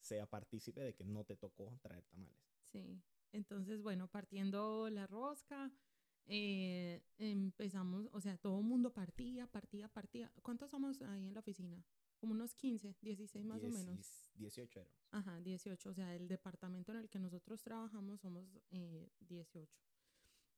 sea 0.00 0.26
partícipe 0.26 0.80
de 0.80 0.94
que 0.94 1.04
no 1.04 1.24
te 1.24 1.36
tocó 1.36 1.78
traer 1.80 2.04
tamales. 2.06 2.42
Sí, 2.64 3.00
entonces, 3.32 3.82
bueno, 3.82 4.08
partiendo 4.08 4.90
la 4.90 5.06
rosca, 5.06 5.70
eh, 6.28 7.02
empezamos, 7.18 8.08
o 8.12 8.20
sea, 8.20 8.36
todo 8.36 8.58
el 8.58 8.64
mundo 8.64 8.92
partía, 8.92 9.46
partía, 9.46 9.88
partía. 9.88 10.30
¿Cuántos 10.42 10.70
somos 10.70 11.00
ahí 11.02 11.26
en 11.26 11.34
la 11.34 11.40
oficina? 11.40 11.82
Como 12.18 12.32
unos 12.32 12.54
15, 12.54 12.96
16 13.00 13.44
más 13.44 13.62
o 13.62 13.68
menos. 13.68 13.96
Diecis- 13.98 14.32
18 14.34 14.80
éramos. 14.80 14.98
Ajá, 15.10 15.40
18, 15.40 15.90
o 15.90 15.94
sea, 15.94 16.14
el 16.14 16.28
departamento 16.28 16.92
en 16.92 16.98
el 16.98 17.08
que 17.08 17.18
nosotros 17.18 17.62
trabajamos 17.62 18.20
somos 18.20 18.46
eh, 18.70 19.08
18. 19.20 19.80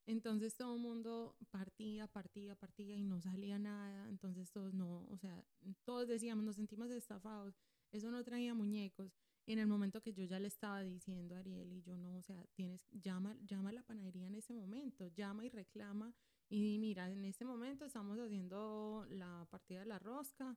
Entonces 0.06 0.56
todo 0.56 0.74
el 0.74 0.80
mundo 0.82 1.36
partía, 1.50 2.06
partía, 2.08 2.56
partía 2.56 2.96
y 2.96 3.04
no 3.04 3.20
salía 3.20 3.58
nada. 3.58 4.08
Entonces 4.08 4.50
todos 4.50 4.74
no, 4.74 5.06
o 5.08 5.16
sea, 5.18 5.44
todos 5.84 6.08
decíamos, 6.08 6.44
nos 6.44 6.56
sentimos 6.56 6.90
estafados. 6.90 7.54
Eso 7.92 8.10
no 8.10 8.22
traía 8.24 8.54
muñecos. 8.54 9.12
En 9.46 9.58
el 9.58 9.66
momento 9.66 10.00
que 10.00 10.12
yo 10.12 10.24
ya 10.24 10.38
le 10.38 10.48
estaba 10.48 10.82
diciendo 10.82 11.34
a 11.34 11.38
Ariel 11.38 11.72
y 11.72 11.82
yo 11.82 11.96
no, 11.96 12.16
o 12.16 12.22
sea, 12.22 12.44
tienes, 12.54 12.86
llama, 12.92 13.36
llama 13.44 13.70
a 13.70 13.72
la 13.72 13.82
panadería 13.82 14.26
en 14.26 14.34
ese 14.34 14.52
momento, 14.52 15.08
llama 15.08 15.44
y 15.44 15.48
reclama. 15.48 16.14
Y 16.48 16.78
mira, 16.78 17.10
en 17.10 17.24
este 17.24 17.44
momento 17.44 17.84
estamos 17.84 18.18
haciendo 18.18 19.06
la 19.08 19.46
partida 19.50 19.80
de 19.80 19.86
la 19.86 19.98
rosca 19.98 20.56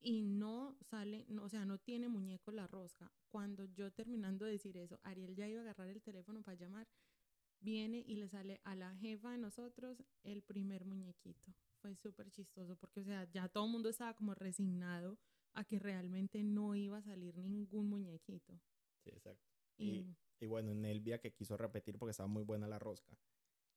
y 0.00 0.22
no 0.22 0.76
sale, 0.80 1.26
no, 1.28 1.44
o 1.44 1.48
sea, 1.48 1.64
no 1.64 1.78
tiene 1.78 2.08
muñeco 2.08 2.50
la 2.50 2.66
rosca. 2.66 3.12
Cuando 3.28 3.64
yo 3.64 3.92
terminando 3.92 4.46
de 4.46 4.52
decir 4.52 4.76
eso, 4.76 4.98
Ariel 5.02 5.34
ya 5.34 5.46
iba 5.46 5.60
a 5.60 5.64
agarrar 5.64 5.88
el 5.88 6.02
teléfono 6.02 6.42
para 6.42 6.56
llamar, 6.56 6.88
viene 7.60 8.02
y 8.06 8.16
le 8.16 8.28
sale 8.28 8.60
a 8.64 8.74
la 8.74 8.96
jefa 8.96 9.32
de 9.32 9.38
nosotros 9.38 10.02
el 10.22 10.42
primer 10.42 10.84
muñequito. 10.84 11.54
Fue 11.80 11.94
súper 11.94 12.30
chistoso 12.30 12.76
porque, 12.76 13.00
o 13.00 13.04
sea, 13.04 13.24
ya 13.30 13.48
todo 13.48 13.66
el 13.66 13.72
mundo 13.72 13.88
estaba 13.88 14.14
como 14.14 14.34
resignado 14.34 15.18
a 15.54 15.64
que 15.64 15.78
realmente 15.78 16.42
no 16.42 16.74
iba 16.74 16.98
a 16.98 17.02
salir 17.02 17.36
ningún 17.38 17.88
muñequito. 17.88 18.60
Sí, 19.02 19.10
exacto. 19.10 19.48
Y, 19.78 20.06
y, 20.40 20.46
bueno, 20.46 20.74
Nelvia 20.74 21.20
que 21.20 21.32
quiso 21.32 21.56
repetir 21.56 21.98
porque 21.98 22.10
estaba 22.10 22.28
muy 22.28 22.42
buena 22.42 22.68
la 22.68 22.78
rosca. 22.78 23.16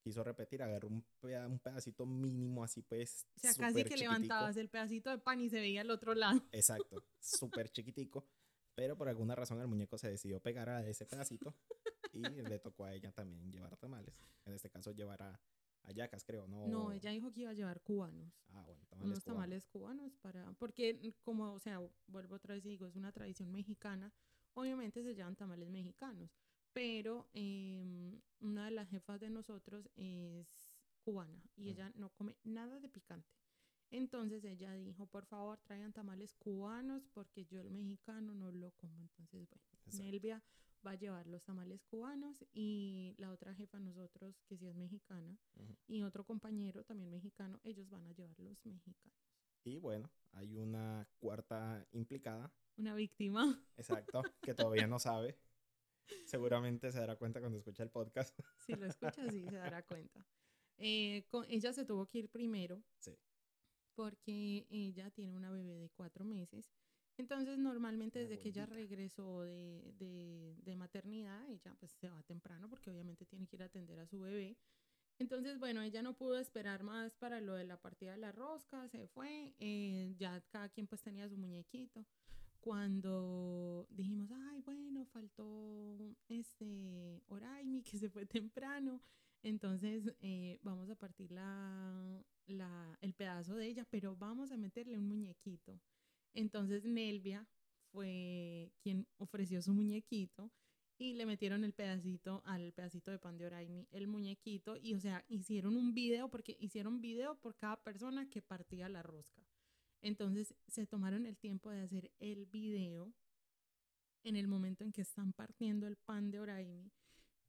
Quiso 0.02 0.22
repetir, 0.24 0.62
agarró 0.62 0.90
un, 0.90 1.06
un 1.22 1.60
pedacito 1.60 2.06
mínimo 2.06 2.64
así 2.64 2.82
pues. 2.82 3.26
O 3.38 3.40
sea, 3.40 3.54
casi 3.54 3.86
que 3.86 3.96
levantabas 3.96 4.58
el 4.58 4.70
pedacito 4.70 5.10
de 5.10 5.18
pan 5.18 5.40
y 5.40 5.50
se 5.50 5.62
veía 5.62 5.82
al 5.82 5.92
otro 5.92 6.14
lado. 6.14 6.42
Exacto, 6.52 7.06
súper 7.20 7.70
chiquitico. 7.70 8.28
Pero 8.76 8.98
por 8.98 9.08
alguna 9.08 9.36
razón 9.36 9.62
el 9.62 9.68
muñeco 9.68 9.98
se 9.98 10.10
decidió 10.10 10.42
pegar 10.42 10.68
a 10.70 10.86
ese 10.86 11.06
pedacito 11.06 11.56
y 12.12 12.20
le 12.20 12.60
tocó 12.60 12.86
a 12.86 12.94
ella 12.94 13.12
también 13.12 13.52
llevar 13.52 13.78
tamales. 13.78 14.20
En 14.46 14.54
este 14.54 14.70
caso 14.70 14.92
llevar 14.92 15.40
a, 15.84 15.92
Yacas, 15.92 16.24
creo, 16.24 16.48
¿no? 16.48 16.68
No, 16.68 16.92
ella 16.92 17.12
dijo 17.12 17.32
que 17.32 17.42
iba 17.42 17.52
a 17.52 17.54
llevar 17.54 17.82
cubanos. 17.82 18.34
Ah, 18.54 18.64
bueno, 18.66 18.86
tamales 18.88 19.12
Unos 19.12 19.24
tamales 19.24 19.68
cubanos. 19.68 20.16
para... 20.18 20.52
Porque 20.54 21.14
como, 21.24 21.54
o 21.54 21.60
sea, 21.60 21.82
vuelvo 22.08 22.36
otra 22.36 22.56
vez 22.56 22.66
y 22.66 22.70
digo, 22.70 22.86
es 22.86 22.96
una 22.96 23.12
tradición 23.12 23.52
mexicana. 23.52 24.12
Obviamente 24.54 25.04
se 25.04 25.16
llevan 25.16 25.36
tamales 25.36 25.70
mexicanos. 25.70 26.32
Pero 26.74 27.28
em, 27.34 28.20
una 28.40 28.66
de 28.66 28.72
las 28.72 28.90
jefas 28.90 29.20
de 29.20 29.30
nosotros 29.30 29.90
es 29.96 30.48
cubana 31.04 31.44
y 31.56 31.70
ella 31.70 31.92
no 31.96 32.10
come 32.12 32.36
nada 32.44 32.80
de 32.80 32.90
picante. 32.90 33.30
Entonces 33.92 34.44
ella 34.44 34.74
dijo, 34.74 35.06
por 35.06 35.26
favor, 35.26 35.60
traigan 35.60 35.94
tamales 35.94 36.34
cubanos 36.34 37.06
porque 37.14 37.46
yo 37.46 37.60
el 37.60 37.70
mexicano 37.70 38.34
no 38.34 38.52
lo 38.52 38.72
como. 38.72 39.04
Entonces, 39.04 39.48
bueno, 39.52 39.62
Nelvia 39.92 40.42
va 40.86 40.92
a 40.92 40.96
llevar 40.96 41.28
los 41.28 41.44
tamales 41.44 41.84
cubanos 41.86 42.44
y 42.52 43.16
la 43.18 43.32
otra 43.32 43.54
jefa, 43.54 43.80
nosotros, 43.80 44.42
que 44.48 44.58
sí 44.58 44.68
es 44.68 44.76
mexicana, 44.76 45.38
y 45.88 46.04
otro 46.04 46.24
compañero 46.24 46.84
también 46.84 47.10
mexicano, 47.10 47.60
ellos 47.64 47.90
van 47.90 48.06
a 48.08 48.12
llevar 48.14 48.40
los 48.40 48.66
mexicanos. 48.66 49.18
Y 49.64 49.78
bueno, 49.78 50.10
hay 50.34 50.58
una 50.58 51.08
cuarta 51.20 51.88
implicada. 51.92 52.52
Una 52.78 52.96
víctima. 52.96 53.64
Exacto, 53.78 54.24
que 54.42 54.54
todavía 54.54 54.88
no 54.88 55.00
sabe. 55.00 55.38
Seguramente 56.26 56.92
se 56.92 57.00
dará 57.00 57.16
cuenta 57.16 57.40
cuando 57.40 57.58
escucha 57.58 57.84
el 57.84 57.90
podcast. 57.90 58.38
Si 58.66 58.76
lo 58.76 58.86
escucha, 58.86 59.30
sí, 59.30 59.46
se 59.48 59.56
dará 59.56 59.84
cuenta. 59.84 60.26
Eh, 60.78 61.26
con, 61.30 61.46
ella 61.50 61.72
se 61.72 61.86
tuvo 61.86 62.08
que 62.08 62.20
ir 62.20 62.30
primero. 62.30 62.84
Sí 63.00 63.18
porque 63.96 64.66
ella 64.70 65.10
tiene 65.12 65.36
una 65.36 65.52
bebé 65.52 65.78
de 65.78 65.90
cuatro 65.90 66.26
meses. 66.26 66.72
Entonces, 67.18 67.60
normalmente 67.60 68.20
desde 68.20 68.40
que 68.40 68.50
ella 68.50 68.66
regresó 68.66 69.42
de, 69.44 69.94
de, 70.00 70.56
de, 70.64 70.76
maternidad, 70.76 71.48
ella 71.50 71.76
pues 71.80 71.92
se 71.92 72.10
va 72.10 72.24
temprano 72.24 72.68
porque 72.68 72.90
obviamente 72.90 73.26
tiene 73.26 73.46
que 73.46 73.56
ir 73.56 73.64
a 73.64 73.68
atender 73.68 74.00
a 74.00 74.08
su 74.08 74.20
bebé. 74.20 74.58
Entonces, 75.20 75.60
bueno, 75.60 75.82
ella 75.82 76.02
no 76.02 76.16
pudo 76.16 76.40
esperar 76.40 76.84
más 76.84 77.16
para 77.16 77.40
lo 77.40 77.54
de 77.54 77.66
la 77.66 77.78
partida 77.78 78.14
de 78.14 78.18
la 78.18 78.32
rosca, 78.32 78.88
se 78.90 79.08
fue, 79.08 79.54
eh, 79.60 80.16
ya 80.18 80.42
cada 80.50 80.70
quien 80.70 80.88
pues 80.88 81.02
tenía 81.02 81.30
su 81.30 81.38
muñequito. 81.38 82.06
Cuando 82.60 83.86
dijimos, 83.92 84.32
ay, 84.32 84.62
bueno, 84.62 85.06
faltó 85.06 85.98
este 86.30 87.22
Oraimi 87.28 87.84
que 87.84 87.98
se 87.98 88.10
fue 88.10 88.26
temprano, 88.26 89.02
entonces 89.44 90.14
eh, 90.22 90.60
vamos 90.64 90.90
a 90.90 90.96
partir 90.96 91.32
la, 91.32 92.24
la, 92.48 92.98
el 93.02 93.14
pedazo 93.14 93.56
de 93.56 93.68
ella, 93.68 93.86
pero 93.90 94.16
vamos 94.16 94.52
a 94.52 94.58
meterle 94.58 94.98
un 94.98 95.08
muñequito. 95.08 95.80
Entonces 96.34 96.86
Nelvia 96.86 97.48
fue 97.92 98.72
quien 98.82 99.08
ofreció 99.18 99.62
su 99.62 99.74
muñequito 99.74 100.52
y 100.98 101.14
le 101.14 101.26
metieron 101.26 101.64
el 101.64 101.74
pedacito 101.74 102.42
al 102.46 102.72
pedacito 102.74 103.12
de 103.12 103.20
pan 103.20 103.38
de 103.38 103.46
Oraimi, 103.46 103.88
el 103.92 104.08
muñequito, 104.08 104.78
y 104.78 104.94
o 104.94 105.00
sea, 105.00 105.26
hicieron 105.28 105.76
un 105.76 105.94
video, 105.94 106.30
porque 106.30 106.56
hicieron 106.60 107.02
video 107.02 107.36
por 107.36 107.56
cada 107.56 107.78
persona 107.84 108.30
que 108.30 108.42
partía 108.42 108.90
la 108.90 109.04
rosca. 109.04 109.42
Entonces 110.02 110.56
se 110.68 110.86
tomaron 110.86 111.26
el 111.26 111.38
tiempo 111.38 111.72
de 111.72 111.82
hacer 111.82 112.12
el 112.20 112.46
video 112.46 113.14
en 114.24 114.36
el 114.36 114.48
momento 114.48 114.84
en 114.84 114.92
que 114.92 115.02
están 115.02 115.34
partiendo 115.34 115.88
el 115.88 115.98
pan 115.98 116.32
de 116.32 116.40
Oraimi 116.40 116.92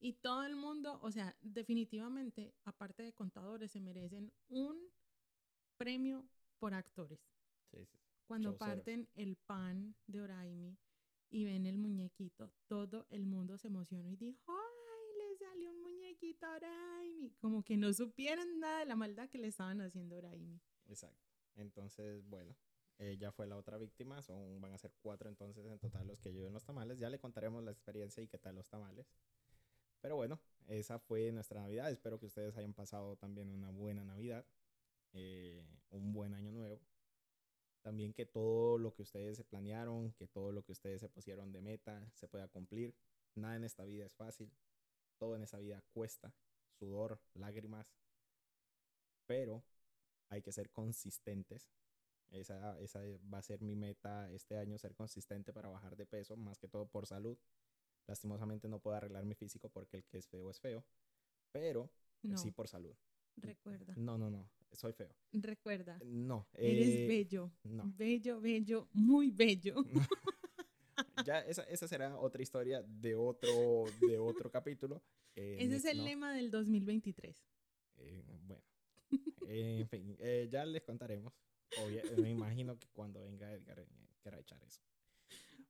y 0.01 0.13
todo 0.15 0.45
el 0.45 0.57
mundo, 0.57 0.99
o 1.03 1.11
sea, 1.11 1.35
definitivamente, 1.41 2.55
aparte 2.65 3.03
de 3.03 3.13
contadores, 3.13 3.73
se 3.73 3.81
merecen 3.81 4.33
un 4.49 4.77
premio 5.77 6.29
por 6.59 6.75
actores. 6.75 7.21
Sí, 7.71 7.87
sí. 7.87 8.04
Cuando 8.27 8.57
parten 8.57 9.09
el 9.15 9.37
pan 9.37 9.95
de 10.07 10.21
Oraimi 10.23 10.79
y 11.31 11.45
ven 11.45 11.67
el 11.67 11.79
muñequito, 11.79 12.53
todo 12.67 13.07
el 13.11 13.27
mundo 13.27 13.59
se 13.59 13.69
emocionó 13.69 14.11
y 14.11 14.17
dijo, 14.17 14.41
¡ay, 14.47 15.19
le 15.19 15.37
salió 15.37 15.71
un 15.71 15.83
muñequito 15.83 16.47
a 16.47 16.55
Oraimi! 16.55 17.31
Como 17.41 17.63
que 17.63 17.77
no 17.77 17.93
supieran 17.93 18.59
nada 18.61 18.81
de 18.81 18.87
la 18.87 18.97
maldad 18.97 19.29
que 19.29 19.39
le 19.39 19.49
estaban 19.49 19.81
haciendo 19.81 20.15
a 20.15 20.19
Oraimi. 20.19 20.61
Exacto. 20.87 21.23
Entonces, 21.57 22.25
bueno, 22.29 22.57
ella 22.99 23.33
fue 23.33 23.47
la 23.47 23.57
otra 23.57 23.79
víctima, 23.79 24.23
son, 24.23 24.61
van 24.61 24.73
a 24.73 24.79
ser 24.79 24.93
cuatro 25.03 25.29
entonces 25.29 25.67
en 25.67 25.79
total 25.79 26.07
los 26.07 26.21
que 26.21 26.33
lleven 26.33 26.53
los 26.53 26.65
tamales. 26.65 26.99
Ya 26.99 27.11
le 27.11 27.19
contaremos 27.19 27.63
la 27.63 27.73
experiencia 27.73 28.23
y 28.23 28.29
qué 28.29 28.39
tal 28.39 28.55
los 28.55 28.69
tamales. 28.69 29.07
Pero 30.01 30.17
bueno, 30.17 30.39
esa 30.69 30.99
fue 30.99 31.33
nuestra 31.33 31.61
Navidad. 31.61 31.91
Espero 31.91 32.19
que 32.19 32.27
ustedes 32.27 32.57
hayan 32.57 32.75
pasado 32.75 33.17
también 33.17 33.51
una 33.51 33.71
buena 33.71 34.05
Navidad, 34.05 34.45
eh, 35.13 35.65
un 35.91 36.13
buen 36.13 36.35
año 36.35 36.53
nuevo. 36.53 36.81
También 37.85 38.15
que 38.15 38.25
todo 38.25 38.79
lo 38.79 38.95
que 38.95 39.03
ustedes 39.03 39.37
se 39.37 39.45
planearon, 39.45 40.15
que 40.15 40.27
todo 40.27 40.53
lo 40.53 40.63
que 40.65 40.73
ustedes 40.73 41.03
se 41.03 41.11
pusieron 41.11 41.53
de 41.53 41.61
meta 41.61 42.11
se 42.15 42.27
pueda 42.27 42.49
cumplir. 42.49 42.95
Nada 43.35 43.57
en 43.57 43.65
esta 43.65 43.85
vida 43.85 44.07
es 44.07 44.15
fácil. 44.15 44.51
Todo 45.19 45.37
en 45.37 45.43
esta 45.43 45.59
vida 45.59 45.83
cuesta. 45.93 46.33
Sudor, 46.79 47.21
lágrimas. 47.35 47.95
Pero 49.27 49.63
hay 50.31 50.41
que 50.41 50.51
ser 50.51 50.71
consistentes. 50.71 51.69
Esa, 52.31 52.81
esa 52.81 53.01
va 53.33 53.39
a 53.39 53.43
ser 53.43 53.61
mi 53.61 53.77
meta 53.77 54.31
este 54.31 54.57
año, 54.57 54.79
ser 54.79 54.95
consistente 54.95 55.53
para 55.53 55.69
bajar 55.69 55.95
de 55.95 56.07
peso, 56.07 56.39
más 56.39 56.59
que 56.59 56.69
todo 56.69 56.87
por 56.87 57.07
salud. 57.07 57.37
Lastimosamente 58.07 58.67
no 58.67 58.79
puedo 58.79 58.97
arreglar 58.97 59.27
mi 59.27 59.35
físico 59.35 59.69
porque 59.69 59.99
el 59.99 60.05
que 60.05 60.17
es 60.17 60.27
feo 60.27 60.49
es 60.49 60.59
feo, 60.59 60.83
pero 61.53 61.91
sí 62.35 62.51
por 62.51 62.67
salud. 62.67 62.97
Recuerda. 63.37 63.95
No, 63.97 64.19
no, 64.19 64.31
no, 64.31 64.49
soy 64.73 64.93
feo. 64.93 65.15
Recuerda. 65.33 65.99
No. 66.05 66.47
Eres 66.55 66.89
eh, 66.89 67.07
bello. 67.07 67.53
No. 67.65 67.85
Bello, 67.97 68.41
bello, 68.41 68.89
muy 68.93 69.31
bello. 69.31 69.77
ya 71.27 71.41
esa, 71.41 71.63
esa, 71.65 71.89
será 71.89 72.17
otra 72.17 72.43
historia 72.43 72.83
de 72.83 73.15
otro, 73.15 73.85
de 74.01 74.19
otro 74.19 74.51
capítulo. 74.51 75.03
Eh, 75.37 75.57
Ese 75.59 75.75
es 75.75 75.85
el 75.87 76.05
lema 76.05 76.33
del 76.33 76.49
2023. 76.53 77.45
Eh, 77.97 78.23
bueno. 78.47 78.63
en 79.49 79.89
fin, 79.89 80.17
ya 80.49 80.65
les 80.65 80.81
contaremos. 80.85 81.35
me 82.19 82.31
imagino 82.31 82.79
que 82.79 82.87
cuando 82.93 83.21
venga 83.25 83.53
Edgar 83.53 83.85
quiera 84.23 84.39
echar 84.39 84.63
eso. 84.63 84.81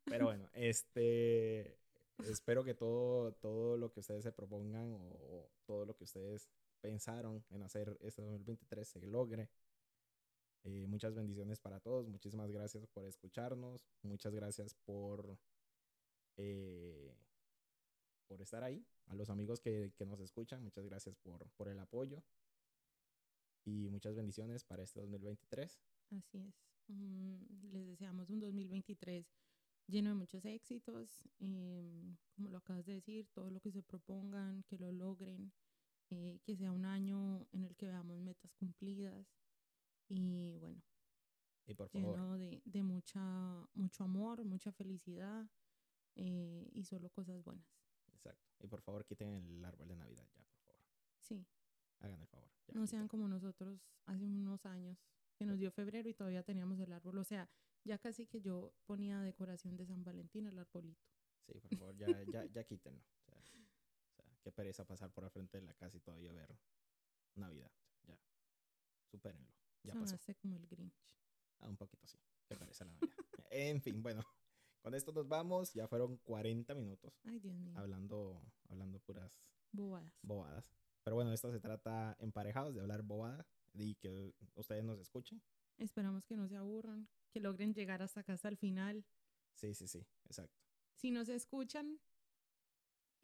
Pero 0.04 0.26
bueno, 0.26 0.50
este 0.52 1.78
espero 2.22 2.64
que 2.64 2.74
todo, 2.74 3.32
todo 3.32 3.76
lo 3.76 3.92
que 3.92 4.00
ustedes 4.00 4.22
se 4.22 4.32
propongan 4.32 4.92
o, 4.92 5.50
todo 5.66 5.84
lo 5.86 5.96
que 5.96 6.04
ustedes 6.04 6.48
pensaron 6.84 7.42
en 7.48 7.62
hacer 7.62 7.96
este 8.02 8.20
2023 8.20 8.86
se 8.86 9.00
logre. 9.06 9.48
Eh, 10.64 10.86
muchas 10.86 11.14
bendiciones 11.14 11.58
para 11.58 11.80
todos. 11.80 12.06
Muchísimas 12.08 12.50
gracias 12.50 12.86
por 12.86 13.06
escucharnos. 13.06 13.88
Muchas 14.02 14.34
gracias 14.34 14.74
por, 14.74 15.38
eh, 16.36 17.16
por 18.26 18.42
estar 18.42 18.62
ahí. 18.62 18.84
A 19.06 19.14
los 19.14 19.30
amigos 19.30 19.60
que, 19.60 19.94
que, 19.96 20.04
nos 20.04 20.20
escuchan, 20.20 20.62
muchas 20.62 20.84
gracias 20.84 21.16
por, 21.16 21.48
por 21.56 21.68
el 21.68 21.78
apoyo. 21.78 22.22
Y 23.64 23.88
muchas 23.88 24.14
bendiciones 24.14 24.62
para 24.62 24.82
este 24.82 25.00
2023. 25.00 25.80
Así 26.18 26.38
es. 26.38 26.54
Mm, 26.88 27.36
les 27.72 27.86
deseamos 27.86 28.28
un 28.28 28.40
2023 28.40 29.26
lleno 29.86 30.10
de 30.10 30.16
muchos 30.16 30.44
éxitos, 30.44 31.24
em, 31.40 32.16
como 32.34 32.50
lo 32.50 32.58
acabas 32.58 32.84
de 32.84 32.94
decir, 32.94 33.26
todo 33.32 33.50
lo 33.50 33.60
que 33.60 33.72
se 33.72 33.82
propongan, 33.82 34.62
que 34.64 34.78
lo 34.78 34.92
logren, 34.92 35.50
eh, 36.10 36.40
que 36.44 36.56
sea 36.56 36.70
un 36.72 36.84
año 36.84 37.46
en 37.52 37.64
el 37.64 37.76
que 37.76 37.86
veamos 37.86 38.20
metas 38.20 38.52
cumplidas 38.54 39.26
y 40.08 40.56
bueno, 40.58 40.82
y 41.66 41.74
por 41.74 41.88
favor. 41.88 42.10
lleno 42.16 42.38
de, 42.38 42.62
de 42.64 42.82
mucha, 42.82 43.20
mucho 43.74 44.04
amor, 44.04 44.44
mucha 44.44 44.70
felicidad 44.72 45.48
eh, 46.16 46.68
y 46.72 46.84
solo 46.84 47.10
cosas 47.10 47.42
buenas. 47.42 47.66
Exacto. 48.12 48.42
Y 48.60 48.66
por 48.66 48.80
favor 48.82 49.04
quiten 49.04 49.28
el 49.34 49.64
árbol 49.64 49.88
de 49.88 49.96
Navidad 49.96 50.28
ya, 50.34 50.44
por 50.44 50.58
favor. 50.60 50.80
Sí, 51.20 51.46
Hagan 52.00 52.20
el 52.20 52.28
favor. 52.28 52.50
ya, 52.66 52.74
No 52.74 52.86
sean 52.86 53.02
quiten. 53.04 53.08
como 53.08 53.28
nosotros 53.28 53.80
hace 54.06 54.24
unos 54.26 54.66
años, 54.66 54.98
que 55.36 55.46
nos 55.46 55.58
dio 55.58 55.70
febrero 55.72 56.08
y 56.08 56.14
todavía 56.14 56.42
teníamos 56.44 56.78
el 56.78 56.92
árbol. 56.92 57.18
O 57.18 57.24
sea, 57.24 57.48
ya 57.82 57.98
casi 57.98 58.26
que 58.26 58.40
yo 58.40 58.72
ponía 58.86 59.20
decoración 59.22 59.76
de 59.76 59.86
San 59.86 60.04
Valentín 60.04 60.46
al 60.46 60.58
arbolito. 60.58 61.02
Sí, 61.46 61.58
por 61.60 61.76
favor, 61.78 61.96
ya, 61.96 62.06
ya, 62.30 62.44
ya 62.46 62.64
quítenlo. 62.64 63.02
Qué 64.44 64.52
pereza 64.52 64.84
pasar 64.84 65.10
por 65.10 65.24
al 65.24 65.30
frente 65.30 65.56
de 65.58 65.62
la 65.64 65.72
casa 65.72 65.96
y 65.96 66.00
todavía 66.00 66.30
ver 66.34 66.54
Navidad. 67.34 67.72
Ya, 68.06 68.20
supérenlo. 69.10 69.50
Ya 69.82 69.94
pasó. 69.94 70.06
Sonaste 70.08 70.34
como 70.34 70.56
el 70.56 70.66
Grinch. 70.66 71.02
Ah, 71.60 71.68
un 71.68 71.78
poquito 71.78 72.06
sí. 72.06 72.18
Qué 72.46 72.54
pereza 72.54 72.84
la 72.84 72.92
Navidad. 72.92 73.08
en 73.50 73.80
fin, 73.80 74.02
bueno, 74.02 74.22
con 74.82 74.94
esto 74.94 75.12
nos 75.12 75.26
vamos. 75.26 75.72
Ya 75.72 75.88
fueron 75.88 76.18
40 76.18 76.74
minutos 76.74 77.18
Ay, 77.24 77.38
Dios 77.40 77.56
mío. 77.56 77.72
hablando, 77.78 78.52
hablando 78.68 78.98
puras 79.00 79.40
Bobadas. 79.72 80.12
bobadas. 80.20 80.70
Pero 81.04 81.16
bueno, 81.16 81.32
esto 81.32 81.50
se 81.50 81.60
trata 81.60 82.14
emparejados 82.20 82.74
de 82.74 82.82
hablar 82.82 83.02
bobadas 83.02 83.46
y 83.72 83.94
que 83.94 84.34
ustedes 84.56 84.84
nos 84.84 84.98
escuchen. 85.00 85.42
Esperamos 85.78 86.26
que 86.26 86.36
no 86.36 86.48
se 86.48 86.56
aburran, 86.56 87.08
que 87.30 87.40
logren 87.40 87.72
llegar 87.72 88.02
hasta 88.02 88.20
acá 88.20 88.34
hasta 88.34 88.48
el 88.48 88.58
final. 88.58 89.04
Sí, 89.54 89.72
sí, 89.74 89.88
sí, 89.88 90.06
exacto. 90.26 90.60
Si 90.94 91.10
nos 91.10 91.28
escuchan 91.30 91.98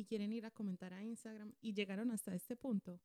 y 0.00 0.04
quieren 0.06 0.32
ir 0.32 0.46
a 0.46 0.50
comentar 0.50 0.94
a 0.94 1.04
Instagram 1.04 1.52
y 1.60 1.74
llegaron 1.74 2.10
hasta 2.10 2.34
este 2.34 2.56
punto, 2.56 3.00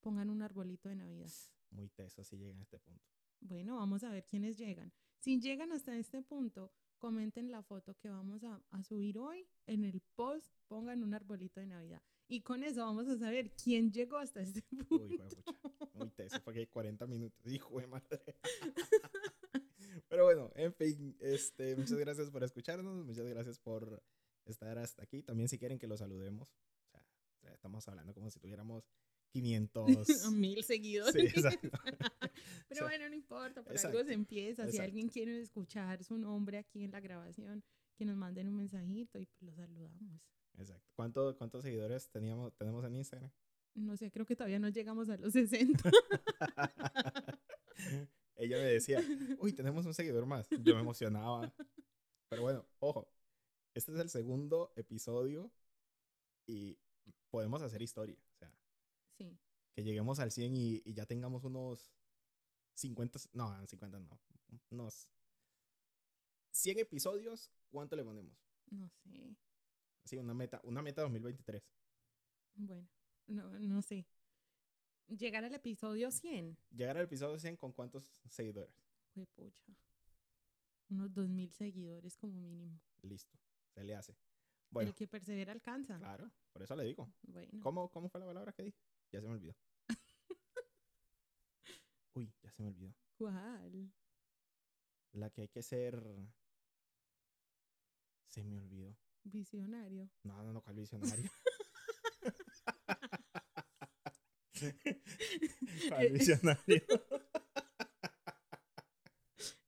pongan 0.00 0.28
un 0.28 0.42
arbolito 0.42 0.88
de 0.88 0.96
Navidad. 0.96 1.30
Muy 1.70 1.88
teso 1.88 2.24
si 2.24 2.36
llegan 2.36 2.58
a 2.58 2.62
este 2.62 2.80
punto. 2.80 3.04
Bueno, 3.40 3.76
vamos 3.76 4.02
a 4.02 4.10
ver 4.10 4.24
quiénes 4.24 4.58
llegan. 4.58 4.92
Si 5.18 5.40
llegan 5.40 5.72
hasta 5.72 5.96
este 5.96 6.20
punto, 6.20 6.72
comenten 6.98 7.50
la 7.50 7.62
foto 7.62 7.94
que 7.96 8.10
vamos 8.10 8.42
a, 8.44 8.60
a 8.70 8.82
subir 8.82 9.18
hoy. 9.18 9.46
En 9.66 9.84
el 9.84 10.00
post 10.16 10.52
pongan 10.66 11.02
un 11.02 11.14
arbolito 11.14 11.60
de 11.60 11.66
Navidad. 11.66 12.02
Y 12.26 12.42
con 12.42 12.64
eso 12.64 12.84
vamos 12.84 13.08
a 13.08 13.16
saber 13.16 13.52
quién 13.52 13.92
llegó 13.92 14.18
hasta 14.18 14.42
este 14.42 14.62
punto. 14.84 15.04
Uy, 15.04 15.20
muy 15.94 16.10
teso 16.10 16.42
porque 16.42 16.60
hay 16.60 16.66
40 16.66 17.06
minutos. 17.06 17.46
Hijo 17.46 17.80
de 17.80 17.86
madre. 17.86 18.20
Pero 20.08 20.24
bueno, 20.24 20.50
en 20.56 20.74
fin, 20.74 21.16
este, 21.20 21.76
muchas 21.76 21.98
gracias 21.98 22.30
por 22.30 22.42
escucharnos, 22.42 23.04
muchas 23.04 23.26
gracias 23.26 23.58
por 23.58 24.02
estar 24.50 24.78
hasta 24.78 25.02
aquí. 25.02 25.22
También 25.22 25.48
si 25.48 25.58
quieren 25.58 25.78
que 25.78 25.86
los 25.86 26.00
saludemos, 26.00 26.48
o 26.48 27.40
sea, 27.40 27.52
estamos 27.52 27.86
hablando 27.88 28.14
como 28.14 28.30
si 28.30 28.38
tuviéramos 28.40 28.84
500... 29.32 29.86
Mil 30.32 30.62
seguidores. 30.64 31.32
Sí. 31.32 31.40
Pero 31.42 31.70
O 32.70 32.74
sea, 32.74 32.84
bueno, 32.84 33.08
no 33.08 33.14
importa, 33.14 33.62
por 33.62 33.72
exacto, 33.72 33.98
algo 33.98 34.08
se 34.08 34.14
empieza. 34.14 34.62
Si 34.64 34.70
exacto. 34.70 34.84
alguien 34.84 35.08
quiere 35.08 35.40
escuchar 35.40 36.04
su 36.04 36.18
nombre 36.18 36.58
aquí 36.58 36.84
en 36.84 36.90
la 36.90 37.00
grabación, 37.00 37.64
que 37.96 38.04
nos 38.04 38.16
manden 38.16 38.48
un 38.48 38.56
mensajito 38.56 39.18
y 39.18 39.26
pues 39.26 39.42
lo 39.42 39.54
saludamos. 39.54 40.20
Exacto. 40.58 40.90
¿Cuánto- 40.94 41.36
¿Cuántos 41.36 41.62
seguidores 41.62 42.10
teníamos, 42.10 42.52
tenemos 42.56 42.84
en 42.84 42.96
Instagram? 42.96 43.30
No 43.74 43.96
sé, 43.96 44.10
creo 44.10 44.26
que 44.26 44.36
todavía 44.36 44.58
no 44.58 44.68
llegamos 44.68 45.08
a 45.08 45.16
los 45.16 45.32
60. 45.32 45.90
Ella 48.36 48.56
me 48.58 48.64
decía, 48.64 49.00
uy, 49.38 49.52
tenemos 49.52 49.86
un 49.86 49.94
seguidor 49.94 50.26
más. 50.26 50.46
Yo 50.62 50.74
me 50.74 50.80
emocionaba. 50.80 51.54
Pero 52.28 52.42
bueno, 52.42 52.66
ojo, 52.80 53.08
este 53.74 53.92
es 53.92 53.98
el 53.98 54.10
segundo 54.10 54.72
episodio 54.76 55.50
y 56.46 56.78
podemos 57.30 57.62
hacer 57.62 57.82
historia. 57.82 58.18
O 58.34 58.36
sea, 58.36 58.52
sí, 59.16 59.38
que 59.74 59.82
lleguemos 59.82 60.18
al 60.18 60.30
100 60.30 60.54
y, 60.54 60.82
y 60.84 60.92
ya 60.94 61.06
tengamos 61.06 61.44
unos 61.44 61.92
50, 62.74 63.18
no, 63.32 63.66
50 63.66 63.98
no, 63.98 64.20
unos 64.70 65.08
100 66.52 66.78
episodios, 66.80 67.50
¿cuánto 67.70 67.96
le 67.96 68.04
ponemos? 68.04 68.36
no 68.70 68.88
sé. 68.88 69.36
Sí, 70.04 70.16
una 70.16 70.34
meta, 70.34 70.60
una 70.64 70.82
meta 70.82 71.02
2023. 71.02 71.62
Bueno, 72.54 72.88
no, 73.26 73.58
no 73.60 73.82
sé. 73.82 74.06
Llegar 75.08 75.44
al 75.44 75.54
episodio 75.54 76.10
100. 76.10 76.58
Llegar 76.70 76.96
al 76.96 77.04
episodio 77.04 77.38
100 77.38 77.56
con 77.56 77.72
cuántos 77.72 78.04
seguidores. 78.28 78.74
Fue 79.14 79.26
pucha. 79.26 79.72
Unos 80.88 81.12
2000 81.12 81.52
seguidores 81.52 82.16
como 82.16 82.40
mínimo. 82.40 82.80
Listo, 83.02 83.38
se 83.74 83.84
le 83.84 83.94
hace. 83.94 84.16
Bueno, 84.70 84.90
El 84.90 84.94
que 84.94 85.06
persevera 85.06 85.52
alcanza. 85.52 85.98
claro, 85.98 86.30
por 86.52 86.62
eso 86.62 86.74
le 86.76 86.84
digo. 86.84 87.12
Bueno. 87.22 87.60
¿Cómo, 87.62 87.90
¿Cómo 87.90 88.08
fue 88.08 88.20
la 88.20 88.26
palabra 88.26 88.52
que 88.52 88.62
dije? 88.62 88.78
Ya 89.10 89.20
se 89.20 89.26
me 89.26 89.34
olvidó. 89.34 89.54
Uy, 92.14 92.32
ya 92.42 92.50
se 92.50 92.62
me 92.62 92.68
olvidó. 92.68 92.94
¿Cuál? 93.16 93.92
La 95.12 95.30
que 95.30 95.42
hay 95.42 95.48
que 95.48 95.62
ser. 95.62 96.02
Se 98.28 98.42
me 98.42 98.56
olvidó. 98.56 98.96
Visionario. 99.24 100.10
No, 100.22 100.42
no, 100.42 100.52
no, 100.52 100.62
¿cuál 100.62 100.76
visionario? 100.76 101.30
¿Cuál 105.88 106.10
visionario? 106.12 106.82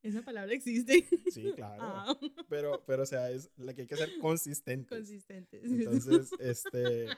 Esa 0.05 0.23
palabra 0.23 0.53
existe. 0.55 1.09
Sí, 1.31 1.51
claro. 1.57 1.83
Ah, 1.83 2.19
Pero, 2.51 2.85
pero, 2.87 3.05
o 3.05 3.07
sea, 3.07 3.31
es 3.31 3.51
la 3.57 3.73
que 3.75 3.83
hay 3.83 3.87
que 3.87 3.97
ser 3.97 4.19
consistente. 4.19 4.95
consistente. 4.95 5.61
Entonces, 5.65 6.31
este. 6.39 7.09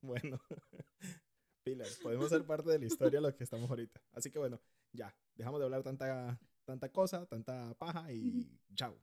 Bueno. 0.00 0.40
Pilas, 1.62 1.98
podemos 2.02 2.30
ser 2.30 2.46
parte 2.46 2.70
de 2.70 2.78
la 2.78 2.86
historia 2.86 3.20
lo 3.20 3.36
que 3.36 3.44
estamos 3.44 3.68
ahorita. 3.68 4.00
Así 4.12 4.30
que 4.30 4.38
bueno, 4.38 4.58
ya. 4.92 5.14
Dejamos 5.34 5.60
de 5.60 5.66
hablar 5.66 5.82
tanta, 5.82 6.40
tanta 6.64 6.90
cosa, 6.90 7.26
tanta 7.26 7.74
paja 7.74 8.10
y 8.10 8.58
chao. 8.74 8.98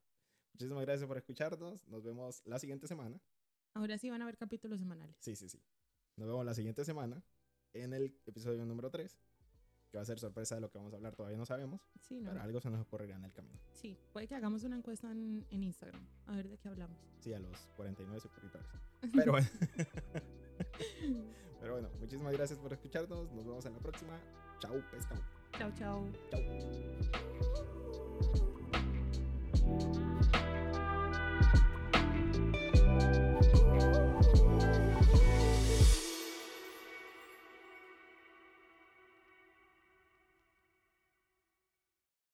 Muchísimas 0.54 0.84
gracias 0.84 1.08
por 1.08 1.18
escucharnos. 1.18 1.88
Nos 1.88 2.04
vemos 2.04 2.42
la 2.46 2.58
siguiente 2.58 2.88
semana. 2.88 3.22
Ahora 3.76 4.00
sí 4.00 4.10
van 4.10 4.24
a 4.24 4.26
ver 4.26 4.38
capítulos 4.38 4.80
semanales. 4.80 5.16
Sí, 5.20 5.36
sí, 5.36 5.48
sí. 5.48 5.62
Nos 6.16 6.28
vemos 6.28 6.44
la 6.44 6.56
siguiente 6.56 6.84
semana 6.84 7.24
en 7.74 7.94
el 7.94 8.20
episodio 8.26 8.66
número 8.66 8.90
3. 8.90 9.16
Que 9.90 9.98
va 9.98 10.02
a 10.02 10.06
ser 10.06 10.20
sorpresa 10.20 10.56
de 10.56 10.62
lo 10.62 10.70
que 10.70 10.78
vamos 10.78 10.94
a 10.94 10.98
hablar, 10.98 11.16
todavía 11.16 11.38
no 11.38 11.46
sabemos. 11.46 11.82
Sí, 12.02 12.20
¿no? 12.20 12.32
Pero 12.32 12.42
algo 12.44 12.60
se 12.60 12.70
nos 12.70 12.82
ocurrirá 12.82 13.16
en 13.16 13.24
el 13.24 13.32
camino. 13.32 13.58
Sí, 13.72 13.98
puede 14.12 14.28
que 14.28 14.36
hagamos 14.36 14.64
una 14.64 14.76
encuesta 14.76 15.10
en, 15.12 15.46
en 15.50 15.64
Instagram. 15.64 16.06
A 16.26 16.36
ver 16.36 16.50
de 16.50 16.58
qué 16.58 16.68
hablamos. 16.68 16.98
Sí, 17.20 17.34
a 17.34 17.40
los 17.40 17.58
49 17.78 18.20
suscriptores. 18.20 18.68
Pero 19.14 19.32
bueno. 19.32 19.48
Pero 21.60 21.74
bueno, 21.74 21.90
muchísimas 22.00 22.34
gracias 22.34 22.60
por 22.60 22.74
escucharnos. 22.74 23.32
Nos 23.32 23.46
vemos 23.46 23.66
en 23.66 23.74
la 23.74 23.80
próxima. 23.80 24.20
Chao, 24.60 24.82
pescado. 24.92 25.22
Chao, 25.58 25.72
chao. 25.76 26.08
Chao. 28.36 28.54